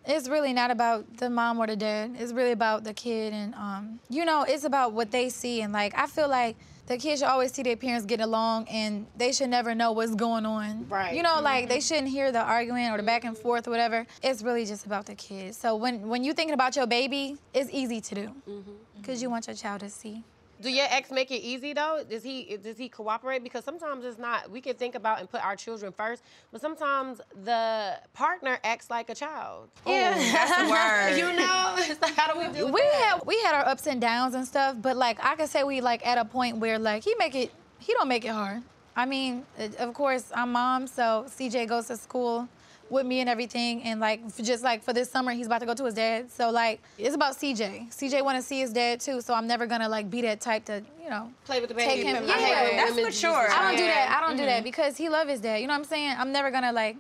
It's 0.06 0.28
really 0.28 0.52
not 0.52 0.70
about 0.70 1.18
the 1.18 1.28
mom 1.28 1.58
or 1.58 1.66
the 1.66 1.76
dad. 1.76 2.16
It's 2.18 2.32
really 2.32 2.52
about 2.52 2.82
the 2.82 2.92
kid, 2.92 3.32
and 3.32 3.54
um, 3.54 4.00
you 4.08 4.24
know, 4.24 4.42
it's 4.42 4.64
about 4.64 4.94
what 4.94 5.12
they 5.12 5.28
see. 5.28 5.60
And 5.60 5.72
like, 5.72 5.96
I 5.96 6.06
feel 6.08 6.28
like 6.28 6.56
the 6.86 6.96
kids 6.96 7.20
should 7.20 7.28
always 7.28 7.52
see 7.52 7.62
their 7.62 7.76
parents 7.76 8.04
get 8.04 8.20
along, 8.20 8.66
and 8.68 9.06
they 9.16 9.30
should 9.30 9.50
never 9.50 9.76
know 9.76 9.92
what's 9.92 10.16
going 10.16 10.44
on. 10.44 10.88
Right. 10.88 11.14
You 11.14 11.22
know, 11.22 11.40
like 11.40 11.64
mm-hmm. 11.64 11.74
they 11.74 11.80
shouldn't 11.80 12.08
hear 12.08 12.32
the 12.32 12.42
argument 12.42 12.92
or 12.92 12.96
the 12.96 13.04
back 13.04 13.24
and 13.24 13.34
mm-hmm. 13.36 13.42
forth 13.42 13.68
or 13.68 13.70
whatever. 13.70 14.04
It's 14.24 14.42
really 14.42 14.66
just 14.66 14.86
about 14.86 15.06
the 15.06 15.14
kids. 15.14 15.56
So 15.56 15.76
when 15.76 16.08
when 16.08 16.24
you're 16.24 16.34
thinking 16.34 16.54
about 16.54 16.74
your 16.74 16.88
baby, 16.88 17.36
it's 17.54 17.70
easy 17.72 18.00
to 18.00 18.14
do 18.14 18.34
mm-hmm. 18.48 18.72
because 19.00 19.22
you 19.22 19.30
want 19.30 19.46
your 19.46 19.54
child 19.54 19.82
to 19.82 19.90
see. 19.90 20.24
Do 20.62 20.70
your 20.70 20.86
ex 20.90 21.10
make 21.10 21.30
it 21.32 21.42
easy 21.42 21.72
though? 21.72 22.04
Does 22.08 22.22
he 22.22 22.56
does 22.62 22.78
he 22.78 22.88
cooperate? 22.88 23.42
Because 23.42 23.64
sometimes 23.64 24.04
it's 24.04 24.18
not. 24.18 24.48
We 24.50 24.60
can 24.60 24.74
think 24.76 24.94
about 24.94 25.18
and 25.18 25.28
put 25.28 25.44
our 25.44 25.56
children 25.56 25.92
first, 25.92 26.22
but 26.52 26.60
sometimes 26.60 27.20
the 27.44 27.98
partner 28.14 28.58
acts 28.62 28.88
like 28.88 29.10
a 29.10 29.14
child. 29.14 29.68
Yeah. 29.86 30.14
that's 30.14 30.56
the 30.56 30.70
word. 30.70 31.16
you 31.18 31.36
know, 31.36 31.74
it's 31.78 32.00
like 32.00 32.14
how 32.14 32.32
do 32.32 32.38
we 32.38 32.46
do 32.56 32.66
we 32.66 32.80
that? 32.80 32.92
had 33.18 33.26
we 33.26 33.40
had 33.42 33.54
our 33.56 33.66
ups 33.66 33.86
and 33.88 34.00
downs 34.00 34.34
and 34.34 34.46
stuff, 34.46 34.76
but 34.80 34.96
like 34.96 35.18
I 35.24 35.34
could 35.34 35.48
say 35.48 35.64
we 35.64 35.80
like 35.80 36.06
at 36.06 36.16
a 36.16 36.24
point 36.24 36.58
where 36.58 36.78
like 36.78 37.02
he 37.02 37.14
make 37.18 37.34
it 37.34 37.50
he 37.80 37.92
don't 37.94 38.08
make 38.08 38.24
it 38.24 38.28
hard. 38.32 38.62
I 38.94 39.04
mean, 39.06 39.44
uh, 39.58 39.68
of 39.80 39.94
course 39.94 40.30
I'm 40.34 40.52
mom, 40.52 40.86
so 40.86 41.24
CJ 41.28 41.66
goes 41.66 41.88
to 41.88 41.96
school 41.96 42.48
with 42.92 43.06
me 43.06 43.20
and 43.20 43.28
everything, 43.28 43.82
and 43.82 43.98
like 43.98 44.20
just 44.36 44.62
like 44.62 44.82
for 44.84 44.92
this 44.92 45.10
summer 45.10 45.32
he's 45.32 45.46
about 45.46 45.60
to 45.60 45.66
go 45.66 45.74
to 45.74 45.84
his 45.86 45.94
dad, 45.94 46.30
so 46.30 46.50
like 46.50 46.80
it's 46.98 47.14
about 47.14 47.34
CJ. 47.34 47.88
CJ 47.90 48.22
want 48.22 48.36
to 48.36 48.42
see 48.42 48.60
his 48.60 48.72
dad 48.72 49.00
too, 49.00 49.20
so 49.20 49.34
I'm 49.34 49.46
never 49.46 49.66
gonna 49.66 49.88
like 49.88 50.10
be 50.10 50.20
that 50.22 50.40
type 50.40 50.66
to 50.66 50.82
you 51.02 51.10
know 51.10 51.32
play 51.44 51.60
with 51.60 51.70
the 51.70 51.74
baby. 51.74 51.90
take 52.02 52.04
baby. 52.06 52.18
him. 52.26 52.30
I 52.30 52.38
Yeah, 52.40 52.76
that's 52.76 52.90
women 52.94 53.04
for 53.06 53.10
sure. 53.12 53.50
I 53.50 53.62
don't 53.62 53.76
do 53.78 53.86
that. 53.86 54.16
I 54.22 54.26
don't 54.26 54.36
do 54.36 54.42
Mhm. 54.44 54.46
that 54.46 54.64
because 54.64 54.96
he 54.96 55.08
love 55.08 55.26
his 55.26 55.40
dad. 55.40 55.56
You 55.60 55.66
know 55.66 55.72
what 55.72 55.78
I'm 55.78 55.84
saying? 55.84 56.14
I'm 56.18 56.30
never 56.32 56.50
gonna 56.50 56.72
like 56.72 56.96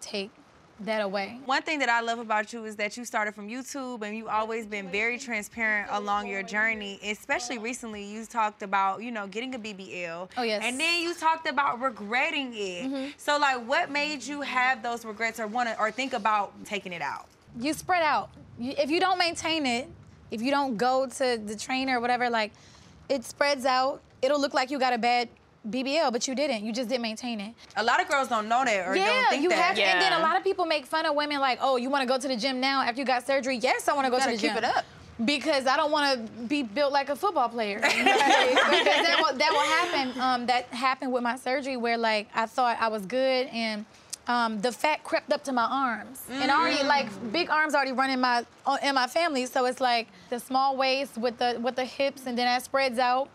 take 0.00 0.30
that 0.80 1.00
away. 1.00 1.38
One 1.44 1.62
thing 1.62 1.78
that 1.78 1.88
I 1.88 2.00
love 2.00 2.18
about 2.18 2.52
you 2.52 2.64
is 2.64 2.76
that 2.76 2.96
you 2.96 3.04
started 3.04 3.34
from 3.34 3.48
YouTube 3.48 4.02
and 4.02 4.16
you've 4.16 4.26
always 4.28 4.66
been 4.66 4.90
very 4.90 5.18
transparent 5.18 5.88
along 5.92 6.26
your 6.26 6.42
journey. 6.42 6.98
Especially 7.04 7.58
recently, 7.58 8.02
you 8.04 8.24
talked 8.26 8.62
about, 8.62 9.02
you 9.02 9.12
know, 9.12 9.26
getting 9.26 9.54
a 9.54 9.58
BBL. 9.58 10.28
Oh, 10.36 10.42
yes. 10.42 10.62
And 10.64 10.80
then 10.80 11.02
you 11.02 11.14
talked 11.14 11.48
about 11.48 11.80
regretting 11.80 12.52
it. 12.54 12.90
Mhm. 12.90 13.12
So, 13.16 13.38
like, 13.38 13.58
what 13.66 13.90
made 13.90 14.22
you 14.24 14.40
have 14.40 14.82
those 14.82 15.04
regrets 15.04 15.38
or 15.38 15.46
want 15.46 15.68
to 15.68 15.78
or 15.78 15.90
think 15.90 16.12
about 16.12 16.52
taking 16.64 16.92
it 16.92 17.02
out? 17.02 17.26
you 17.60 17.74
spread 17.74 18.02
out. 18.02 18.30
If 18.58 18.90
you 18.90 18.98
don't 18.98 19.18
maintain 19.18 19.66
it, 19.66 19.86
if 20.30 20.40
you 20.40 20.50
don't 20.50 20.78
go 20.78 21.06
to 21.06 21.36
the 21.44 21.54
trainer 21.54 21.98
or 21.98 22.00
whatever, 22.00 22.30
like 22.30 22.50
it 23.10 23.24
spreads 23.24 23.66
out. 23.66 24.00
It'll 24.22 24.40
look 24.40 24.54
like 24.54 24.70
you 24.70 24.78
got 24.78 24.94
a 24.94 24.98
bad 24.98 25.28
BBL, 25.68 26.12
but 26.12 26.26
you 26.26 26.34
didn't. 26.34 26.64
You 26.64 26.72
just 26.72 26.88
didn't 26.88 27.02
maintain 27.02 27.40
it. 27.40 27.54
A 27.76 27.84
lot 27.84 28.00
of 28.00 28.08
girls 28.08 28.28
don't 28.28 28.48
know 28.48 28.64
that 28.64 28.88
or 28.88 28.96
yeah, 28.96 29.06
don't 29.06 29.30
think 29.30 29.42
you 29.42 29.48
that. 29.50 29.76
have. 29.76 29.78
And 29.78 30.00
then 30.00 30.12
a 30.12 30.18
lot 30.22 30.36
of 30.36 30.42
people 30.42 30.64
make 30.64 30.86
fun 30.86 31.06
of 31.06 31.14
women 31.14 31.40
like, 31.40 31.58
"Oh, 31.60 31.76
you 31.76 31.90
want 31.90 32.02
to 32.02 32.06
go 32.06 32.18
to 32.18 32.28
the 32.28 32.36
gym 32.36 32.60
now 32.60 32.82
after 32.82 33.00
you 33.00 33.06
got 33.06 33.26
surgery?" 33.26 33.56
Yes, 33.56 33.88
I 33.88 33.94
want 33.94 34.06
to 34.06 34.10
go 34.10 34.18
to 34.18 34.24
the 34.24 34.32
keep 34.32 34.40
gym. 34.40 34.54
Keep 34.54 34.58
it 34.58 34.64
up. 34.64 34.84
Because 35.24 35.66
I 35.66 35.76
don't 35.76 35.92
want 35.92 36.14
to 36.14 36.42
be 36.44 36.62
built 36.62 36.92
like 36.92 37.08
a 37.08 37.14
football 37.14 37.48
player. 37.48 37.78
because 37.80 37.94
that 37.94 39.16
will, 39.20 39.36
that 39.36 39.52
will 39.52 39.60
happen. 39.60 40.20
Um, 40.20 40.46
that 40.46 40.64
happened 40.66 41.12
with 41.12 41.22
my 41.22 41.36
surgery 41.36 41.76
where 41.76 41.98
like 41.98 42.28
I 42.34 42.46
thought 42.46 42.78
I 42.80 42.88
was 42.88 43.06
good 43.06 43.46
and 43.48 43.84
um, 44.26 44.60
the 44.60 44.72
fat 44.72 45.04
crept 45.04 45.32
up 45.32 45.44
to 45.44 45.52
my 45.52 45.64
arms 45.64 46.22
and 46.30 46.50
already 46.50 46.82
like 46.84 47.08
big 47.32 47.50
arms 47.50 47.74
already 47.74 47.92
running 47.92 48.20
my 48.20 48.44
uh, 48.66 48.78
in 48.82 48.94
my 48.94 49.06
family. 49.06 49.46
So 49.46 49.66
it's 49.66 49.80
like 49.80 50.08
the 50.30 50.40
small 50.40 50.76
waist 50.76 51.18
with 51.18 51.38
the 51.38 51.58
with 51.62 51.76
the 51.76 51.84
hips 51.84 52.26
and 52.26 52.36
then 52.36 52.46
that 52.46 52.62
spreads 52.64 52.98
out 52.98 53.28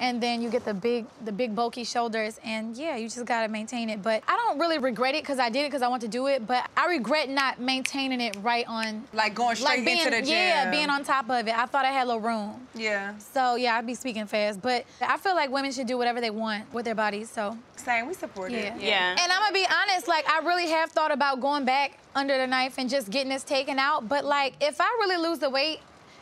and 0.00 0.20
then 0.20 0.42
you 0.42 0.48
get 0.50 0.64
the 0.64 0.74
big 0.74 1.04
the 1.24 1.30
big 1.30 1.54
bulky 1.54 1.84
shoulders 1.84 2.40
and 2.44 2.76
yeah 2.76 2.96
you 2.96 3.08
just 3.08 3.24
gotta 3.26 3.48
maintain 3.48 3.88
it 3.88 4.02
but 4.02 4.22
i 4.26 4.34
don't 4.36 4.58
really 4.58 4.78
regret 4.78 5.14
it 5.14 5.22
because 5.22 5.38
i 5.38 5.48
did 5.48 5.60
it 5.60 5.68
because 5.68 5.82
i 5.82 5.88
want 5.88 6.02
to 6.02 6.08
do 6.08 6.26
it 6.26 6.46
but 6.46 6.68
i 6.76 6.86
regret 6.86 7.28
not 7.28 7.60
maintaining 7.60 8.20
it 8.20 8.34
right 8.42 8.66
on 8.66 9.04
Like 9.12 9.34
going 9.34 9.54
straight 9.56 9.84
being, 9.84 9.98
into 9.98 10.10
the 10.10 10.22
gym. 10.22 10.28
yeah 10.30 10.70
being 10.70 10.90
on 10.90 11.04
top 11.04 11.28
of 11.30 11.46
it 11.46 11.56
i 11.56 11.66
thought 11.66 11.84
i 11.84 11.90
had 11.92 12.04
a 12.04 12.08
little 12.08 12.20
room 12.22 12.66
Yeah. 12.74 13.16
so 13.18 13.54
yeah 13.56 13.76
i'd 13.76 13.86
be 13.86 13.94
speaking 13.94 14.26
fast 14.26 14.60
but 14.60 14.84
i 15.00 15.16
feel 15.18 15.34
like 15.34 15.50
women 15.50 15.70
should 15.70 15.86
do 15.86 15.96
whatever 15.98 16.20
they 16.20 16.30
want 16.30 16.72
with 16.72 16.84
their 16.86 16.94
bodies 16.94 17.30
so 17.30 17.56
Same, 17.76 18.08
we 18.08 18.14
support 18.14 18.52
it. 18.52 18.74
yeah. 18.80 19.12
it. 19.14 19.20
And 19.20 19.32
I'm 19.32 19.40
gonna 19.40 19.54
be 19.54 19.66
honest, 19.70 20.06
like 20.08 20.28
I 20.28 20.40
really 20.46 20.68
have 20.68 20.90
thought 20.92 21.12
about 21.12 21.40
going 21.40 21.64
back 21.64 21.98
under 22.14 22.36
the 22.36 22.46
knife 22.46 22.74
and 22.78 22.90
just 22.90 23.08
getting 23.10 23.30
this 23.30 23.42
taken 23.42 23.78
out. 23.78 24.06
But 24.08 24.24
like 24.24 24.52
if 24.60 24.80
I 24.80 24.84
really 25.00 25.16
lose 25.28 25.38
the 25.38 25.48
weight 25.48 25.80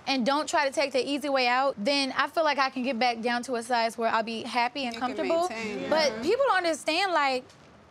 and 0.09 0.25
don't 0.25 0.49
try 0.49 0.67
to 0.67 0.75
take 0.75 0.93
the 0.93 1.07
easy 1.07 1.29
way 1.29 1.47
out, 1.47 1.77
then 1.77 2.13
I 2.17 2.27
feel 2.29 2.43
like 2.43 2.59
I 2.59 2.71
can 2.71 2.83
get 2.83 2.99
back 2.99 3.21
down 3.21 3.43
to 3.45 3.57
a 3.57 3.63
size 3.63 3.99
where 3.99 4.09
I'll 4.09 4.23
be 4.23 4.43
happy 4.43 4.87
and 4.87 4.95
You 4.95 5.01
comfortable. 5.01 5.49
But 5.91 6.23
people 6.23 6.45
don't 6.49 6.57
understand 6.57 7.13
like 7.13 7.45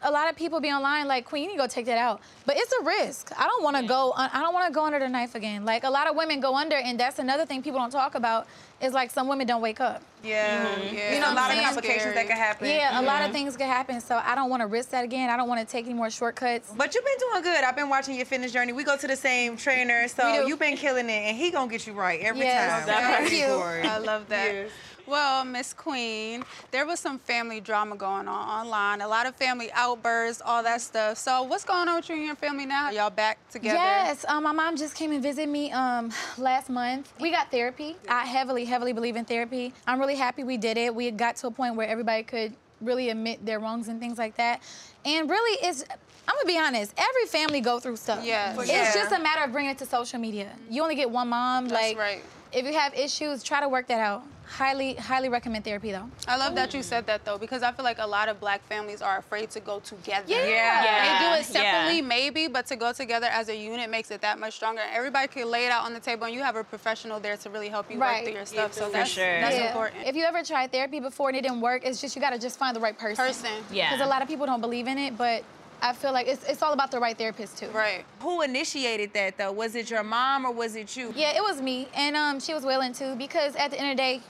a 0.04 0.12
lot 0.12 0.30
of 0.30 0.36
people 0.36 0.60
be 0.60 0.70
online 0.70 1.08
like 1.08 1.26
Queen, 1.26 1.44
you 1.44 1.50
need 1.50 1.56
to 1.56 1.62
go 1.64 1.68
take 1.68 1.86
that 1.88 1.98
out. 1.98 2.22
But 2.46 2.56
it's 2.58 2.72
a 2.74 2.84
risk. 2.84 3.32
I 3.38 3.46
don't 3.48 3.64
want 3.64 3.78
to 3.78 3.84
go. 3.84 4.14
I 4.16 4.42
don't 4.42 4.54
want 4.54 4.68
to 4.68 4.74
go 4.74 4.86
under 4.86 5.00
the 5.00 5.10
knife 5.10 5.36
again. 5.36 5.66
Like 5.66 5.84
a 5.84 5.90
lot 5.90 6.08
of 6.08 6.16
women 6.16 6.40
go 6.40 6.56
under, 6.56 6.76
and 6.76 7.00
that's 7.00 7.20
another 7.20 7.46
thing 7.46 7.62
people 7.64 7.80
don't 7.80 7.92
talk 7.92 8.16
about. 8.16 8.48
Is 8.80 8.94
like 8.94 9.10
some 9.10 9.28
women 9.28 9.48
don't 9.48 9.62
wake 9.64 9.80
up. 9.82 10.04
Yeah. 10.24 10.64
Mm-hmm. 10.68 10.96
Yeah. 10.96 11.14
You 11.16 11.20
know, 11.20 11.26
a 11.26 11.30
what 11.30 11.36
lot 11.36 11.44
I'm 11.46 11.50
of 11.50 11.56
saying? 11.56 11.66
complications 11.66 12.14
that 12.14 12.28
can 12.28 12.38
happen. 12.38 12.68
Yeah, 12.68 13.02
a 13.02 13.04
lot 13.04 13.24
of 13.26 13.32
things 13.32 13.58
could 13.58 13.66
happen. 13.66 14.00
So 14.02 14.22
I 14.24 14.36
don't 14.36 14.52
want 14.52 14.62
to 14.62 14.68
risk 14.68 14.92
that 14.92 15.04
again. 15.04 15.32
I 15.32 15.38
don't 15.38 15.48
want 15.50 15.62
to 15.62 15.72
take 15.72 15.86
any 15.86 15.96
more 15.96 16.12
shortcuts. 16.12 16.72
But 16.78 16.94
you've 16.94 17.04
been 17.04 17.18
doing 17.32 17.42
good. 17.44 17.64
I've 17.64 17.76
been 17.76 17.90
watching 17.90 18.16
your 18.16 18.26
fitness 18.28 18.52
journey. 18.54 18.74
We 18.74 18.84
go 18.84 18.96
to 18.96 19.08
the 19.08 19.16
same 19.16 19.58
trainer, 19.58 20.02
We 20.04 20.08
so 20.10 20.44
do. 20.44 20.48
you've 20.48 20.60
been 20.60 20.78
killing 20.78 21.10
it, 21.10 21.12
and 21.14 21.36
he 21.36 21.50
gonna 21.50 21.72
get 21.72 21.88
you 21.88 21.94
right 21.94 22.20
every 22.22 22.42
Yes, 22.42 22.86
time. 22.86 22.96
thank 23.28 23.32
you. 23.32 23.46
I 23.90 23.98
love 23.98 24.30
that. 24.30 24.70
Well, 25.08 25.46
Miss 25.46 25.72
Queen, 25.72 26.44
there 26.72 26.86
was 26.86 27.00
some 27.00 27.18
family 27.18 27.62
drama 27.62 27.96
going 27.96 28.28
on 28.28 28.66
online. 28.66 29.00
A 29.00 29.08
lot 29.08 29.26
of 29.26 29.38
family 29.38 29.72
outbursts, 29.72 30.42
all 30.46 30.62
that 30.64 30.82
stuff. 30.82 31.18
So, 31.18 31.44
what's 31.44 31.64
going 31.64 31.88
on 31.88 31.96
with 31.96 32.10
you 32.10 32.16
and 32.16 32.26
your 32.26 32.36
family 32.36 32.66
now? 32.66 32.88
Are 32.88 32.94
y'all 32.94 33.10
back 33.10 33.40
together? 33.50 33.78
Yes, 33.78 34.26
um, 34.28 34.44
my 34.44 34.52
mom 34.52 34.76
just 34.76 34.96
came 34.96 35.14
and 35.14 35.24
visited 35.24 35.48
me 35.48 35.72
um, 35.72 36.12
last 36.38 36.70
month. 36.70 37.14
We 37.22 37.32
got 37.32 37.50
therapy. 37.52 37.96
I 38.10 38.26
heavily, 38.26 38.66
heavily 38.66 38.92
believe 38.92 39.16
in 39.16 39.24
therapy. 39.24 39.74
I'm 39.88 39.98
really 39.98 40.16
happy 40.16 40.44
we 40.44 40.58
did 40.58 40.78
it. 40.78 40.94
We 40.94 41.10
got 41.12 41.38
to 41.38 41.48
a 41.48 41.52
point 41.52 41.76
where 41.76 41.88
everybody 41.88 42.24
could 42.24 42.54
really 42.82 43.10
admit 43.10 43.46
their 43.46 43.62
wrongs 43.62 43.88
and 43.88 44.02
things 44.02 44.18
like 44.18 44.36
that. 44.36 44.62
And 45.06 45.30
really, 45.30 45.58
it's. 45.66 45.86
I'm 46.28 46.36
gonna 46.36 46.46
be 46.46 46.60
honest. 46.60 46.94
Every 46.98 47.26
family 47.28 47.62
go 47.62 47.80
through 47.80 47.96
stuff. 47.96 48.26
Yeah. 48.26 48.54
It's 48.60 48.94
just 48.94 49.14
a 49.14 49.20
matter 49.20 49.46
of 49.46 49.54
bringing 49.54 49.72
it 49.72 49.78
to 49.78 49.86
social 49.86 50.20
media. 50.20 50.52
You 50.70 50.84
only 50.84 50.96
get 50.96 51.10
one 51.10 51.30
mom. 51.30 51.70
That's 51.70 51.82
like, 51.82 51.98
right. 51.98 52.22
if 52.52 52.66
you 52.66 52.74
have 52.74 52.94
issues, 52.94 53.42
try 53.42 53.62
to 53.62 53.70
work 53.70 53.88
that 53.88 54.02
out. 54.02 54.26
Highly, 54.50 54.94
highly 54.96 55.28
recommend 55.30 55.66
therapy 55.66 55.92
though. 55.92 56.10
I 56.28 56.38
love 56.38 56.56
that 56.56 56.74
you 56.74 56.82
said 56.82 57.06
that 57.08 57.26
though, 57.26 57.38
because 57.38 57.64
I 57.64 57.72
feel 57.74 57.84
like 57.84 57.98
a 58.00 58.08
lot 58.08 58.30
of 58.30 58.40
black 58.40 58.66
families 58.68 59.02
are 59.02 59.18
afraid 59.18 59.50
to 59.52 59.60
go 59.60 59.80
together. 59.82 60.24
Yeah. 60.28 60.48
yeah. 60.48 60.84
yeah. 60.84 61.20
They 61.20 61.26
do 61.36 61.42
it 61.42 61.46
separately, 61.46 62.02
maybe, 62.02 62.48
but 62.48 62.66
to 62.68 62.76
go 62.78 62.94
together 62.94 63.28
as 63.28 63.50
a 63.50 63.56
unit 63.56 63.90
makes 63.90 64.10
it 64.10 64.22
that 64.22 64.40
much 64.40 64.56
stronger. 64.56 64.82
Everybody 64.94 65.28
can 65.28 65.52
lay 65.52 65.66
it 65.66 65.72
out 65.72 65.86
on 65.86 65.94
the 65.94 66.00
table, 66.00 66.26
and 66.26 66.34
you 66.34 66.42
have 66.42 66.56
a 66.56 66.64
professional 66.64 67.20
there 67.20 67.36
to 67.38 67.50
really 67.50 67.70
help 67.70 67.92
you 67.92 68.00
Right. 68.00 68.18
work 68.18 68.24
through 68.26 68.34
your 68.36 68.46
stuff. 68.46 68.74
so 68.74 68.86
For 68.88 68.92
that's, 68.94 69.10
sure. 69.10 69.42
that's 69.42 69.56
Yeah. 69.58 69.68
important. 69.68 70.08
If 70.08 70.16
you 70.16 70.24
ever 70.24 70.42
tried 70.44 70.72
therapy 70.72 71.00
before 71.00 71.30
and 71.30 71.38
it 71.38 71.42
didn't 71.42 71.62
work, 71.62 71.86
it's 71.86 72.00
just 72.00 72.16
you 72.16 72.22
gotta 72.22 72.40
just 72.40 72.58
find 72.58 72.76
the 72.76 72.80
right 72.80 72.98
person. 72.98 73.26
Person. 73.26 73.52
Yeah. 73.72 73.90
Because 73.92 74.06
a 74.06 74.10
lot 74.10 74.22
of 74.22 74.28
people 74.30 74.46
don't 74.46 74.62
believe 74.62 74.88
in 74.88 74.98
it, 74.98 75.18
but 75.18 75.44
I 75.82 75.94
feel 75.94 76.12
like 76.12 76.28
it's, 76.28 76.44
it's 76.46 76.64
all 76.64 76.74
about 76.74 76.90
the 76.90 77.00
right 77.00 77.16
therapist 77.18 77.58
too. 77.58 77.68
Right. 77.68 78.04
Who 78.22 78.42
initiated 78.42 79.14
that 79.14 79.38
though? 79.38 79.52
Was 79.52 79.76
it 79.76 79.90
your 79.92 80.04
mom 80.04 80.46
or 80.46 80.52
was 80.52 80.76
it 80.76 80.96
you? 80.98 81.14
Yeah, 81.16 81.36
it 81.36 81.42
was 81.44 81.62
me, 81.62 81.88
and 81.96 82.16
um, 82.16 82.40
she 82.40 82.54
was 82.54 82.64
willing 82.64 82.94
to 82.94 83.16
because 83.16 83.56
at 83.56 83.72
the 83.72 83.80
end 83.80 83.92
of 83.92 83.98
the 83.98 84.02
day, 84.02 84.22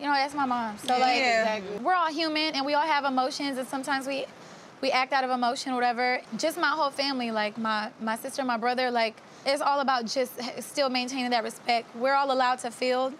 you 0.00 0.06
know, 0.06 0.14
that's 0.14 0.34
my 0.34 0.46
mom. 0.46 0.78
So 0.78 0.98
like, 0.98 1.18
Yeah. 1.20 1.60
we're 1.82 1.94
all 1.94 2.12
human, 2.12 2.54
and 2.54 2.64
we 2.64 2.74
all 2.74 2.86
have 2.86 3.04
emotions, 3.04 3.58
and 3.58 3.68
sometimes 3.68 4.06
we 4.06 4.26
we 4.80 4.90
act 4.90 5.12
out 5.12 5.24
of 5.24 5.30
emotion 5.30 5.74
whatever. 5.74 6.20
Just 6.38 6.56
my 6.58 6.70
whole 6.70 6.90
family, 6.90 7.30
like 7.30 7.58
my 7.58 7.90
my 8.00 8.16
sister, 8.16 8.42
my 8.44 8.56
brother, 8.56 8.90
like 8.90 9.14
it's 9.44 9.60
all 9.62 9.80
about 9.80 10.06
just 10.06 10.32
still 10.62 10.88
maintaining 10.90 11.30
that 11.30 11.44
respect. 11.44 11.94
We're 11.96 12.14
all 12.14 12.32
allowed 12.32 12.58
to 12.60 12.70
feel. 12.70 13.12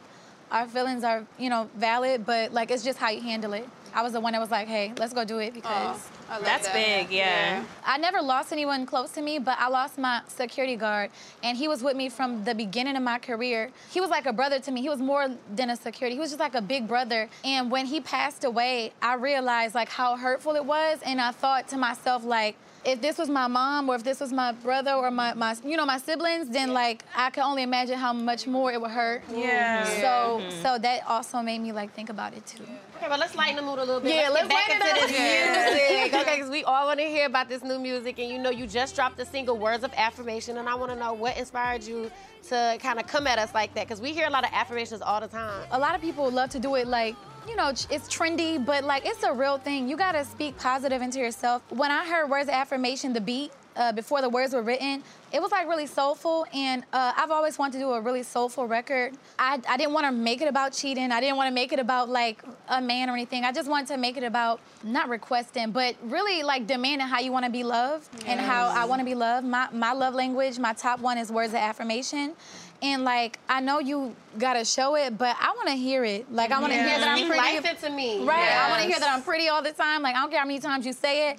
Our 0.50 0.66
feelings 0.66 1.04
are, 1.04 1.24
you 1.38 1.48
know, 1.48 1.68
valid, 1.76 2.26
but 2.26 2.52
like 2.52 2.70
it's 2.70 2.82
just 2.82 2.98
how 2.98 3.10
you 3.10 3.20
handle 3.20 3.52
it. 3.52 3.68
I 3.94 4.02
was 4.02 4.12
the 4.12 4.20
one 4.20 4.32
that 4.32 4.40
was 4.40 4.50
like, 4.50 4.68
"Hey, 4.68 4.92
let's 4.98 5.12
go 5.12 5.24
do 5.24 5.38
it," 5.38 5.48
oh, 5.48 5.54
because. 5.54 6.08
I 6.30 6.34
love 6.34 6.44
That's 6.44 6.68
that. 6.68 6.74
big, 6.74 7.10
yeah. 7.10 7.64
I 7.84 7.98
never 7.98 8.22
lost 8.22 8.52
anyone 8.52 8.86
close 8.86 9.10
to 9.12 9.20
me, 9.20 9.40
but 9.40 9.56
I 9.58 9.66
lost 9.68 9.98
my 9.98 10.22
security 10.28 10.76
guard, 10.76 11.10
and 11.42 11.58
he 11.58 11.66
was 11.66 11.82
with 11.82 11.96
me 11.96 12.08
from 12.08 12.44
the 12.44 12.54
beginning 12.54 12.96
of 12.96 13.02
my 13.02 13.18
career. 13.18 13.72
He 13.90 14.00
was 14.00 14.10
like 14.10 14.26
a 14.26 14.32
brother 14.32 14.60
to 14.60 14.70
me. 14.70 14.80
He 14.80 14.88
was 14.88 15.00
more 15.00 15.28
than 15.52 15.70
a 15.70 15.76
security. 15.76 16.14
He 16.14 16.20
was 16.20 16.30
just 16.30 16.38
like 16.38 16.54
a 16.54 16.62
big 16.62 16.86
brother. 16.86 17.28
And 17.44 17.68
when 17.68 17.86
he 17.86 18.00
passed 18.00 18.44
away, 18.44 18.92
I 19.02 19.14
realized 19.14 19.74
like 19.74 19.88
how 19.88 20.16
hurtful 20.16 20.54
it 20.54 20.64
was, 20.64 21.00
and 21.04 21.20
I 21.20 21.32
thought 21.32 21.66
to 21.68 21.76
myself 21.76 22.24
like. 22.24 22.56
If 22.84 23.02
this 23.02 23.18
was 23.18 23.28
my 23.28 23.46
mom 23.46 23.88
or 23.90 23.94
if 23.94 24.04
this 24.04 24.20
was 24.20 24.32
my 24.32 24.52
brother 24.52 24.92
or 24.92 25.10
my, 25.10 25.34
my 25.34 25.54
you 25.64 25.76
know 25.76 25.84
my 25.84 25.98
siblings, 25.98 26.48
then 26.48 26.72
like 26.72 27.04
I 27.14 27.30
can 27.30 27.42
only 27.44 27.62
imagine 27.62 27.98
how 27.98 28.12
much 28.12 28.46
more 28.46 28.72
it 28.72 28.80
would 28.80 28.90
hurt. 28.90 29.22
Yeah. 29.30 29.84
So 29.84 30.40
mm-hmm. 30.40 30.62
so 30.62 30.78
that 30.78 31.06
also 31.06 31.42
made 31.42 31.60
me 31.60 31.72
like 31.72 31.92
think 31.92 32.08
about 32.08 32.32
it 32.32 32.46
too. 32.46 32.64
Okay, 32.96 33.08
but 33.08 33.18
let's 33.18 33.34
lighten 33.34 33.56
the 33.56 33.62
mood 33.62 33.78
a 33.78 33.84
little 33.84 34.00
bit. 34.00 34.14
Yeah, 34.14 34.28
let's, 34.28 34.48
let's 34.48 34.68
get 34.68 34.80
back 34.80 34.80
lighten 34.80 34.88
into 34.88 35.04
it 35.04 35.08
this 35.08 35.80
up. 35.80 35.88
music. 35.88 36.14
Okay, 36.20 36.36
because 36.36 36.50
we 36.50 36.64
all 36.64 36.86
want 36.86 37.00
to 37.00 37.06
hear 37.06 37.26
about 37.26 37.48
this 37.48 37.62
new 37.62 37.78
music, 37.78 38.18
and 38.18 38.30
you 38.30 38.38
know 38.38 38.50
you 38.50 38.66
just 38.66 38.94
dropped 38.94 39.16
the 39.16 39.24
single 39.24 39.56
"Words 39.56 39.84
of 39.84 39.92
Affirmation," 39.96 40.58
and 40.58 40.68
I 40.68 40.74
want 40.74 40.92
to 40.92 40.98
know 40.98 41.12
what 41.12 41.36
inspired 41.38 41.82
you 41.82 42.10
to 42.48 42.78
kind 42.80 42.98
of 42.98 43.06
come 43.06 43.26
at 43.26 43.38
us 43.38 43.54
like 43.54 43.74
that, 43.74 43.86
because 43.86 44.00
we 44.00 44.12
hear 44.12 44.26
a 44.26 44.30
lot 44.30 44.44
of 44.44 44.50
affirmations 44.52 45.02
all 45.02 45.20
the 45.20 45.28
time. 45.28 45.66
a 45.70 45.78
lot 45.78 45.94
of 45.94 46.00
people 46.00 46.30
love 46.30 46.50
to 46.50 46.58
do 46.58 46.74
it 46.74 46.86
like 46.86 47.14
you 47.50 47.56
know, 47.56 47.68
it's 47.68 48.08
trendy, 48.08 48.64
but 48.64 48.84
like 48.84 49.04
it's 49.04 49.24
a 49.24 49.32
real 49.32 49.58
thing. 49.58 49.88
You 49.88 49.96
gotta 49.96 50.24
speak 50.24 50.56
positive 50.56 51.02
into 51.02 51.18
yourself. 51.18 51.62
When 51.70 51.90
I 51.90 52.06
heard 52.06 52.30
words 52.30 52.48
of 52.48 52.54
affirmation, 52.54 53.12
the 53.12 53.20
beat, 53.20 53.50
uh, 53.76 53.92
before 53.92 54.20
the 54.20 54.28
words 54.28 54.52
were 54.52 54.62
written, 54.62 55.02
it 55.32 55.40
was 55.40 55.50
like 55.50 55.68
really 55.68 55.86
soulful. 55.86 56.46
And 56.52 56.84
uh, 56.92 57.12
I've 57.16 57.30
always 57.30 57.58
wanted 57.58 57.74
to 57.74 57.78
do 57.78 57.90
a 57.92 58.00
really 58.00 58.22
soulful 58.22 58.66
record. 58.66 59.14
I, 59.38 59.60
I 59.68 59.76
didn't 59.76 59.92
want 59.92 60.06
to 60.06 60.12
make 60.12 60.42
it 60.42 60.48
about 60.48 60.72
cheating. 60.72 61.10
I 61.10 61.20
didn't 61.20 61.36
want 61.36 61.48
to 61.48 61.54
make 61.54 61.72
it 61.72 61.78
about 61.78 62.08
like 62.08 62.42
a 62.68 62.80
man 62.80 63.08
or 63.08 63.14
anything. 63.14 63.44
I 63.44 63.52
just 63.52 63.68
wanted 63.68 63.88
to 63.88 63.96
make 63.96 64.16
it 64.16 64.24
about 64.24 64.60
not 64.84 65.08
requesting, 65.08 65.70
but 65.70 65.96
really 66.02 66.42
like 66.42 66.66
demanding 66.66 67.06
how 67.06 67.20
you 67.20 67.32
want 67.32 67.46
to 67.46 67.50
be 67.50 67.64
loved 67.64 68.08
and 68.26 68.40
how 68.40 68.68
I 68.68 68.84
want 68.84 69.00
to 69.00 69.04
be 69.04 69.14
loved. 69.14 69.46
My, 69.46 69.68
my 69.72 69.92
love 69.92 70.14
language, 70.14 70.58
my 70.58 70.72
top 70.72 71.00
one 71.00 71.18
is 71.18 71.30
words 71.32 71.52
of 71.52 71.60
affirmation. 71.60 72.34
And 72.82 73.04
like 73.04 73.38
I 73.48 73.60
know 73.60 73.78
you 73.78 74.14
gotta 74.38 74.64
show 74.64 74.96
it, 74.96 75.18
but 75.18 75.36
I 75.40 75.52
want 75.52 75.68
to 75.68 75.74
hear 75.74 76.04
it. 76.04 76.32
Like 76.32 76.50
I 76.50 76.60
want 76.60 76.72
to 76.72 76.78
hear 76.78 76.98
that 76.98 77.08
I'm 77.08 77.18
Speak 77.18 77.28
pretty. 77.28 77.56
life 77.62 77.64
into 77.84 77.90
me. 77.94 78.24
Right. 78.24 78.52
I 78.52 78.70
want 78.70 78.82
to 78.82 78.88
hear 78.88 78.98
that 78.98 79.14
I'm 79.14 79.22
pretty 79.22 79.48
all 79.48 79.62
the 79.62 79.72
time. 79.72 80.02
Like 80.02 80.14
I 80.16 80.20
don't 80.20 80.30
care 80.30 80.40
how 80.40 80.46
many 80.46 80.60
times 80.60 80.86
you 80.86 80.92
say 80.92 81.30
it. 81.30 81.38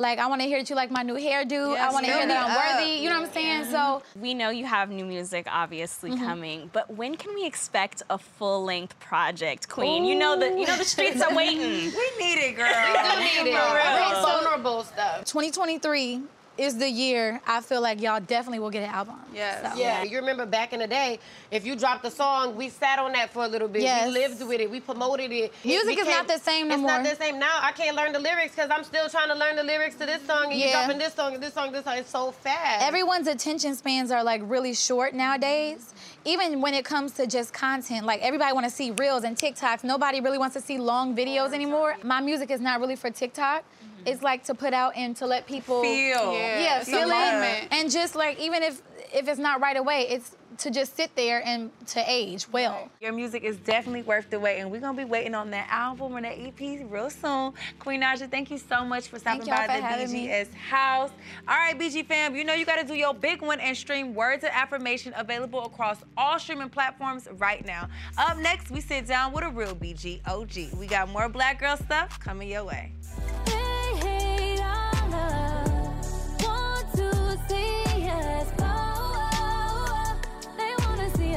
Like 0.00 0.20
I 0.20 0.28
want 0.28 0.40
to 0.42 0.46
hear 0.46 0.58
that 0.60 0.70
you 0.70 0.76
like 0.76 0.90
my 0.92 1.02
new 1.02 1.14
hairdo. 1.16 1.76
I 1.76 1.90
want 1.90 2.06
to 2.06 2.12
hear 2.12 2.24
that 2.26 2.44
I'm 2.44 2.52
up. 2.52 2.78
worthy. 2.80 3.02
You 3.02 3.10
know 3.10 3.20
what 3.20 3.26
I'm 3.28 3.34
saying? 3.34 3.64
So 3.64 4.00
we 4.14 4.32
know 4.32 4.48
you 4.50 4.64
have 4.64 4.90
new 4.90 5.04
music 5.04 5.46
obviously 5.50 6.12
Mhm. 6.12 6.24
coming, 6.24 6.70
but 6.72 6.88
when 6.94 7.16
can 7.16 7.34
we 7.34 7.44
expect 7.44 8.02
a 8.08 8.16
full-length 8.16 8.98
project, 9.00 9.68
Queen? 9.68 10.04
You 10.04 10.14
know 10.14 10.38
the 10.38 10.50
you 10.58 10.66
know 10.66 10.76
the 10.76 10.84
streets 10.84 11.20
are 11.20 11.34
waiting. 11.34 11.58
We 11.92 12.10
need 12.24 12.38
it, 12.38 12.56
girl. 12.56 12.68
We 12.68 12.92
do 12.92 13.44
need 13.44 13.50
it. 13.50 13.58
For 13.58 13.74
real. 13.74 13.82
I 13.84 14.12
mean, 14.12 14.22
vulnerable 14.22 14.84
stuff. 14.84 15.24
2023 15.24 16.22
is 16.58 16.76
the 16.76 16.88
year 16.90 17.40
I 17.46 17.60
feel 17.60 17.80
like 17.80 18.02
y'all 18.02 18.20
definitely 18.20 18.58
will 18.58 18.70
get 18.70 18.82
an 18.82 18.90
album. 18.90 19.14
Yes. 19.32 19.72
So. 19.72 19.78
Yeah. 19.78 20.02
You 20.02 20.18
remember 20.18 20.44
back 20.44 20.72
in 20.72 20.80
the 20.80 20.86
day, 20.86 21.20
if 21.50 21.64
you 21.64 21.76
dropped 21.76 22.04
a 22.04 22.10
song, 22.10 22.56
we 22.56 22.68
sat 22.68 22.98
on 22.98 23.12
that 23.12 23.32
for 23.32 23.44
a 23.44 23.48
little 23.48 23.68
bit. 23.68 23.82
Yes. 23.82 24.08
We 24.08 24.12
lived 24.12 24.42
with 24.46 24.60
it. 24.60 24.70
We 24.70 24.80
promoted 24.80 25.30
it. 25.30 25.54
Music 25.64 25.96
It 25.96 26.00
is 26.00 26.06
not 26.08 26.26
the 26.26 26.38
same 26.38 26.68
no 26.68 26.74
it's 26.74 26.80
more. 26.82 26.90
not 26.90 27.04
the 27.04 27.16
same 27.16 27.38
now. 27.38 27.58
I 27.62 27.70
can't 27.72 27.96
learn 27.96 28.12
the 28.12 28.18
lyrics 28.18 28.54
because 28.56 28.70
I'm 28.70 28.82
still 28.84 29.08
trying 29.08 29.28
to 29.28 29.34
learn 29.34 29.56
the 29.56 29.62
lyrics 29.62 29.94
to 29.96 30.06
this 30.06 30.20
song. 30.26 30.50
And 30.50 30.60
you 30.60 30.66
Yeah. 30.66 30.84
dropping 30.84 30.98
this 30.98 31.14
song 31.14 31.34
and 31.34 31.42
this 31.42 31.54
song, 31.54 31.70
this 31.72 31.84
song. 31.84 31.96
It's 31.98 32.10
so 32.10 32.32
fast. 32.32 32.84
Everyone's 32.84 33.28
attention 33.28 33.76
spans 33.76 34.10
are 34.10 34.24
like 34.24 34.42
really 34.44 34.74
short 34.74 35.14
nowadays. 35.14 35.94
Even 36.24 36.60
when 36.60 36.74
it 36.74 36.84
comes 36.84 37.12
to 37.12 37.26
just 37.26 37.52
content, 37.52 38.04
like 38.04 38.20
everybody 38.20 38.52
want 38.52 38.64
to 38.66 38.70
see 38.70 38.90
reels 38.90 39.22
and 39.24 39.36
TikToks. 39.36 39.84
Nobody 39.84 40.20
really 40.20 40.38
wants 40.38 40.54
to 40.54 40.60
see 40.60 40.76
long 40.76 41.16
videos 41.16 41.52
anymore. 41.52 41.96
My 42.02 42.20
music 42.20 42.50
is 42.50 42.60
not 42.60 42.80
really 42.80 42.96
for 42.96 43.10
TikTok. 43.10 43.64
Mm-hmm. 43.98 44.08
It's 44.08 44.22
like 44.22 44.44
to 44.44 44.54
put 44.54 44.72
out 44.72 44.96
and 44.96 45.16
to 45.16 45.26
let 45.26 45.46
people 45.46 45.82
Feel. 45.82 46.32
yeah, 46.32 46.60
Yeah, 46.60 46.82
feel 46.84 47.08
it, 47.10 47.68
and 47.70 47.90
just 47.90 48.14
like 48.14 48.38
even 48.40 48.62
if 48.62 48.82
if 49.12 49.28
it's 49.28 49.38
not 49.38 49.60
right 49.60 49.76
away, 49.76 50.06
it's 50.08 50.36
to 50.58 50.70
just 50.70 50.96
sit 50.96 51.14
there 51.14 51.40
and 51.46 51.70
to 51.86 52.02
age 52.06 52.48
well. 52.50 52.90
Your 53.00 53.12
music 53.12 53.44
is 53.44 53.56
definitely 53.58 54.02
worth 54.02 54.28
the 54.28 54.40
wait, 54.40 54.58
and 54.58 54.70
we're 54.70 54.80
gonna 54.80 54.96
be 54.96 55.04
waiting 55.04 55.34
on 55.34 55.50
that 55.50 55.68
album 55.70 56.16
or 56.16 56.20
that 56.20 56.36
EP 56.38 56.60
real 56.90 57.10
soon. 57.10 57.52
Queen 57.78 58.02
Naija, 58.02 58.28
thank 58.30 58.50
you 58.50 58.58
so 58.58 58.84
much 58.84 59.08
for 59.08 59.18
stopping 59.18 59.42
Thank 59.42 59.56
by 59.56 59.74
for 59.74 59.80
the 59.80 59.86
having 59.86 60.12
me. 60.12 60.26
BGS 60.26 60.52
house. 60.54 61.10
All 61.46 61.56
right, 61.56 61.78
BG 61.78 62.06
fam, 62.06 62.34
you 62.34 62.44
know 62.44 62.54
you 62.54 62.66
gotta 62.66 62.86
do 62.86 62.94
your 62.94 63.14
big 63.14 63.40
one 63.40 63.60
and 63.60 63.76
stream 63.76 64.14
Words 64.14 64.42
of 64.42 64.50
Affirmation 64.52 65.12
available 65.16 65.64
across 65.64 65.98
all 66.16 66.38
streaming 66.38 66.70
platforms 66.70 67.28
right 67.34 67.64
now. 67.64 67.88
Up 68.16 68.36
next, 68.38 68.70
we 68.70 68.80
sit 68.80 69.06
down 69.06 69.32
with 69.32 69.44
a 69.44 69.50
real 69.50 69.76
BG 69.76 70.20
OG. 70.26 70.76
We 70.78 70.86
got 70.86 71.08
more 71.08 71.28
black 71.28 71.60
girl 71.60 71.76
stuff 71.76 72.18
coming 72.18 72.48
your 72.48 72.64
way. 72.64 72.92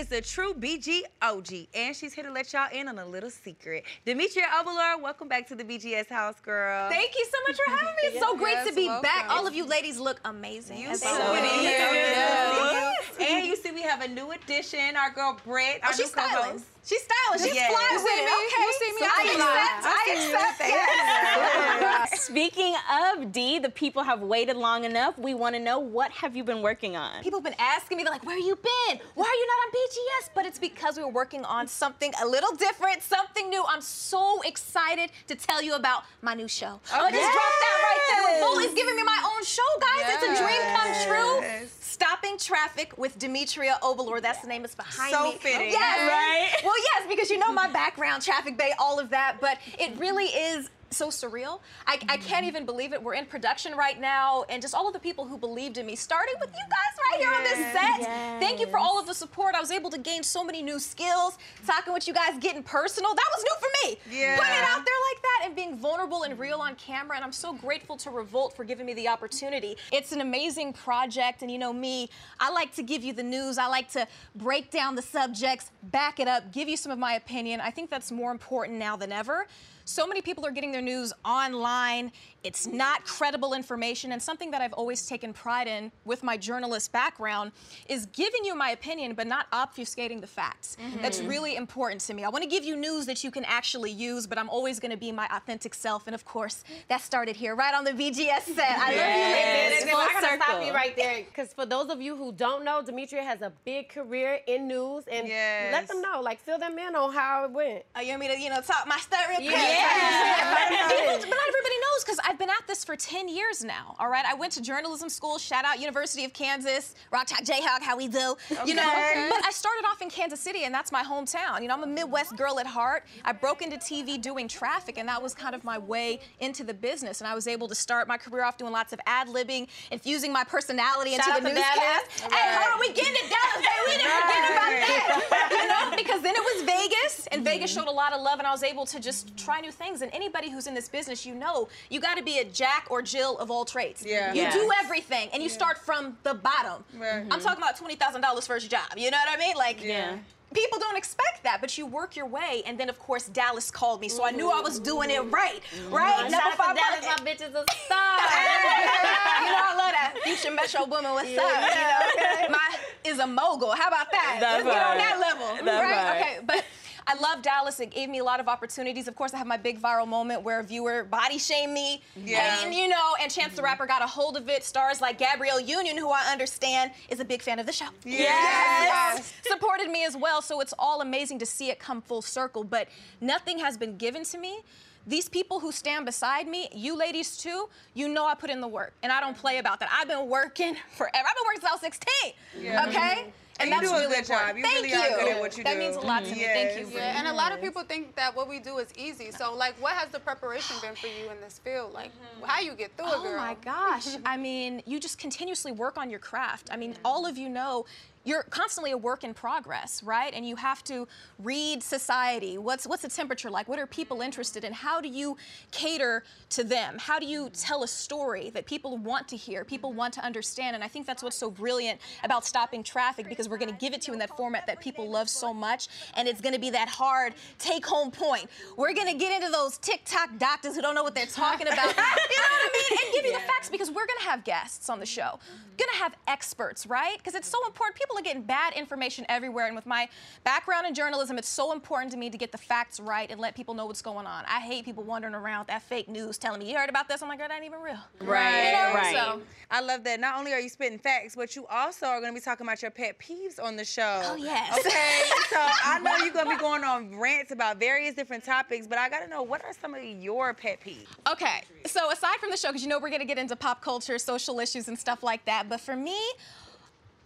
Is 0.00 0.10
a 0.12 0.22
true 0.22 0.54
BG 0.54 1.02
OG, 1.20 1.66
and 1.74 1.94
she's 1.94 2.14
here 2.14 2.24
to 2.24 2.32
let 2.32 2.50
y'all 2.54 2.70
in 2.72 2.88
on 2.88 2.98
a 2.98 3.04
little 3.04 3.28
secret. 3.28 3.84
Demetria 4.06 4.46
Obilor, 4.58 4.98
welcome 5.02 5.28
back 5.28 5.46
to 5.48 5.54
the 5.54 5.62
BGS 5.62 6.08
house, 6.08 6.40
girl. 6.40 6.88
Thank 6.88 7.14
you 7.14 7.26
so 7.26 7.36
much 7.46 7.56
for 7.62 7.70
having 7.70 7.94
me. 7.96 8.08
It's 8.08 8.18
so 8.18 8.34
great 8.34 8.52
Yes, 8.52 8.68
to 8.70 8.74
be 8.74 8.86
welcome. 8.86 9.02
back. 9.02 9.26
All 9.28 9.46
of 9.46 9.54
you 9.54 9.66
ladies 9.66 9.98
look 9.98 10.18
amazing. 10.24 10.78
You 10.78 10.96
so 10.96 11.06
always. 11.06 11.40
pretty. 11.40 11.64
Yes. 11.64 13.04
And 13.20 13.46
you 13.46 13.54
see, 13.56 13.72
we 13.72 13.82
have 13.82 14.00
a 14.00 14.08
new 14.08 14.30
addition, 14.32 14.96
our 14.96 15.10
girl 15.10 15.38
Britt, 15.44 15.80
Oh, 15.82 15.88
our 15.88 15.92
she's 15.92 16.16
new 16.16 16.22
co-host. 16.22 16.64
Styling. 16.82 16.86
She's 16.86 17.02
stylish. 17.02 17.42
She's 17.42 17.54
Yes. 17.54 17.70
flying 17.70 17.92
You 17.92 18.04
with 18.04 18.12
it. 18.12 18.24
me? 18.24 18.46
Okay. 18.46 18.62
You 18.62 18.72
see 18.80 18.92
me? 18.92 19.00
So 19.00 19.06
I 19.06 19.10
I 19.10 20.12
accept. 20.14 20.60
you. 20.60 20.74
I 20.74 20.76
accept. 20.76 22.10
Yes. 22.10 22.22
Speaking 22.22 22.74
of 22.90 23.32
D, 23.32 23.58
the 23.58 23.68
people 23.70 24.02
have 24.02 24.20
waited 24.20 24.56
long 24.56 24.84
enough. 24.84 25.18
We 25.18 25.34
want 25.34 25.54
to 25.54 25.60
know 25.60 25.78
what 25.78 26.10
have 26.12 26.36
you 26.36 26.44
been 26.44 26.62
working 26.62 26.96
on? 26.96 27.22
People 27.22 27.38
have 27.40 27.44
been 27.44 27.54
asking 27.58 27.96
me, 27.98 28.02
they're 28.04 28.12
like, 28.12 28.24
where 28.24 28.36
have 28.36 28.44
you 28.46 28.56
been? 28.56 29.00
Why 29.14 29.24
are 29.26 29.34
you 29.34 29.46
not 29.46 29.58
on 29.66 29.70
BGS? 29.72 30.30
But 30.34 30.46
it's 30.46 30.58
because 30.58 30.96
we 30.96 31.02
were 31.04 31.10
working 31.10 31.44
on 31.44 31.66
something 31.68 32.12
a 32.22 32.26
little 32.26 32.54
different, 32.56 33.02
something 33.02 33.48
new. 33.50 33.64
I'm 33.68 33.80
so 33.80 34.40
excited 34.42 35.10
to 35.28 35.34
tell 35.34 35.62
you 35.62 35.74
about 35.74 36.04
my 36.22 36.34
new 36.34 36.48
show. 36.48 36.80
Oh, 36.92 37.04
I 37.04 37.10
just 37.10 37.22
dropped 37.22 37.60
that 37.60 37.82
right 37.82 38.00
there. 38.08 38.34
Revolt 38.40 38.64
is 38.64 38.74
giving 38.74 38.96
me 38.96 39.02
my 39.02 39.20
own 39.36 39.44
show, 39.44 39.62
guys. 39.80 40.14
It's 40.14 40.22
a 40.40 40.42
dream 40.44 40.62
come 40.76 40.92
true. 41.06 41.40
Yes. 41.42 41.76
Stopping 41.80 42.38
Traffic 42.38 42.96
with 42.96 43.18
Demetria 43.18 43.78
Obilor. 43.82 44.22
That's 44.22 44.40
the 44.40 44.48
name 44.48 44.62
that's 44.62 44.74
behind 44.74 45.12
So 45.14 45.24
me. 45.24 45.36
fitting. 45.38 45.70
Yes. 45.70 46.08
Right? 46.08 46.69
Well, 46.70 46.78
yes, 46.94 47.06
because 47.08 47.30
you 47.30 47.38
know 47.38 47.52
my 47.52 47.66
background, 47.66 48.22
Traffic 48.22 48.56
Bae, 48.56 48.70
all 48.78 49.00
of 49.00 49.10
that, 49.10 49.38
but 49.40 49.58
it 49.76 49.98
really 49.98 50.26
is 50.26 50.70
so 50.90 51.08
surreal. 51.08 51.60
I, 51.86 51.98
I 52.08 52.16
can't 52.16 52.44
even 52.44 52.66
believe 52.66 52.92
it. 52.92 53.02
We're 53.02 53.14
in 53.14 53.26
production 53.26 53.74
right 53.74 53.98
now, 54.00 54.44
and 54.48 54.60
just 54.60 54.74
all 54.74 54.86
of 54.86 54.92
the 54.92 54.98
people 54.98 55.24
who 55.24 55.38
believed 55.38 55.78
in 55.78 55.86
me, 55.86 55.94
starting 55.94 56.34
with 56.40 56.50
you 56.50 56.64
guys 56.68 56.98
right 57.10 57.20
here 57.20 57.32
on 57.32 57.44
this 57.44 57.72
set. 57.72 58.40
Thank 58.40 58.60
you 58.60 58.66
for 58.66 58.78
all 58.78 58.98
of 58.98 59.06
the 59.06 59.14
support. 59.14 59.54
I 59.54 59.60
was 59.60 59.70
able 59.70 59.90
to 59.90 59.98
gain 59.98 60.22
so 60.22 60.42
many 60.42 60.62
new 60.62 60.78
skills, 60.78 61.38
talking 61.66 61.92
with 61.92 62.08
you 62.08 62.14
guys, 62.14 62.38
getting 62.40 62.62
personal. 62.62 63.14
That 63.14 63.28
was 63.34 63.44
new 63.44 63.56
for 63.60 63.68
me. 63.88 64.18
Yeah. 64.20 64.36
Putting 64.36 64.52
it 64.52 64.64
out 64.64 64.84
there 64.84 65.00
like 65.12 65.22
that 65.22 65.42
and 65.44 65.54
being 65.54 65.76
vulnerable 65.76 66.24
and 66.24 66.38
real 66.38 66.58
on 66.58 66.74
camera, 66.74 67.16
and 67.16 67.24
I'm 67.24 67.32
so 67.32 67.52
grateful 67.52 67.96
to 67.98 68.10
Revolt 68.10 68.56
for 68.56 68.64
giving 68.64 68.86
me 68.86 68.94
the 68.94 69.08
opportunity. 69.08 69.76
It's 69.92 70.12
an 70.12 70.20
amazing 70.20 70.72
project, 70.72 71.42
and 71.42 71.50
you 71.50 71.58
know 71.58 71.72
me, 71.72 72.10
I 72.40 72.50
like 72.50 72.74
to 72.74 72.82
give 72.82 73.04
you 73.04 73.12
the 73.12 73.22
news. 73.22 73.58
I 73.58 73.66
like 73.68 73.90
to 73.92 74.08
break 74.34 74.70
down 74.70 74.96
the 74.96 75.02
subjects, 75.02 75.70
back 75.84 76.18
it 76.18 76.26
up, 76.26 76.52
give 76.52 76.68
you 76.68 76.76
some 76.76 76.90
of 76.90 76.98
my 76.98 77.14
opinion. 77.14 77.60
I 77.60 77.70
think 77.70 77.90
that's 77.90 78.10
more 78.10 78.32
important 78.32 78.78
now 78.78 78.96
than 78.96 79.12
ever. 79.12 79.46
So 79.90 80.06
many 80.06 80.22
people 80.22 80.46
are 80.46 80.52
getting 80.52 80.70
their 80.70 80.80
news 80.80 81.12
online. 81.24 82.12
It's 82.42 82.66
not 82.66 83.04
credible 83.04 83.52
information. 83.52 84.12
And 84.12 84.22
something 84.22 84.50
that 84.52 84.62
I've 84.62 84.72
always 84.72 85.06
taken 85.06 85.32
pride 85.32 85.68
in 85.68 85.92
with 86.04 86.22
my 86.22 86.36
journalist 86.36 86.90
background 86.92 87.52
is 87.88 88.06
giving 88.06 88.44
you 88.44 88.54
my 88.54 88.70
opinion, 88.70 89.14
but 89.14 89.26
not 89.26 89.50
obfuscating 89.50 90.20
the 90.20 90.26
facts. 90.26 90.76
Mm-hmm. 90.80 91.02
That's 91.02 91.20
really 91.20 91.56
important 91.56 92.00
to 92.02 92.14
me. 92.14 92.24
I 92.24 92.28
want 92.30 92.42
to 92.44 92.48
give 92.50 92.64
you 92.64 92.76
news 92.76 93.06
that 93.06 93.22
you 93.22 93.30
can 93.30 93.44
actually 93.44 93.90
use, 93.90 94.26
but 94.26 94.38
I'm 94.38 94.48
always 94.48 94.80
going 94.80 94.90
to 94.90 94.96
be 94.96 95.12
my 95.12 95.28
authentic 95.30 95.74
self. 95.74 96.06
And 96.06 96.14
of 96.14 96.24
course, 96.24 96.64
that 96.88 97.02
started 97.02 97.36
here, 97.36 97.54
right 97.54 97.74
on 97.74 97.84
the 97.84 97.92
BGS 97.92 98.42
set. 98.54 98.78
I 98.78 98.86
love 98.86 98.94
you, 98.94 99.00
ladies. 99.00 99.82
And 99.82 99.90
I 99.90 100.20
gotta 100.20 100.42
stop 100.42 100.64
you 100.66 100.72
right 100.72 100.96
there, 100.96 101.24
because 101.24 101.52
for 101.52 101.66
those 101.66 101.90
of 101.90 102.00
you 102.00 102.16
who 102.16 102.32
don't 102.32 102.64
know, 102.64 102.82
Demetria 102.82 103.22
has 103.22 103.42
a 103.42 103.52
big 103.64 103.88
career 103.90 104.40
in 104.46 104.66
news, 104.66 105.04
and 105.10 105.28
Yes. 105.28 105.72
let 105.72 105.88
them 105.88 106.00
know, 106.00 106.20
like, 106.20 106.40
fill 106.40 106.58
them 106.58 106.78
in 106.78 106.94
on 106.96 107.12
how 107.12 107.44
it 107.44 107.50
went. 107.50 107.84
Oh, 107.96 108.00
you 108.00 108.08
want 108.08 108.20
me 108.20 108.28
to, 108.28 108.40
you 108.40 108.48
know, 108.50 108.60
talk 108.60 108.86
my 108.86 108.96
stuff 108.98 109.26
real 109.28 109.38
quick? 109.38 109.50
Yeah. 109.50 110.46
But, 110.60 110.68
people, 110.68 111.06
but 111.06 111.28
not 111.28 111.48
everybody 111.48 111.74
knows 111.80 112.04
because 112.04 112.18
I've 112.30 112.38
been 112.38 112.48
at 112.48 112.64
this 112.68 112.84
for 112.84 112.94
10 112.94 113.28
years 113.28 113.64
now, 113.64 113.96
all 113.98 114.08
right? 114.08 114.24
I 114.24 114.34
went 114.34 114.52
to 114.52 114.62
journalism 114.62 115.08
school, 115.08 115.36
shout 115.36 115.64
out 115.64 115.80
University 115.80 116.24
of 116.24 116.32
Kansas, 116.32 116.94
Rock 117.10 117.26
Chalk 117.26 117.42
Jayhawk, 117.42 117.82
how 117.82 117.96
we 117.96 118.06
do, 118.06 118.36
you 118.64 118.74
know? 118.76 118.88
Okay. 118.88 119.26
But 119.28 119.44
I 119.44 119.50
started 119.50 119.84
off 119.90 120.00
in 120.00 120.08
Kansas 120.10 120.38
City, 120.38 120.62
and 120.62 120.72
that's 120.72 120.92
my 120.92 121.02
hometown. 121.02 121.60
You 121.60 121.66
know, 121.66 121.74
I'm 121.74 121.82
a 121.82 121.88
Midwest 121.88 122.36
girl 122.36 122.60
at 122.60 122.68
heart. 122.68 123.04
I 123.24 123.32
broke 123.32 123.62
into 123.62 123.78
TV 123.78 124.22
doing 124.22 124.46
traffic, 124.46 124.96
and 124.96 125.08
that 125.08 125.20
was 125.20 125.34
kind 125.34 125.56
of 125.56 125.64
my 125.64 125.76
way 125.76 126.20
into 126.38 126.62
the 126.62 126.72
business. 126.72 127.20
And 127.20 127.26
I 127.26 127.34
was 127.34 127.48
able 127.48 127.66
to 127.66 127.74
start 127.74 128.06
my 128.06 128.16
career 128.16 128.44
off 128.44 128.56
doing 128.56 128.70
lots 128.70 128.92
of 128.92 129.00
ad-libbing, 129.06 129.66
infusing 129.90 130.32
my 130.32 130.44
personality 130.44 131.16
Shout 131.16 131.38
into 131.38 131.48
the 131.48 131.54
newscast. 131.54 132.20
Dallas. 132.20 132.32
Hey, 132.32 132.54
hold 132.54 132.74
on, 132.74 132.78
we 132.78 132.92
getting 132.92 133.12
it, 133.12 133.28
Dallas, 133.28 133.56
baby. 133.56 133.82
We 133.86 133.92
didn't 133.96 134.12
forget 134.22 134.50
about 134.52 134.70
that. 134.70 135.48
You 135.50 135.66
know, 135.66 135.96
because 135.96 136.22
then 136.22 136.36
it 136.36 136.44
was 136.44 136.62
Vegas, 136.62 137.26
and 137.32 137.42
Vegas 137.42 137.72
showed 137.72 137.88
a 137.88 137.90
lot 137.90 138.12
of 138.12 138.22
love, 138.22 138.38
and 138.38 138.46
I 138.46 138.52
was 138.52 138.62
able 138.62 138.86
to 138.86 139.00
just 139.00 139.36
try 139.36 139.60
new 139.60 139.72
things. 139.72 140.02
And 140.02 140.14
anybody 140.14 140.48
who's 140.48 140.68
in 140.68 140.74
this 140.74 140.88
business, 140.88 141.26
you 141.26 141.34
know, 141.34 141.68
you 141.88 141.98
got 141.98 142.18
to 142.18 142.19
be 142.24 142.38
a 142.38 142.44
Jack 142.44 142.86
or 142.90 143.02
Jill 143.02 143.38
of 143.38 143.50
all 143.50 143.64
trades. 143.64 144.04
Yeah. 144.06 144.32
You 144.32 144.42
Yeah. 144.42 144.52
do 144.52 144.70
everything, 144.82 145.28
and 145.32 145.42
you 145.42 145.48
start 145.48 145.78
from 145.78 146.16
the 146.22 146.34
bottom. 146.34 146.84
Right. 146.94 147.08
I'm 147.16 147.28
mm-hmm. 147.28 147.40
talking 147.40 147.62
about 147.62 147.76
twenty 147.76 147.96
thousand 147.96 148.20
dollars 148.22 148.46
first 148.46 148.70
job. 148.70 148.82
You 148.96 149.10
know 149.10 149.18
what 149.18 149.28
I 149.36 149.40
mean? 149.40 149.56
Like, 149.56 149.82
Yeah. 149.82 150.16
people 150.54 150.78
don't 150.78 150.96
expect 150.96 151.42
that, 151.44 151.60
but 151.60 151.76
you 151.78 151.86
work 151.86 152.16
your 152.16 152.26
way. 152.26 152.62
And 152.66 152.78
then, 152.78 152.88
of 152.88 152.98
course, 152.98 153.26
Dallas 153.28 153.70
called 153.70 154.00
me, 154.00 154.08
so 154.08 154.24
I 154.24 154.30
knew 154.30 154.50
I 154.50 154.60
was 154.60 154.78
doing 154.80 155.10
it 155.10 155.20
right, 155.20 155.60
mm-hmm. 155.62 155.94
right? 155.94 156.30
Shout 156.30 156.42
out 156.60 156.74
to 156.74 156.80
Dallas, 156.80 157.06
my 157.06 157.24
bitch 157.26 157.42
is 157.48 157.54
a 157.54 157.64
star. 157.84 158.18
you 159.44 159.50
know, 159.50 159.62
I 159.62 159.74
love 159.76 159.92
that. 159.92 160.18
Future 160.24 160.50
Metro 160.50 160.84
woman, 160.86 161.12
what's 161.12 161.28
Yeah. 161.30 161.42
up? 161.42 162.16
You 162.16 162.42
know, 162.42 162.48
my 162.56 162.76
is 163.04 163.18
a 163.18 163.26
mogul. 163.26 163.72
How 163.72 163.88
about 163.88 164.10
that? 164.10 164.38
That's 164.40 164.64
Let's 164.64 164.76
get 164.76 164.86
on 164.86 164.98
that 164.98 165.18
level, 165.20 165.64
That's 165.64 165.82
right? 165.82 165.92
right. 165.92 166.20
Okay, 166.20 166.38
but. 166.46 166.64
I 167.10 167.14
love 167.20 167.42
Dallas. 167.42 167.80
It 167.80 167.90
gave 167.90 168.08
me 168.08 168.18
a 168.18 168.24
lot 168.24 168.38
of 168.38 168.46
opportunities. 168.46 169.08
Of 169.08 169.16
course, 169.16 169.34
I 169.34 169.38
have 169.38 169.46
my 169.46 169.56
big 169.56 169.82
viral 169.82 170.06
moment 170.06 170.42
where 170.42 170.60
a 170.60 170.62
viewer 170.62 171.02
body 171.02 171.38
shamed 171.38 171.72
me. 171.72 172.02
Yeah. 172.14 172.62
And, 172.62 172.72
you 172.72 172.86
know, 172.86 173.16
and 173.20 173.28
Chance 173.32 173.54
the 173.54 173.62
mm-hmm. 173.62 173.64
Rapper 173.64 173.86
got 173.86 174.00
a 174.00 174.06
hold 174.06 174.36
of 174.36 174.48
it. 174.48 174.62
Stars 174.62 175.00
like 175.00 175.18
Gabrielle 175.18 175.58
Union, 175.58 175.98
who 175.98 176.10
I 176.10 176.30
understand 176.30 176.92
is 177.08 177.18
a 177.18 177.24
big 177.24 177.42
fan 177.42 177.58
of 177.58 177.66
the 177.66 177.72
show. 177.72 177.88
Yes. 178.04 179.32
Supported 179.42 179.90
me 179.90 180.04
as 180.04 180.16
well. 180.16 180.40
So 180.40 180.60
it's 180.60 180.72
all 180.78 181.00
amazing 181.00 181.40
to 181.40 181.46
see 181.46 181.70
it 181.70 181.80
come 181.80 182.00
full 182.00 182.22
circle. 182.22 182.62
But 182.62 182.86
nothing 183.20 183.58
has 183.58 183.76
been 183.76 183.96
given 183.96 184.22
to 184.26 184.38
me. 184.38 184.60
These 185.04 185.28
people 185.28 185.58
who 185.58 185.72
stand 185.72 186.06
beside 186.06 186.46
me, 186.46 186.68
you 186.72 186.96
ladies 186.96 187.36
too, 187.36 187.68
you 187.94 188.08
know 188.08 188.24
I 188.24 188.36
put 188.36 188.50
in 188.50 188.60
the 188.60 188.68
work. 188.68 188.92
And 189.02 189.10
I 189.10 189.20
don't 189.20 189.36
play 189.36 189.58
about 189.58 189.80
that. 189.80 189.90
I've 189.92 190.06
been 190.06 190.28
working 190.28 190.76
forever. 190.92 191.16
I've 191.16 191.34
been 191.34 191.44
working 191.44 191.60
since 191.60 191.70
I 191.70 191.72
was 191.72 191.80
16. 191.80 192.32
Yeah. 192.60 192.86
Okay? 192.86 193.32
And 193.60 193.70
you 193.70 193.76
that's 193.76 193.90
do 193.90 193.96
a 193.96 194.00
really 194.00 194.14
good 194.14 194.26
job. 194.26 194.56
important. 194.56 194.58
You 194.58 194.64
Thank 194.64 194.74
really 194.76 194.90
you. 194.90 194.98
are 194.98 195.20
good 195.20 195.32
at 195.32 195.40
what 195.40 195.58
you 195.58 195.64
that 195.64 195.72
do. 195.74 195.78
means 195.78 195.96
a 195.96 196.00
lot 196.00 196.24
to 196.24 196.30
me. 196.34 196.44
Thank 196.44 196.78
you. 196.78 196.86
Yes. 196.86 196.94
Yeah, 196.94 197.18
and 197.18 197.28
a 197.28 197.32
lot 197.32 197.52
of 197.52 197.60
people 197.60 197.82
think 197.82 198.14
that 198.16 198.34
what 198.34 198.48
we 198.48 198.58
do 198.58 198.78
is 198.78 198.88
easy. 198.96 199.30
So, 199.30 199.54
like, 199.54 199.74
what 199.80 199.92
has 199.94 200.08
the 200.10 200.20
preparation 200.20 200.76
been 200.80 200.94
for 200.94 201.06
you 201.08 201.30
in 201.30 201.40
this 201.40 201.58
field? 201.58 201.92
Like, 201.92 202.10
mm-hmm. 202.10 202.44
how 202.44 202.60
you 202.60 202.74
get 202.74 202.96
through 202.96 203.06
it, 203.08 203.14
Oh 203.16 203.22
girl? 203.22 203.36
my 203.36 203.56
gosh. 203.64 204.06
I 204.24 204.36
mean, 204.36 204.82
you 204.86 204.98
just 205.00 205.18
continuously 205.18 205.72
work 205.72 205.98
on 205.98 206.10
your 206.10 206.20
craft. 206.20 206.68
I 206.72 206.76
mean, 206.76 206.94
all 207.04 207.26
of 207.26 207.36
you 207.36 207.48
know 207.48 207.86
you're 208.24 208.42
constantly 208.44 208.90
a 208.90 208.98
work 208.98 209.24
in 209.24 209.32
progress, 209.32 210.02
right? 210.02 210.32
And 210.34 210.46
you 210.46 210.56
have 210.56 210.84
to 210.84 211.08
read 211.38 211.82
society. 211.82 212.58
What's 212.58 212.86
what's 212.86 213.02
the 213.02 213.08
temperature 213.08 213.50
like? 213.50 213.66
What 213.68 213.78
are 213.78 213.86
people 213.86 214.20
interested 214.20 214.62
in? 214.62 214.72
How 214.72 215.00
do 215.00 215.08
you 215.08 215.36
cater 215.70 216.24
to 216.50 216.64
them? 216.64 216.96
How 216.98 217.18
do 217.18 217.26
you 217.26 217.50
tell 217.50 217.82
a 217.82 217.88
story 217.88 218.50
that 218.50 218.66
people 218.66 218.98
want 218.98 219.26
to 219.28 219.36
hear, 219.36 219.64
people 219.64 219.92
want 219.92 220.12
to 220.14 220.24
understand? 220.24 220.74
And 220.74 220.84
I 220.84 220.88
think 220.88 221.06
that's 221.06 221.22
what's 221.22 221.36
so 221.36 221.50
brilliant 221.50 222.00
about 222.22 222.44
stopping 222.44 222.82
traffic 222.82 223.28
because 223.28 223.48
we're 223.48 223.58
going 223.58 223.72
to 223.72 223.80
give 223.80 223.94
it 223.94 224.02
to 224.02 224.08
you 224.08 224.12
in 224.12 224.18
that 224.18 224.36
format 224.36 224.66
that 224.66 224.80
people 224.80 225.08
love 225.08 225.28
so 225.28 225.54
much 225.54 225.88
and 226.14 226.28
it's 226.28 226.40
going 226.40 226.54
to 226.54 226.60
be 226.60 226.70
that 226.70 226.88
hard 226.88 227.34
take 227.58 227.86
home 227.86 228.10
point. 228.10 228.50
We're 228.76 228.92
going 228.92 229.08
to 229.08 229.18
get 229.18 229.40
into 229.40 229.50
those 229.50 229.78
TikTok 229.78 230.38
doctors 230.38 230.76
who 230.76 230.82
don't 230.82 230.94
know 230.94 231.02
what 231.02 231.14
they're 231.14 231.26
talking 231.26 231.66
about. 231.66 231.76
you 231.88 231.94
know 231.94 231.94
what 231.94 231.96
I 231.96 232.70
mean? 232.90 232.98
And 233.02 233.14
give 233.14 233.24
you 233.24 233.32
the 233.32 233.46
facts 233.46 233.70
because 233.70 233.88
we're 233.88 234.06
going 234.06 234.18
to 234.18 234.28
have 234.28 234.44
guests 234.44 234.90
on 234.90 235.00
the 235.00 235.06
show. 235.06 235.38
Going 235.78 235.90
to 235.92 235.98
have 235.98 236.14
experts, 236.28 236.86
right? 236.86 237.16
Because 237.16 237.34
it's 237.34 237.48
so 237.48 237.64
important. 237.66 237.96
People 237.96 238.19
are 238.20 238.24
getting 238.24 238.42
bad 238.42 238.74
information 238.74 239.24
everywhere. 239.28 239.66
And 239.66 239.74
with 239.74 239.86
my 239.86 240.08
background 240.44 240.86
in 240.86 240.94
journalism, 240.94 241.38
it's 241.38 241.48
so 241.48 241.72
important 241.72 242.12
to 242.12 242.18
me 242.18 242.30
to 242.30 242.38
get 242.38 242.52
the 242.52 242.58
facts 242.58 243.00
right 243.00 243.30
and 243.30 243.40
let 243.40 243.56
people 243.56 243.74
know 243.74 243.86
what's 243.86 244.02
going 244.02 244.26
on. 244.26 244.44
I 244.46 244.60
hate 244.60 244.84
people 244.84 245.02
wandering 245.02 245.34
around 245.34 245.60
with 245.60 245.68
that 245.68 245.82
fake 245.82 246.08
news 246.08 246.38
telling 246.38 246.60
me, 246.60 246.70
you 246.70 246.76
heard 246.76 246.90
about 246.90 247.08
this? 247.08 247.22
I'm 247.22 247.28
like, 247.28 247.38
girl, 247.38 247.48
that 247.48 247.56
ain't 247.56 247.64
even 247.64 247.80
real. 247.80 247.98
Right, 248.20 248.66
You 248.66 248.72
know, 248.72 248.94
right. 248.94 249.14
so- 249.16 249.42
I 249.72 249.80
love 249.80 250.02
that. 250.04 250.18
Not 250.20 250.36
only 250.38 250.52
are 250.52 250.58
you 250.58 250.68
spitting 250.68 250.98
facts, 250.98 251.36
but 251.36 251.54
you 251.54 251.64
also 251.66 252.06
are 252.06 252.20
going 252.20 252.32
to 252.34 252.40
be 252.40 252.44
talking 252.44 252.66
about 252.66 252.82
your 252.82 252.90
pet 252.90 253.18
peeves 253.20 253.62
on 253.62 253.76
the 253.76 253.84
show. 253.84 254.20
Oh, 254.24 254.34
yes. 254.34 254.76
Okay, 254.78 255.22
so 255.48 255.56
I 255.60 256.00
know 256.00 256.16
you're 256.24 256.32
going 256.34 256.46
to 256.46 256.56
be 256.56 256.60
going 256.60 256.82
on 256.84 257.16
rants 257.16 257.52
about 257.52 257.78
various 257.78 258.14
different 258.14 258.42
topics, 258.44 258.86
but 258.86 258.98
I 258.98 259.08
got 259.08 259.20
to 259.20 259.28
know 259.28 259.42
what 259.42 259.64
are 259.64 259.72
some 259.80 259.94
of 259.94 260.02
your 260.02 260.52
pet 260.54 260.80
peeves? 260.84 261.06
Okay, 261.30 261.62
so 261.86 262.10
aside 262.10 262.36
from 262.40 262.50
the 262.50 262.56
show, 262.56 262.68
because 262.68 262.82
you 262.82 262.88
know 262.88 262.98
we're 262.98 263.10
gonna 263.10 263.24
get 263.24 263.38
into 263.38 263.54
pop 263.56 263.80
culture, 263.80 264.18
social 264.18 264.58
issues, 264.58 264.88
and 264.88 264.98
stuff 264.98 265.22
like 265.22 265.44
that, 265.44 265.68
but 265.68 265.80
for 265.80 265.94
me, 265.96 266.18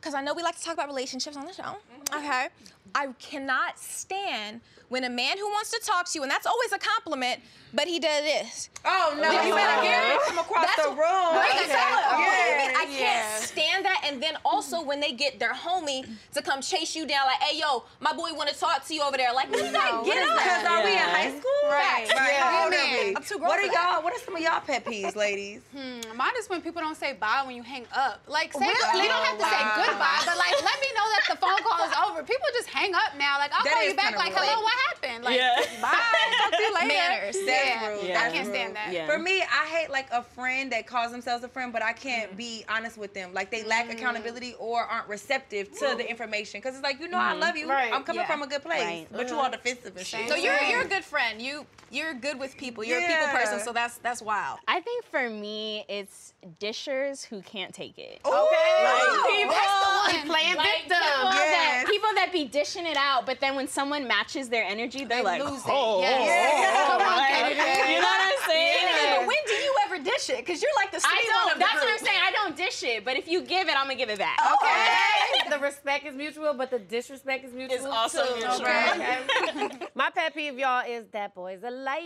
because 0.04 0.14
I 0.14 0.20
know 0.20 0.34
we 0.34 0.42
like 0.42 0.56
to 0.58 0.62
talk 0.62 0.74
about 0.74 0.88
relationships 0.88 1.34
on 1.34 1.46
the 1.46 1.54
show, 1.54 1.62
mm-hmm. 1.62 2.18
okay, 2.18 2.48
I 2.94 3.08
cannot 3.18 3.78
stand 3.78 4.60
when 4.88 5.02
a 5.04 5.10
man 5.10 5.38
who 5.38 5.46
wants 5.46 5.70
to 5.70 5.80
talk 5.84 6.06
to 6.10 6.18
you, 6.18 6.22
and 6.22 6.30
that's 6.30 6.46
always 6.46 6.70
a 6.72 6.78
compliment, 6.78 7.40
but 7.72 7.88
he 7.88 7.98
does 7.98 8.22
this. 8.22 8.70
Oh, 8.84 9.16
no, 9.20 9.30
Did 9.32 9.48
you 9.48 9.54
better 9.54 9.82
get 9.82 10.14
it 10.14 10.22
from 10.22 10.38
across 10.38 10.66
That's 10.66 10.84
the 10.84 10.90
room. 10.90 11.34
Right, 11.34 11.50
Okay. 11.56 11.64
exactly. 11.64 12.22
Yeah, 12.22 12.78
I 12.78 12.84
can't 12.84 13.00
yeah. 13.00 13.36
stand 13.40 13.84
that. 13.86 14.02
And 14.06 14.22
then 14.22 14.36
also 14.44 14.82
when 14.84 15.00
they 15.00 15.12
get 15.12 15.40
their 15.40 15.54
homie 15.54 16.06
to 16.34 16.42
come 16.42 16.60
chase 16.60 16.94
you 16.94 17.06
down, 17.06 17.26
like, 17.26 17.40
hey, 17.40 17.58
yo, 17.58 17.84
my 17.98 18.12
boy 18.12 18.30
want 18.36 18.50
to 18.50 18.54
talk 18.60 18.86
to 18.86 18.94
you 18.94 19.02
over 19.02 19.16
there. 19.16 19.32
Like, 19.32 19.48
you 19.50 19.72
gotta 19.72 20.04
get 20.04 20.20
up. 20.28 20.36
Because 20.36 20.64
are 20.68 20.84
we 20.84 20.92
in 20.92 20.98
high 20.98 21.30
school? 21.30 21.64
Right. 21.64 22.06
Right. 22.14 22.32
Yeah. 22.36 22.44
How 22.44 22.68
Yeah, 22.70 23.04
man. 23.08 23.16
I'm 23.16 23.22
too 23.24 23.38
grown 23.38 23.48
What 23.48 23.58
are 23.58 23.66
y'all? 23.72 24.04
What 24.04 24.12
are 24.14 24.20
some 24.20 24.36
of 24.36 24.42
y'all 24.42 24.60
pet 24.60 24.84
peeves, 24.84 25.16
ladies? 25.16 25.62
Hmm, 25.74 26.16
mine 26.16 26.36
is 26.38 26.48
when 26.48 26.60
people 26.60 26.82
don't 26.82 26.96
say 26.96 27.14
bye 27.14 27.42
when 27.46 27.56
you 27.56 27.62
hang 27.64 27.86
up. 27.96 28.20
Like, 28.28 28.52
say 28.52 28.60
Really? 28.60 29.00
they 29.02 29.08
don't 29.08 29.24
have 29.24 29.38
to 29.38 29.44
say 29.48 29.62
goodbye, 29.80 30.22
but 30.28 30.36
like, 30.36 30.54
let 30.62 30.78
me 30.78 30.88
know 30.94 31.06
that 31.16 31.24
the 31.30 31.36
phone 31.40 31.58
call 31.64 31.82
is 31.88 31.94
over. 32.06 32.22
People 32.22 32.46
just 32.52 32.68
hang 32.74 32.94
up 32.94 33.16
now. 33.16 33.38
Like, 33.38 33.52
I'll 33.54 33.64
That 33.64 33.72
call 33.72 33.88
you 33.88 33.94
back. 33.94 34.16
Like, 34.16 34.34
rude. 34.34 34.44
hello, 34.44 34.62
what 34.62 34.74
happened? 34.90 35.24
Like, 35.24 35.36
Yeah. 35.36 35.56
bye. 35.82 35.94
Talk 36.42 36.50
to 36.50 36.62
you 36.62 36.74
later. 36.80 36.86
Manners. 36.88 37.36
That's 37.46 37.46
yeah. 37.46 37.88
rude. 37.88 38.10
I 38.10 38.30
can't 38.30 38.46
rude. 38.46 38.54
stand 38.54 38.76
that. 38.76 38.92
Yeah. 38.92 39.06
For 39.06 39.18
me, 39.18 39.42
I 39.42 39.66
hate 39.66 39.90
like 39.90 40.08
a 40.12 40.22
friend 40.22 40.72
that 40.72 40.86
calls 40.86 41.12
themselves 41.12 41.44
a 41.44 41.48
friend, 41.48 41.72
but 41.72 41.82
I 41.82 41.92
can't 41.92 42.32
mm. 42.32 42.36
be 42.36 42.64
honest 42.68 42.98
with 42.98 43.14
them. 43.14 43.32
Like 43.32 43.50
they 43.50 43.62
lack 43.62 43.88
mm. 43.88 43.92
accountability 43.92 44.54
or 44.58 44.82
aren't 44.82 45.08
receptive 45.08 45.70
to 45.78 45.94
the 45.96 46.08
information. 46.08 46.60
Because 46.60 46.74
it's 46.74 46.82
like, 46.84 47.00
you 47.00 47.08
know, 47.08 47.18
I 47.18 47.34
mm. 47.34 47.40
love 47.40 47.56
you. 47.56 47.68
Right. 47.68 47.92
I'm 47.92 48.02
coming 48.02 48.22
Yeah. 48.22 48.26
from 48.26 48.42
a 48.42 48.46
good 48.46 48.62
place, 48.62 48.82
Right. 48.82 49.06
but 49.10 49.28
you 49.28 49.34
uh-huh. 49.34 49.44
all 49.44 49.50
defensive 49.50 49.96
and 49.96 50.06
shit. 50.06 50.28
So 50.28 50.34
you're 50.34 50.60
you're 50.62 50.82
a 50.82 50.88
good 50.88 51.04
friend. 51.04 51.40
You 51.40 51.66
you're 51.90 52.14
good 52.14 52.40
with 52.40 52.56
people. 52.56 52.82
You're 52.84 52.98
a 52.98 53.06
people 53.06 53.28
person. 53.28 53.60
So 53.60 53.72
that's 53.72 53.98
that's 53.98 54.20
wild. 54.20 54.58
I 54.66 54.80
think 54.80 55.04
for 55.04 55.30
me, 55.30 55.84
it's 55.88 56.34
dishers 56.58 57.24
who 57.24 57.40
can't 57.42 57.72
take 57.72 57.98
it. 57.98 58.20
Okay. 58.24 58.32
Like, 58.34 59.02
oh, 59.06 59.24
people, 59.30 60.20
He 60.20 60.28
playing 60.28 60.56
like, 60.56 60.66
victim. 60.66 60.98
People, 60.98 61.30
that, 61.30 61.80
Yes. 61.84 61.90
people 61.90 62.10
that 62.14 62.32
be 62.32 62.44
dishing 62.64 62.86
it 62.86 62.96
out, 62.96 63.26
but 63.26 63.40
then 63.40 63.56
when 63.56 63.68
someone 63.68 64.08
matches 64.08 64.48
their 64.48 64.64
energy, 64.64 65.04
they're 65.04 65.22
like, 65.22 65.42
lose 65.44 65.60
it. 65.60 65.68
oh, 65.68 66.00
Yes. 66.00 66.16
oh, 66.18 66.24
Yeah. 66.24 66.72
oh, 66.72 66.98
Come 66.98 67.02
on, 67.06 67.12
oh, 67.12 67.16
like, 67.16 67.28
Kennedy. 67.28 67.92
You 67.92 68.00
know 68.00 68.06
what 68.08 68.20
I'm 68.24 68.48
saying? 68.48 68.88
Yeah, 68.88 69.16
But 69.18 69.26
when 69.28 69.36
do 69.46 69.52
you 69.52 69.72
ever 69.94 70.04
dish 70.04 70.30
it? 70.30 70.38
Because 70.38 70.62
you're 70.62 70.74
like 70.76 70.90
the 70.90 70.98
I 70.98 71.00
sweet 71.00 71.30
one 71.30 71.40
don't. 71.40 71.52
of 71.52 71.58
the 71.58 71.64
That's 71.64 71.74
what 71.74 71.90
I'm 71.92 72.04
saying. 72.04 72.20
I 72.22 72.30
don't 72.32 72.56
dish 72.56 72.82
it, 72.82 73.04
but 73.04 73.16
if 73.16 73.28
you 73.28 73.42
give 73.42 73.68
it, 73.68 73.74
I'm 73.76 73.86
gonna 73.86 73.94
give 73.96 74.10
it 74.10 74.18
back. 74.18 74.38
Okay. 74.40 75.50
the 75.50 75.58
respect 75.58 76.06
is 76.06 76.14
mutual, 76.14 76.54
but 76.54 76.70
the 76.70 76.78
disrespect 76.78 77.44
is 77.44 77.52
mutual. 77.52 77.76
It's 77.76 77.86
also 77.86 78.24
too. 78.26 78.34
mutual. 78.36 78.54
Okay. 78.54 79.18
okay. 79.48 79.86
My 79.94 80.10
pet 80.10 80.34
peeve, 80.34 80.58
y'all, 80.58 80.84
is 80.88 81.04
that 81.12 81.34
boy's 81.34 81.62
a 81.62 81.70
liar. 81.70 82.00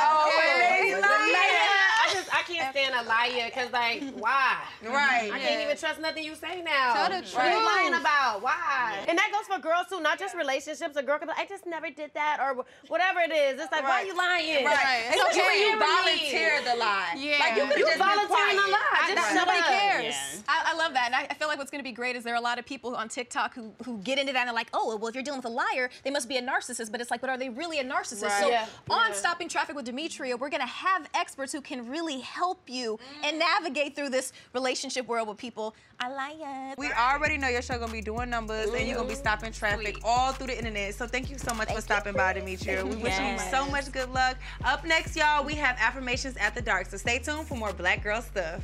Oh, 0.00 0.28
okay. 0.28 0.92
Boy's 0.92 0.98
a 0.98 1.00
liar. 1.00 1.90
I 2.00 2.08
just 2.12 2.34
I 2.34 2.42
can't 2.42 2.74
stand 2.74 2.94
a 2.94 3.08
liar 3.08 3.46
because 3.46 3.72
like 3.72 4.02
why? 4.14 4.56
Right. 4.84 5.30
I 5.32 5.38
can't 5.38 5.62
even 5.62 5.76
trust 5.76 6.00
nothing 6.00 6.24
you 6.24 6.34
say 6.34 6.62
now. 6.62 6.94
Tell 6.94 7.08
the 7.08 7.26
What 7.26 7.46
are 7.46 7.50
you 7.50 7.64
lying 7.64 7.94
about? 7.94 8.42
Why? 8.42 9.04
And 9.08 9.16
that 9.18 9.30
goes 9.32 9.46
for 9.46 9.60
girls 9.60 9.86
too, 9.88 10.00
not 10.00 10.18
just 10.18 10.34
relationships. 10.34 10.96
A 10.96 11.02
girl 11.02 11.18
can 11.18 11.28
be 11.28 11.32
like, 11.32 11.40
I 11.40 11.46
just 11.46 11.66
never 11.66 11.90
did 11.90 12.10
that 12.14 12.38
or 12.40 12.64
whatever 12.88 13.20
it 13.20 13.32
is. 13.32 13.60
It's 13.60 13.72
like, 13.72 13.84
why 13.84 14.02
are 14.02 14.04
you 14.04 14.16
lying? 14.16 14.64
Right. 14.64 15.04
It's 15.08 15.16
Especially 15.16 15.40
when 15.40 15.50
okay. 15.50 15.60
you 15.60 15.70
Never 15.78 15.84
volunteer 15.84 16.56
leave. 16.56 16.64
the 16.64 16.74
lie. 16.76 17.14
Yeah. 17.16 17.29
Like 17.38 17.54
you 17.56 17.64
could 17.68 17.78
You 17.78 17.86
just 17.86 17.98
been 17.98 18.08
volunteering 18.08 18.58
quiet. 18.58 18.68
a 18.68 18.74
lie. 18.74 18.98
I- 18.98 19.14
Just 19.14 19.34
nobody 19.34 19.60
shut 19.60 19.70
up. 19.70 19.78
cares. 19.78 20.04
Yeah. 20.04 20.50
I, 20.50 20.56
I 20.66 20.69
love 20.80 20.94
that. 20.94 21.06
And 21.06 21.14
I, 21.14 21.26
I 21.30 21.34
feel 21.34 21.48
like 21.48 21.58
what's 21.58 21.70
going 21.70 21.82
to 21.82 21.88
be 21.88 21.92
great 21.92 22.16
is 22.16 22.24
there 22.24 22.34
are 22.34 22.38
a 22.38 22.40
lot 22.40 22.58
of 22.58 22.66
people 22.66 22.96
on 22.96 23.08
TikTok 23.08 23.54
who, 23.54 23.72
who 23.84 23.98
get 23.98 24.18
into 24.18 24.32
that 24.32 24.46
and 24.46 24.54
like, 24.54 24.68
oh, 24.72 24.96
well, 24.96 25.08
if 25.08 25.14
you're 25.14 25.24
dealing 25.24 25.38
with 25.38 25.46
a 25.46 25.48
liar, 25.48 25.90
they 26.04 26.10
must 26.10 26.28
be 26.28 26.36
a 26.36 26.42
narcissist. 26.42 26.90
But 26.90 27.00
it's 27.00 27.10
like, 27.10 27.20
but 27.20 27.30
are 27.30 27.38
they 27.38 27.48
really 27.48 27.78
a 27.78 27.84
narcissist? 27.84 28.22
Right. 28.24 28.42
So 28.42 28.48
Yeah. 28.48 28.66
on 28.88 29.08
Yeah. 29.08 29.14
Stopping 29.14 29.48
Traffic 29.48 29.76
with 29.76 29.84
Demetria, 29.84 30.36
we're 30.36 30.50
going 30.50 30.62
to 30.62 30.66
have 30.66 31.08
experts 31.14 31.52
who 31.52 31.60
can 31.60 31.88
really 31.88 32.20
help 32.20 32.68
you 32.68 32.98
and 33.22 33.36
mm. 33.36 33.40
navigate 33.40 33.94
through 33.94 34.10
this 34.10 34.32
relationship 34.54 35.06
world 35.06 35.28
with 35.28 35.38
people. 35.38 35.74
I 36.02 36.08
liar. 36.08 36.74
We 36.78 36.90
already 36.92 37.36
know 37.36 37.48
your 37.48 37.60
show 37.60 37.78
gonna 37.78 37.92
be 37.92 38.00
doing 38.00 38.30
numbers 38.30 38.70
and 38.72 38.88
you're 38.88 38.96
gonna 38.96 39.08
be 39.08 39.14
stopping 39.14 39.52
traffic 39.52 39.98
all 40.02 40.32
through 40.32 40.46
the 40.46 40.56
internet. 40.56 40.94
So 40.94 41.06
thank 41.06 41.30
you 41.30 41.36
so 41.36 41.52
much 41.52 41.70
for 41.70 41.82
stopping 41.82 42.14
by, 42.14 42.32
Demetria. 42.32 42.86
We 42.86 42.96
wish 42.96 43.18
you 43.18 43.38
so 43.50 43.66
much 43.66 43.92
good 43.92 44.10
luck. 44.10 44.38
Up 44.64 44.86
next, 44.86 45.14
y'all, 45.14 45.44
we 45.44 45.54
have 45.56 45.76
affirmations 45.78 46.38
at 46.38 46.54
the 46.54 46.62
dark. 46.62 46.86
So 46.86 46.96
stay 46.96 47.18
tuned 47.18 47.46
for 47.46 47.54
more 47.54 47.74
Black 47.74 48.02
Girl 48.02 48.22
stuff. 48.22 48.62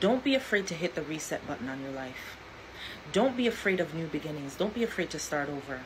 Don't 0.00 0.24
be 0.24 0.34
afraid 0.34 0.66
to 0.68 0.74
hit 0.74 0.94
the 0.94 1.02
reset 1.02 1.46
button 1.46 1.68
on 1.68 1.82
your 1.82 1.92
life. 1.92 2.38
Don't 3.12 3.36
be 3.36 3.46
afraid 3.46 3.80
of 3.80 3.94
new 3.94 4.06
beginnings. 4.06 4.56
Don't 4.56 4.74
be 4.74 4.82
afraid 4.82 5.10
to 5.10 5.18
start 5.18 5.48
over. 5.48 5.80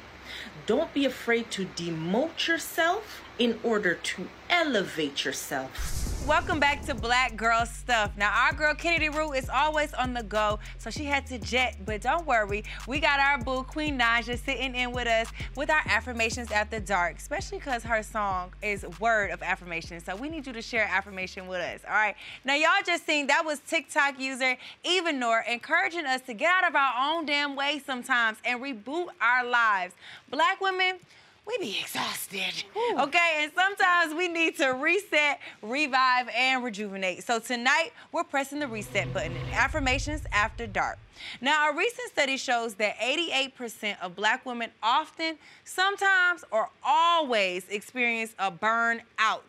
Don't 0.66 0.94
be 0.94 1.04
afraid 1.04 1.50
to 1.50 1.66
demote 1.66 2.46
yourself 2.46 3.24
in 3.39 3.59
order 3.62 3.95
to 3.95 4.28
elevate 4.49 5.24
yourself. 5.24 6.05
Welcome 6.26 6.59
back 6.59 6.82
to 6.87 6.95
Black 6.95 7.37
Girl 7.37 7.66
Stuff. 7.66 8.12
Now, 8.16 8.32
our 8.35 8.55
girl 8.55 8.74
Kennedy 8.74 9.11
Rue 9.11 9.35
is 9.35 9.51
always 9.51 9.93
on 9.93 10.14
the 10.14 10.22
go, 10.22 10.59
so 10.78 10.89
she 10.89 11.05
had 11.05 11.26
to 11.26 11.39
jet. 11.39 11.76
But 11.85 12.01
don't 12.01 12.26
worry, 12.26 12.64
we 12.89 12.99
got 12.99 13.20
our 13.20 13.37
boo 13.37 13.62
Queen 13.62 13.99
Naija 13.99 14.43
sitting 14.43 14.74
in 14.74 14.93
with 14.93 15.07
us 15.07 15.28
with 15.55 15.68
our 15.68 15.82
affirmations 15.85 16.51
after 16.51 16.80
dark, 16.80 17.18
especially 17.18 17.59
because 17.59 17.82
her 17.82 18.03
song 18.03 18.55
is 18.62 18.87
word 19.01 19.32
of 19.32 19.43
affirmation. 19.43 20.01
So 20.01 20.16
we 20.16 20.30
need 20.30 20.47
you 20.47 20.55
to 20.55 20.62
share 20.62 20.87
affirmation 20.91 21.47
with 21.47 21.61
us. 21.61 21.80
All 21.87 21.93
right. 21.93 22.14
Now, 22.43 22.55
y'all 22.55 22.70
just 22.87 23.05
seen 23.05 23.26
that 23.26 23.45
was 23.45 23.59
TikTok 23.59 24.18
user 24.18 24.57
Evanor 24.82 25.47
encouraging 25.47 26.07
us 26.07 26.22
to 26.22 26.32
get 26.32 26.51
out 26.51 26.66
of 26.66 26.74
our 26.74 26.95
own 27.12 27.26
damn 27.26 27.55
way 27.55 27.82
sometimes 27.85 28.39
and 28.47 28.62
reboot 28.62 29.09
our 29.20 29.45
lives. 29.45 29.93
Black 30.30 30.59
women. 30.62 31.01
We 31.47 31.59
be 31.59 31.78
exhausted. 31.80 32.64
Okay, 32.99 33.40
and 33.40 33.53
sometimes 33.55 34.14
we 34.14 34.28
need 34.28 34.57
to 34.57 34.70
reset, 34.70 35.40
revive, 35.62 36.28
and 36.34 36.64
rejuvenate. 36.64 37.22
So 37.24 37.38
tonight, 37.38 37.90
we're 38.12 38.24
pressing 38.24 38.61
the 38.61 38.68
reset 38.68 39.12
button 39.12 39.32
in 39.32 39.53
Affirmations 39.53 40.22
After 40.32 40.66
Dark. 40.66 40.99
Now, 41.40 41.70
a 41.70 41.76
recent 41.76 42.09
study 42.11 42.36
shows 42.36 42.74
that 42.74 42.97
88% 42.99 43.97
of 44.01 44.16
black 44.16 44.47
women 44.47 44.70
often, 44.82 45.36
sometimes, 45.64 46.45
or 46.51 46.70
always 46.82 47.68
experience 47.68 48.34
a 48.38 48.51
burnout. 48.51 49.42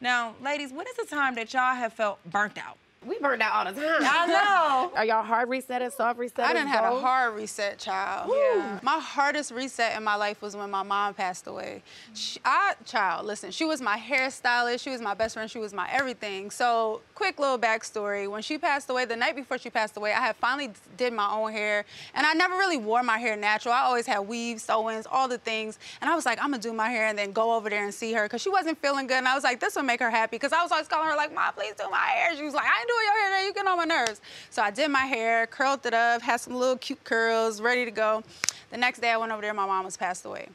Now, 0.00 0.34
ladies, 0.42 0.72
when 0.72 0.86
is 0.86 0.96
the 0.96 1.06
time 1.06 1.34
that 1.34 1.52
y'all 1.52 1.74
have 1.74 1.92
felt 1.92 2.18
burnt 2.30 2.58
out? 2.58 2.78
We 3.06 3.18
burned 3.18 3.40
out 3.40 3.66
all 3.66 3.72
the 3.72 3.80
time. 3.80 4.02
I 4.02 4.26
know. 4.90 4.92
Are 4.94 5.04
y'all 5.06 5.22
hard 5.22 5.48
resetters, 5.48 5.92
soft 5.92 6.18
resetters? 6.18 6.44
I 6.44 6.52
didn't 6.52 6.68
have 6.68 6.84
a 6.84 7.00
hard 7.00 7.34
reset, 7.34 7.78
child. 7.78 8.30
Yeah. 8.30 8.78
My 8.82 8.98
hardest 8.98 9.52
reset 9.52 9.96
in 9.96 10.04
my 10.04 10.16
life 10.16 10.42
was 10.42 10.54
when 10.54 10.70
my 10.70 10.82
mom 10.82 11.14
passed 11.14 11.46
away. 11.46 11.82
She, 12.12 12.38
I, 12.44 12.74
child, 12.84 13.24
listen, 13.24 13.52
she 13.52 13.64
was 13.64 13.80
my 13.80 13.96
hairstylist, 13.96 14.82
she 14.82 14.90
was 14.90 15.00
my 15.00 15.14
best 15.14 15.32
friend, 15.34 15.50
she 15.50 15.58
was 15.58 15.72
my 15.72 15.88
everything. 15.90 16.50
So, 16.50 17.00
quick 17.14 17.38
little 17.38 17.58
backstory. 17.58 18.30
When 18.30 18.42
she 18.42 18.58
passed 18.58 18.90
away, 18.90 19.06
the 19.06 19.16
night 19.16 19.34
before 19.34 19.56
she 19.56 19.70
passed 19.70 19.96
away, 19.96 20.12
I 20.12 20.20
had 20.20 20.36
finally 20.36 20.70
did 20.98 21.14
my 21.14 21.30
own 21.32 21.52
hair, 21.52 21.86
and 22.14 22.26
I 22.26 22.34
never 22.34 22.56
really 22.56 22.76
wore 22.76 23.02
my 23.02 23.16
hair 23.16 23.34
natural. 23.34 23.72
I 23.72 23.80
always 23.80 24.04
had 24.06 24.20
weaves, 24.20 24.62
sew-ins, 24.64 25.06
all 25.10 25.26
the 25.26 25.38
things. 25.38 25.78
And 26.02 26.10
I 26.10 26.14
was 26.14 26.26
like, 26.26 26.38
I'm 26.38 26.50
gonna 26.50 26.62
do 26.62 26.74
my 26.74 26.90
hair 26.90 27.06
and 27.06 27.18
then 27.18 27.32
go 27.32 27.54
over 27.54 27.70
there 27.70 27.82
and 27.84 27.94
see 27.94 28.12
her, 28.12 28.24
because 28.24 28.42
she 28.42 28.50
wasn't 28.50 28.76
feeling 28.82 29.06
good. 29.06 29.16
And 29.16 29.28
I 29.28 29.34
was 29.34 29.44
like, 29.44 29.58
this 29.58 29.74
will 29.74 29.84
make 29.84 30.00
her 30.00 30.10
happy, 30.10 30.36
because 30.36 30.52
I 30.52 30.62
was 30.62 30.70
always 30.70 30.86
calling 30.86 31.08
her 31.08 31.16
like, 31.16 31.34
Mom, 31.34 31.54
please 31.54 31.72
do 31.78 31.88
my 31.90 31.96
hair. 31.96 32.36
She 32.36 32.42
was 32.42 32.52
like, 32.52 32.66
I 32.66 32.84
doing 32.90 33.04
your 33.04 33.18
hair 33.20 33.30
today, 33.30 33.46
you 33.46 33.54
get 33.54 33.66
on 33.66 33.76
my 33.76 33.84
nerves. 33.84 34.20
So 34.50 34.62
I 34.62 34.70
did 34.70 34.90
my 34.90 35.06
hair, 35.06 35.46
curled 35.46 35.84
it 35.86 35.94
up, 35.94 36.22
had 36.22 36.40
some 36.40 36.54
little 36.54 36.76
cute 36.76 37.02
curls, 37.04 37.60
ready 37.60 37.84
to 37.84 37.90
go. 37.90 38.22
The 38.70 38.76
next 38.76 39.00
day 39.00 39.10
I 39.10 39.16
went 39.16 39.32
over 39.32 39.42
there, 39.42 39.54
my 39.54 39.66
mom 39.66 39.84
was 39.84 39.96
passed 39.96 40.24
away. 40.24 40.48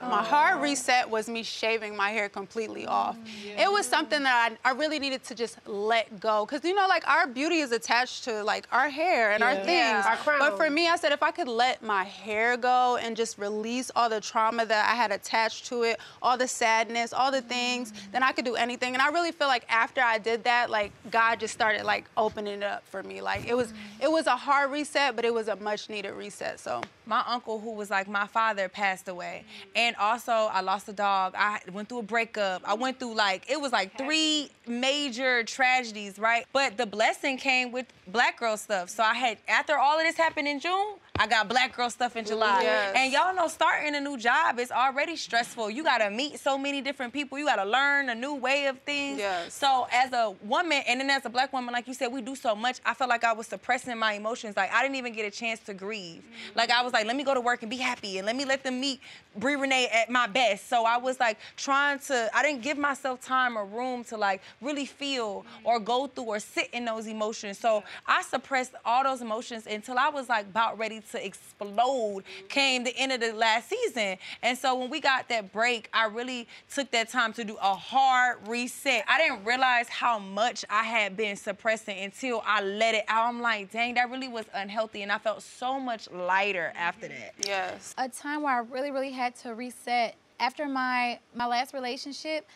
My 0.00 0.20
oh. 0.20 0.22
hard 0.22 0.62
reset 0.62 1.08
was 1.10 1.28
me 1.28 1.42
shaving 1.42 1.96
my 1.96 2.10
hair 2.10 2.28
completely 2.28 2.84
mm, 2.84 2.90
off. 2.90 3.16
It 3.44 3.70
was 3.70 3.86
something 3.86 4.22
that 4.22 4.52
I, 4.64 4.70
I 4.70 4.72
really 4.74 4.98
needed 4.98 5.24
to 5.24 5.34
just 5.34 5.58
let 5.66 6.20
go. 6.20 6.46
Cause 6.46 6.64
you 6.64 6.74
know, 6.74 6.86
like 6.86 7.06
our 7.08 7.26
beauty 7.26 7.58
is 7.58 7.72
attached 7.72 8.24
to 8.24 8.44
like 8.44 8.68
our 8.70 8.88
hair 8.88 9.32
and 9.32 9.42
our 9.42 9.54
things. 9.54 9.66
Yeah, 9.68 10.04
our 10.06 10.16
crown. 10.16 10.38
But 10.38 10.56
for 10.56 10.70
me, 10.70 10.88
I 10.88 10.96
said 10.96 11.12
if 11.12 11.22
I 11.22 11.30
could 11.30 11.48
let 11.48 11.82
my 11.82 12.04
hair 12.04 12.56
go 12.56 12.96
and 12.96 13.16
just 13.16 13.38
release 13.38 13.90
all 13.96 14.08
the 14.08 14.20
trauma 14.20 14.64
that 14.66 14.88
I 14.88 14.94
had 14.94 15.10
attached 15.10 15.66
to 15.66 15.82
it, 15.82 15.98
all 16.22 16.38
the 16.38 16.48
sadness, 16.48 17.12
all 17.12 17.32
the 17.32 17.42
things, 17.42 17.92
mm. 17.92 18.12
then 18.12 18.22
I 18.22 18.32
could 18.32 18.44
do 18.44 18.54
anything. 18.54 18.94
And 18.94 19.02
I 19.02 19.08
really 19.08 19.32
feel 19.32 19.48
like 19.48 19.64
after 19.68 20.00
I 20.00 20.18
did 20.18 20.44
that, 20.44 20.70
like 20.70 20.92
God 21.10 21.40
just 21.40 21.54
started 21.54 21.84
like 21.84 22.04
opening 22.16 22.58
it 22.58 22.62
up 22.62 22.86
for 22.86 23.02
me. 23.02 23.20
Like 23.20 23.46
it 23.46 23.56
was 23.56 23.68
mm. 23.68 23.76
it 24.00 24.10
was 24.10 24.26
a 24.26 24.36
hard 24.36 24.70
reset, 24.70 25.16
but 25.16 25.24
it 25.24 25.34
was 25.34 25.48
a 25.48 25.56
much 25.56 25.88
needed 25.90 26.12
reset. 26.12 26.60
So 26.60 26.82
my 27.08 27.24
uncle 27.26 27.58
who 27.58 27.72
was 27.72 27.90
like 27.90 28.06
my 28.06 28.26
father 28.26 28.68
passed 28.68 29.08
away 29.08 29.44
mm-hmm. 29.44 29.70
and 29.76 29.96
also 29.96 30.32
i 30.32 30.60
lost 30.60 30.88
a 30.88 30.92
dog 30.92 31.34
i 31.36 31.58
went 31.72 31.88
through 31.88 31.98
a 31.98 32.02
breakup 32.02 32.62
i 32.64 32.74
went 32.74 32.98
through 32.98 33.14
like 33.14 33.50
it 33.50 33.60
was 33.60 33.72
like 33.72 33.96
three 33.96 34.50
major 34.66 35.42
tragedies 35.44 36.18
right 36.18 36.46
but 36.52 36.76
the 36.76 36.86
blessing 36.86 37.36
came 37.36 37.72
with 37.72 37.86
black 38.06 38.38
girl 38.38 38.56
stuff 38.56 38.90
so 38.90 39.02
i 39.02 39.14
had 39.14 39.38
after 39.48 39.76
all 39.76 39.98
of 39.98 40.04
this 40.04 40.16
happened 40.16 40.46
in 40.46 40.60
june 40.60 40.96
I 41.20 41.26
got 41.26 41.48
black 41.48 41.76
girl 41.76 41.90
stuff 41.90 42.14
in 42.14 42.24
July. 42.24 42.62
Yes. 42.62 42.94
And 42.96 43.12
y'all 43.12 43.34
know 43.34 43.48
starting 43.48 43.96
a 43.96 44.00
new 44.00 44.16
job 44.16 44.60
is 44.60 44.70
already 44.70 45.16
stressful. 45.16 45.68
You 45.68 45.82
gotta 45.82 46.10
meet 46.10 46.38
so 46.38 46.56
many 46.56 46.80
different 46.80 47.12
people. 47.12 47.38
You 47.38 47.46
gotta 47.46 47.64
learn 47.64 48.08
a 48.08 48.14
new 48.14 48.34
way 48.34 48.66
of 48.66 48.78
things. 48.82 49.18
Yes. 49.18 49.52
So 49.52 49.88
as 49.92 50.12
a 50.12 50.36
woman 50.44 50.80
and 50.86 51.00
then 51.00 51.10
as 51.10 51.26
a 51.26 51.28
black 51.28 51.52
woman, 51.52 51.72
like 51.72 51.88
you 51.88 51.94
said, 51.94 52.12
we 52.12 52.22
do 52.22 52.36
so 52.36 52.54
much. 52.54 52.78
I 52.86 52.94
felt 52.94 53.10
like 53.10 53.24
I 53.24 53.32
was 53.32 53.48
suppressing 53.48 53.98
my 53.98 54.12
emotions. 54.12 54.56
Like 54.56 54.72
I 54.72 54.82
didn't 54.82 54.94
even 54.94 55.12
get 55.12 55.26
a 55.26 55.30
chance 55.30 55.58
to 55.60 55.74
grieve. 55.74 56.22
Mm-hmm. 56.22 56.58
Like 56.58 56.70
I 56.70 56.82
was 56.82 56.92
like, 56.98 57.06
let 57.06 57.16
me 57.16 57.22
go 57.22 57.34
to 57.34 57.40
work 57.40 57.62
and 57.62 57.70
be 57.70 57.76
happy 57.76 58.18
and 58.18 58.26
let 58.26 58.34
me 58.34 58.44
let 58.44 58.64
them 58.64 58.80
meet 58.80 59.00
Brie 59.36 59.54
Renee 59.54 59.88
at 59.88 60.10
my 60.10 60.26
best. 60.26 60.68
So 60.68 60.84
I 60.84 60.96
was 60.96 61.20
like 61.20 61.38
trying 61.56 62.00
to, 62.00 62.28
I 62.34 62.42
didn't 62.42 62.62
give 62.62 62.76
myself 62.76 63.20
time 63.20 63.56
or 63.56 63.64
room 63.64 64.02
to 64.04 64.16
like 64.16 64.42
really 64.60 64.84
feel 64.84 65.46
or 65.62 65.78
go 65.78 66.08
through 66.08 66.24
or 66.24 66.40
sit 66.40 66.68
in 66.72 66.84
those 66.84 67.06
emotions. 67.06 67.58
So 67.58 67.84
I 68.06 68.22
suppressed 68.22 68.72
all 68.84 69.04
those 69.04 69.20
emotions 69.20 69.66
until 69.68 69.96
I 69.96 70.08
was 70.08 70.28
like 70.28 70.46
about 70.46 70.76
ready 70.76 71.00
to 71.12 71.24
explode 71.24 72.24
came 72.48 72.82
the 72.82 72.96
end 72.96 73.12
of 73.12 73.20
the 73.20 73.32
last 73.32 73.68
season. 73.68 74.16
And 74.42 74.58
so 74.58 74.74
when 74.74 74.90
we 74.90 75.00
got 75.00 75.28
that 75.28 75.52
break, 75.52 75.88
I 75.92 76.06
really 76.06 76.48
took 76.72 76.90
that 76.90 77.08
time 77.08 77.32
to 77.34 77.44
do 77.44 77.56
a 77.62 77.74
hard 77.74 78.48
reset. 78.48 79.04
I 79.06 79.18
didn't 79.18 79.44
realize 79.44 79.88
how 79.88 80.18
much 80.18 80.64
I 80.68 80.82
had 80.82 81.16
been 81.16 81.36
suppressing 81.36 81.98
until 81.98 82.42
I 82.44 82.62
let 82.62 82.96
it 82.96 83.04
out. 83.06 83.28
I'm 83.28 83.40
like, 83.40 83.70
dang, 83.70 83.94
that 83.94 84.10
really 84.10 84.28
was 84.28 84.46
unhealthy. 84.52 85.02
And 85.02 85.12
I 85.12 85.18
felt 85.18 85.42
so 85.42 85.78
much 85.78 86.10
lighter 86.10 86.72
after 86.74 86.87
that. 86.96 87.34
Yes. 87.44 87.94
a 87.98 88.08
time 88.08 88.42
where 88.42 88.54
I 88.54 88.60
really, 88.60 88.90
really 88.90 89.12
had 89.12 89.34
to 89.36 89.54
reset 89.54 90.14
after 90.40 90.66
my 90.66 91.18
my 91.34 91.46
last 91.46 91.74
relationship. 91.74 92.46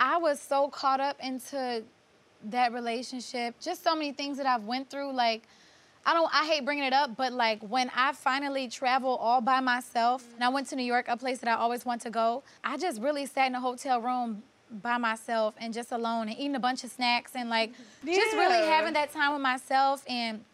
I 0.00 0.16
was 0.18 0.40
so 0.40 0.68
caught 0.68 1.00
up 1.00 1.16
into 1.20 1.82
that 2.44 2.72
relationship, 2.72 3.58
just 3.60 3.82
so 3.82 3.94
many 3.94 4.12
things 4.12 4.36
that 4.38 4.46
I've 4.46 4.64
went 4.64 4.90
through. 4.90 5.12
Like, 5.12 5.42
I 6.06 6.14
don't, 6.14 6.32
I 6.32 6.46
hate 6.46 6.64
bringing 6.64 6.84
it 6.84 6.92
up, 6.92 7.16
but 7.16 7.32
like 7.32 7.60
when 7.62 7.90
I 7.94 8.12
finally 8.12 8.68
traveled 8.68 9.18
all 9.20 9.40
by 9.40 9.60
myself, 9.60 10.24
and 10.34 10.44
I 10.44 10.48
went 10.48 10.68
to 10.68 10.76
New 10.76 10.84
York, 10.84 11.06
a 11.08 11.16
place 11.16 11.38
that 11.38 11.48
I 11.48 11.60
always 11.60 11.84
want 11.84 12.02
to 12.02 12.10
go. 12.10 12.42
I 12.62 12.76
just 12.76 13.00
really 13.00 13.26
sat 13.26 13.48
in 13.48 13.54
a 13.54 13.60
hotel 13.60 14.00
room 14.00 14.42
by 14.70 14.98
myself 14.98 15.54
and 15.58 15.72
just 15.72 15.92
alone 15.92 16.28
and 16.28 16.38
eating 16.38 16.54
a 16.54 16.60
bunch 16.60 16.84
of 16.84 16.90
snacks 16.90 17.32
and 17.34 17.48
like 17.48 17.72
just 18.04 18.36
really 18.36 18.66
having 18.66 18.92
that 18.92 19.10
time 19.12 19.32
with 19.32 19.40
myself 19.40 20.04
and 20.06 20.44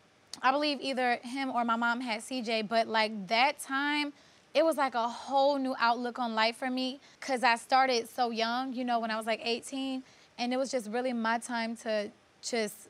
I 0.43 0.51
believe 0.51 0.81
either 0.81 1.19
him 1.23 1.51
or 1.51 1.65
my 1.65 1.77
mom 1.77 2.01
had 2.01 2.21
CJ, 2.21 2.69
but 2.69 2.89
like 2.89 3.29
that 3.29 3.59
time, 3.59 4.13
it 4.55 4.65
was 4.65 4.77
like 4.77 4.95
a 4.95 5.09
whole 5.09 5.59
new 5.59 5.75
outlook 5.79 6.19
on 6.19 6.35
life 6.35 6.57
for 6.57 6.71
me 6.71 7.01
because 7.19 7.43
I 7.43 7.57
started 7.57 8.09
so 8.09 8.31
young, 8.31 8.73
you 8.73 8.85
know, 8.85 9.01
when 9.01 9.11
I 9.11 9.17
was 9.17 9.27
like 9.27 9.41
18, 9.43 10.03
and 10.39 10.53
it 10.53 10.57
was 10.57 10.71
just 10.71 10.91
really 10.91 11.13
my 11.13 11.39
time 11.39 11.77
to 11.79 12.11
just, 12.41 12.89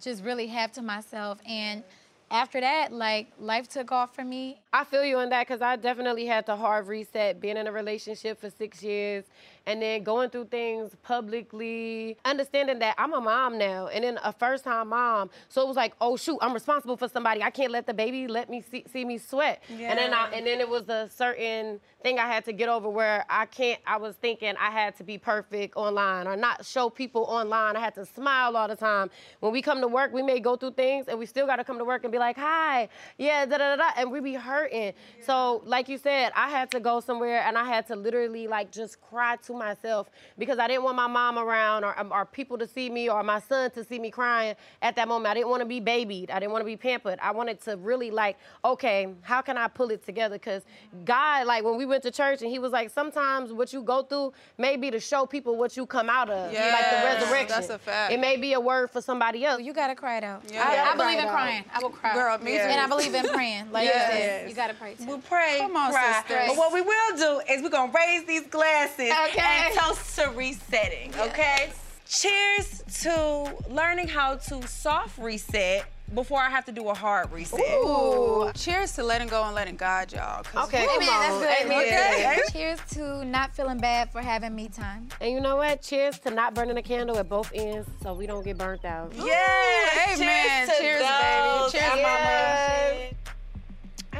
just 0.00 0.24
really 0.24 0.46
have 0.46 0.72
to 0.72 0.82
myself. 0.82 1.38
And 1.46 1.82
after 2.30 2.60
that, 2.60 2.92
like 2.92 3.28
life 3.38 3.68
took 3.68 3.92
off 3.92 4.14
for 4.14 4.24
me. 4.24 4.58
I 4.72 4.84
feel 4.84 5.04
you 5.04 5.18
on 5.18 5.28
that 5.30 5.46
because 5.46 5.62
I 5.62 5.76
definitely 5.76 6.26
had 6.26 6.46
to 6.46 6.56
hard 6.56 6.86
reset 6.86 7.40
being 7.40 7.56
in 7.56 7.66
a 7.66 7.72
relationship 7.72 8.40
for 8.40 8.50
six 8.50 8.82
years 8.82 9.24
and 9.66 9.82
then 9.82 10.02
going 10.02 10.30
through 10.30 10.46
things 10.46 10.92
publicly, 11.02 12.16
understanding 12.24 12.78
that 12.78 12.94
I'm 12.98 13.12
a 13.12 13.20
mom 13.20 13.58
now 13.58 13.88
and 13.88 14.04
then 14.04 14.18
a 14.22 14.32
first 14.32 14.64
time 14.64 14.88
mom. 14.88 15.30
So 15.48 15.62
it 15.62 15.68
was 15.68 15.76
like, 15.76 15.94
oh 16.00 16.16
shoot, 16.16 16.38
I'm 16.40 16.54
responsible 16.54 16.96
for 16.96 17.08
somebody. 17.08 17.42
I 17.42 17.50
can't 17.50 17.72
let 17.72 17.86
the 17.86 17.94
baby 17.94 18.28
let 18.28 18.48
me 18.48 18.62
see, 18.62 18.84
see 18.92 19.04
me 19.04 19.18
sweat. 19.18 19.62
Yeah. 19.68 19.90
And 19.90 19.98
then 19.98 20.14
I, 20.14 20.30
and 20.30 20.46
then 20.46 20.60
it 20.60 20.68
was 20.68 20.88
a 20.88 21.08
certain 21.10 21.80
thing 22.02 22.18
I 22.18 22.26
had 22.26 22.44
to 22.44 22.52
get 22.52 22.68
over 22.68 22.88
where 22.88 23.24
I 23.28 23.46
can't, 23.46 23.80
I 23.86 23.96
was 23.96 24.14
thinking 24.16 24.54
I 24.60 24.70
had 24.70 24.96
to 24.98 25.04
be 25.04 25.18
perfect 25.18 25.76
online 25.76 26.26
or 26.26 26.36
not 26.36 26.64
show 26.64 26.88
people 26.88 27.22
online. 27.22 27.76
I 27.76 27.80
had 27.80 27.94
to 27.96 28.06
smile 28.06 28.56
all 28.56 28.68
the 28.68 28.76
time. 28.76 29.10
When 29.40 29.52
we 29.52 29.62
come 29.62 29.80
to 29.80 29.88
work, 29.88 30.12
we 30.12 30.22
may 30.22 30.38
go 30.38 30.56
through 30.56 30.72
things 30.72 31.08
and 31.08 31.18
we 31.18 31.26
still 31.26 31.46
got 31.46 31.56
to 31.56 31.64
come 31.64 31.78
to 31.78 31.84
work 31.84 32.04
and 32.04 32.12
be 32.12 32.18
like, 32.18 32.36
hi, 32.36 32.88
yeah, 33.18 33.44
da 33.46 33.58
da 33.58 33.74
da 33.74 33.76
da, 33.76 33.90
and 33.96 34.12
we 34.12 34.20
be 34.20 34.34
hurting. 34.34 34.92
So, 35.24 35.62
like 35.64 35.88
you 35.88 35.98
said, 35.98 36.30
I 36.36 36.48
had 36.50 36.70
to 36.72 36.80
go 36.80 37.00
somewhere 37.00 37.40
and 37.40 37.58
I 37.58 37.64
had 37.64 37.86
to 37.88 37.96
literally 37.96 38.46
like 38.46 38.70
just 38.70 39.00
cry 39.00 39.36
to 39.46 39.55
myself 39.58 40.08
because 40.38 40.58
I 40.58 40.68
didn't 40.68 40.84
want 40.84 40.96
my 40.96 41.06
mom 41.06 41.38
around 41.38 41.84
or, 41.84 41.98
um, 41.98 42.12
or 42.12 42.24
people 42.24 42.58
to 42.58 42.66
see 42.66 42.88
me 42.90 43.08
or 43.08 43.22
my 43.22 43.40
son 43.40 43.70
to 43.72 43.84
see 43.84 43.98
me 43.98 44.10
crying 44.10 44.54
at 44.82 44.96
that 44.96 45.08
moment. 45.08 45.30
I 45.30 45.34
didn't 45.34 45.48
want 45.50 45.60
to 45.62 45.66
be 45.66 45.80
babied. 45.80 46.30
I 46.30 46.38
didn't 46.38 46.52
want 46.52 46.62
to 46.62 46.66
be 46.66 46.76
pampered. 46.76 47.18
I 47.22 47.30
wanted 47.32 47.60
to 47.62 47.76
really 47.76 48.10
like, 48.10 48.36
okay, 48.64 49.08
how 49.22 49.40
can 49.42 49.56
I 49.58 49.68
pull 49.68 49.90
it 49.90 50.04
together? 50.04 50.36
Because 50.36 50.62
God, 51.04 51.46
like 51.46 51.64
when 51.64 51.76
we 51.76 51.86
went 51.86 52.02
to 52.04 52.10
church 52.10 52.42
and 52.42 52.50
He 52.50 52.58
was 52.58 52.72
like, 52.72 52.90
sometimes 52.90 53.52
what 53.52 53.72
you 53.72 53.82
go 53.82 54.02
through 54.02 54.32
may 54.58 54.76
be 54.76 54.90
to 54.90 55.00
show 55.00 55.26
people 55.26 55.56
what 55.56 55.76
you 55.76 55.86
come 55.86 56.08
out 56.10 56.30
of, 56.30 56.52
like 56.52 56.90
the 56.90 56.96
resurrection. 57.04 57.48
that's 57.48 57.70
a 57.70 57.78
fact. 57.78 58.12
It 58.12 58.20
may 58.20 58.36
be 58.36 58.52
a 58.52 58.60
word 58.60 58.90
for 58.90 59.00
somebody 59.00 59.44
else. 59.44 59.62
You 59.62 59.72
gotta 59.72 59.94
cry 59.94 60.18
it 60.18 60.24
out. 60.24 60.42
Yeah. 60.52 60.64
I, 60.64 60.92
I 60.92 60.96
believe 60.96 61.18
in 61.18 61.24
it 61.24 61.30
crying. 61.30 61.64
I 61.72 61.80
will 61.80 61.90
cry. 61.90 62.14
Girl, 62.14 62.38
me 62.38 62.58
And 62.58 62.72
too. 62.72 62.78
I 62.78 62.86
believe 62.88 63.14
in 63.14 63.24
praying. 63.34 63.72
Like 63.72 63.86
you 63.86 63.92
said, 63.92 64.48
you 64.48 64.54
gotta 64.54 64.74
pray 64.74 64.94
too. 64.94 65.06
We'll 65.06 65.18
pray, 65.18 65.58
Come 65.60 65.76
on, 65.76 65.92
cry. 65.92 66.22
sisters. 66.26 66.48
But 66.48 66.56
what 66.56 66.72
we 66.72 66.80
will 66.82 67.16
do 67.16 67.40
is 67.52 67.62
we're 67.62 67.68
gonna 67.70 67.92
raise 67.92 68.24
these 68.26 68.46
glasses 68.46 69.12
Okay. 69.28 69.40
And 69.46 69.74
toast 69.78 70.16
to 70.18 70.30
resetting, 70.30 71.12
okay? 71.18 71.70
Cheers 72.08 72.82
to 73.02 73.52
learning 73.68 74.08
how 74.08 74.36
to 74.36 74.66
soft 74.68 75.18
reset 75.18 75.86
before 76.14 76.38
I 76.38 76.48
have 76.48 76.64
to 76.66 76.72
do 76.72 76.88
a 76.88 76.94
hard 76.94 77.32
reset. 77.32 77.58
Ooh. 77.60 78.48
Cheers 78.54 78.92
to 78.92 79.02
letting 79.02 79.26
go 79.26 79.42
and 79.42 79.56
letting 79.56 79.74
God, 79.74 80.12
y'all. 80.12 80.44
Okay, 80.66 80.82
woo, 80.82 80.86
come 80.86 81.02
Amen. 81.02 81.08
That's 81.20 81.34
on. 81.34 81.40
good. 81.40 81.66
Amen. 81.66 82.14
Okay. 82.14 82.40
Cheers 82.52 82.78
to 82.92 83.24
not 83.24 83.56
feeling 83.56 83.78
bad 83.78 84.12
for 84.12 84.20
having 84.20 84.54
me 84.54 84.68
time. 84.68 85.08
And 85.20 85.32
you 85.32 85.40
know 85.40 85.56
what? 85.56 85.82
Cheers 85.82 86.20
to 86.20 86.30
not 86.30 86.54
burning 86.54 86.76
a 86.76 86.82
candle 86.82 87.18
at 87.18 87.28
both 87.28 87.50
ends 87.52 87.88
so 88.04 88.14
we 88.14 88.28
don't 88.28 88.44
get 88.44 88.56
burnt 88.56 88.84
out. 88.84 89.12
Yeah, 89.16 90.14
Amen. 90.14 90.68
Cheers, 90.68 90.76
to 90.76 90.82
Cheers, 90.82 91.00
baby. 91.00 91.70
Cheers, 91.72 91.96
Yes. 91.96 93.12
I 93.12 93.15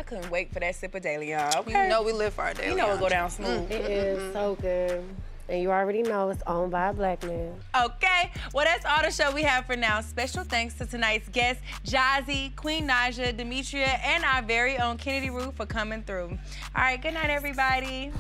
couldn't 0.07 0.31
wait 0.31 0.53
for 0.53 0.61
that 0.61 0.75
sip 0.75 0.95
of 0.95 1.03
daily, 1.03 1.31
y'all. 1.31 1.61
Okay. 1.61 1.83
You 1.83 1.89
know 1.89 2.03
we 2.03 2.13
live 2.13 2.35
for 2.35 2.43
our 2.43 2.55
daily. 2.55 2.71
You 2.71 2.77
know 2.77 2.95
it 2.95 3.01
go 3.01 3.09
down 3.09 3.29
smooth. 3.29 3.71
It 3.71 3.91
is 3.91 4.33
so 4.33 4.57
good. 4.61 5.03
And 5.49 5.63
you 5.63 5.71
already 5.71 6.03
know 6.03 6.31
it's 6.31 6.43
owned 6.47 6.73
by 6.73 6.89
a 6.89 6.93
black 6.93 7.23
man. 7.23 7.55
Okay, 7.81 8.33
well, 8.53 8.65
that's 8.65 8.85
all 8.85 9.01
the 9.03 9.13
show 9.13 9.31
we 9.31 9.43
have 9.43 9.65
for 9.67 9.77
now. 9.77 10.01
Special 10.01 10.43
thanks 10.43 10.75
to 10.75 10.87
tonight's 10.87 11.29
guests, 11.29 11.63
Jozzy, 11.85 12.55
Queen 12.57 12.89
Naija, 12.89 13.37
Demetria, 13.37 14.01
and 14.05 14.25
our 14.25 14.43
very 14.43 14.77
own 14.77 14.97
Kennedy 14.97 15.31
Rue 15.31 15.53
for 15.53 15.65
coming 15.65 16.03
through. 16.03 16.31
All 16.75 16.83
right, 16.83 17.01
good 17.01 17.15
night, 17.15 17.31
everybody. 17.31 18.11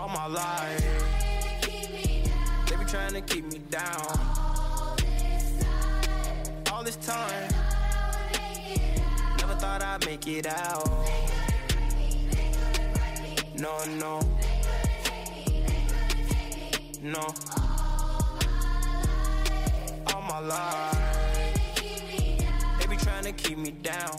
All 0.00 0.08
my 0.08 0.26
life. 0.26 0.84
They 2.66 2.76
be 2.76 2.84
trying 2.86 3.12
to 3.12 3.20
keep 3.20 3.44
me 3.52 3.60
down. 3.70 4.18
All 6.72 6.82
this 6.82 6.96
time, 6.96 7.48
never 7.50 7.61
thought 9.62 9.80
I'd 9.80 10.04
make 10.06 10.26
it 10.26 10.48
out. 10.48 10.88
No, 13.56 13.78
no, 14.02 14.18
no. 17.00 17.26
All 20.12 20.22
my 20.22 20.40
life, 20.40 21.54
they 22.80 22.86
be 22.88 22.96
trying 22.96 23.22
to 23.22 23.32
keep 23.32 23.56
me 23.56 23.70
down. 23.70 24.18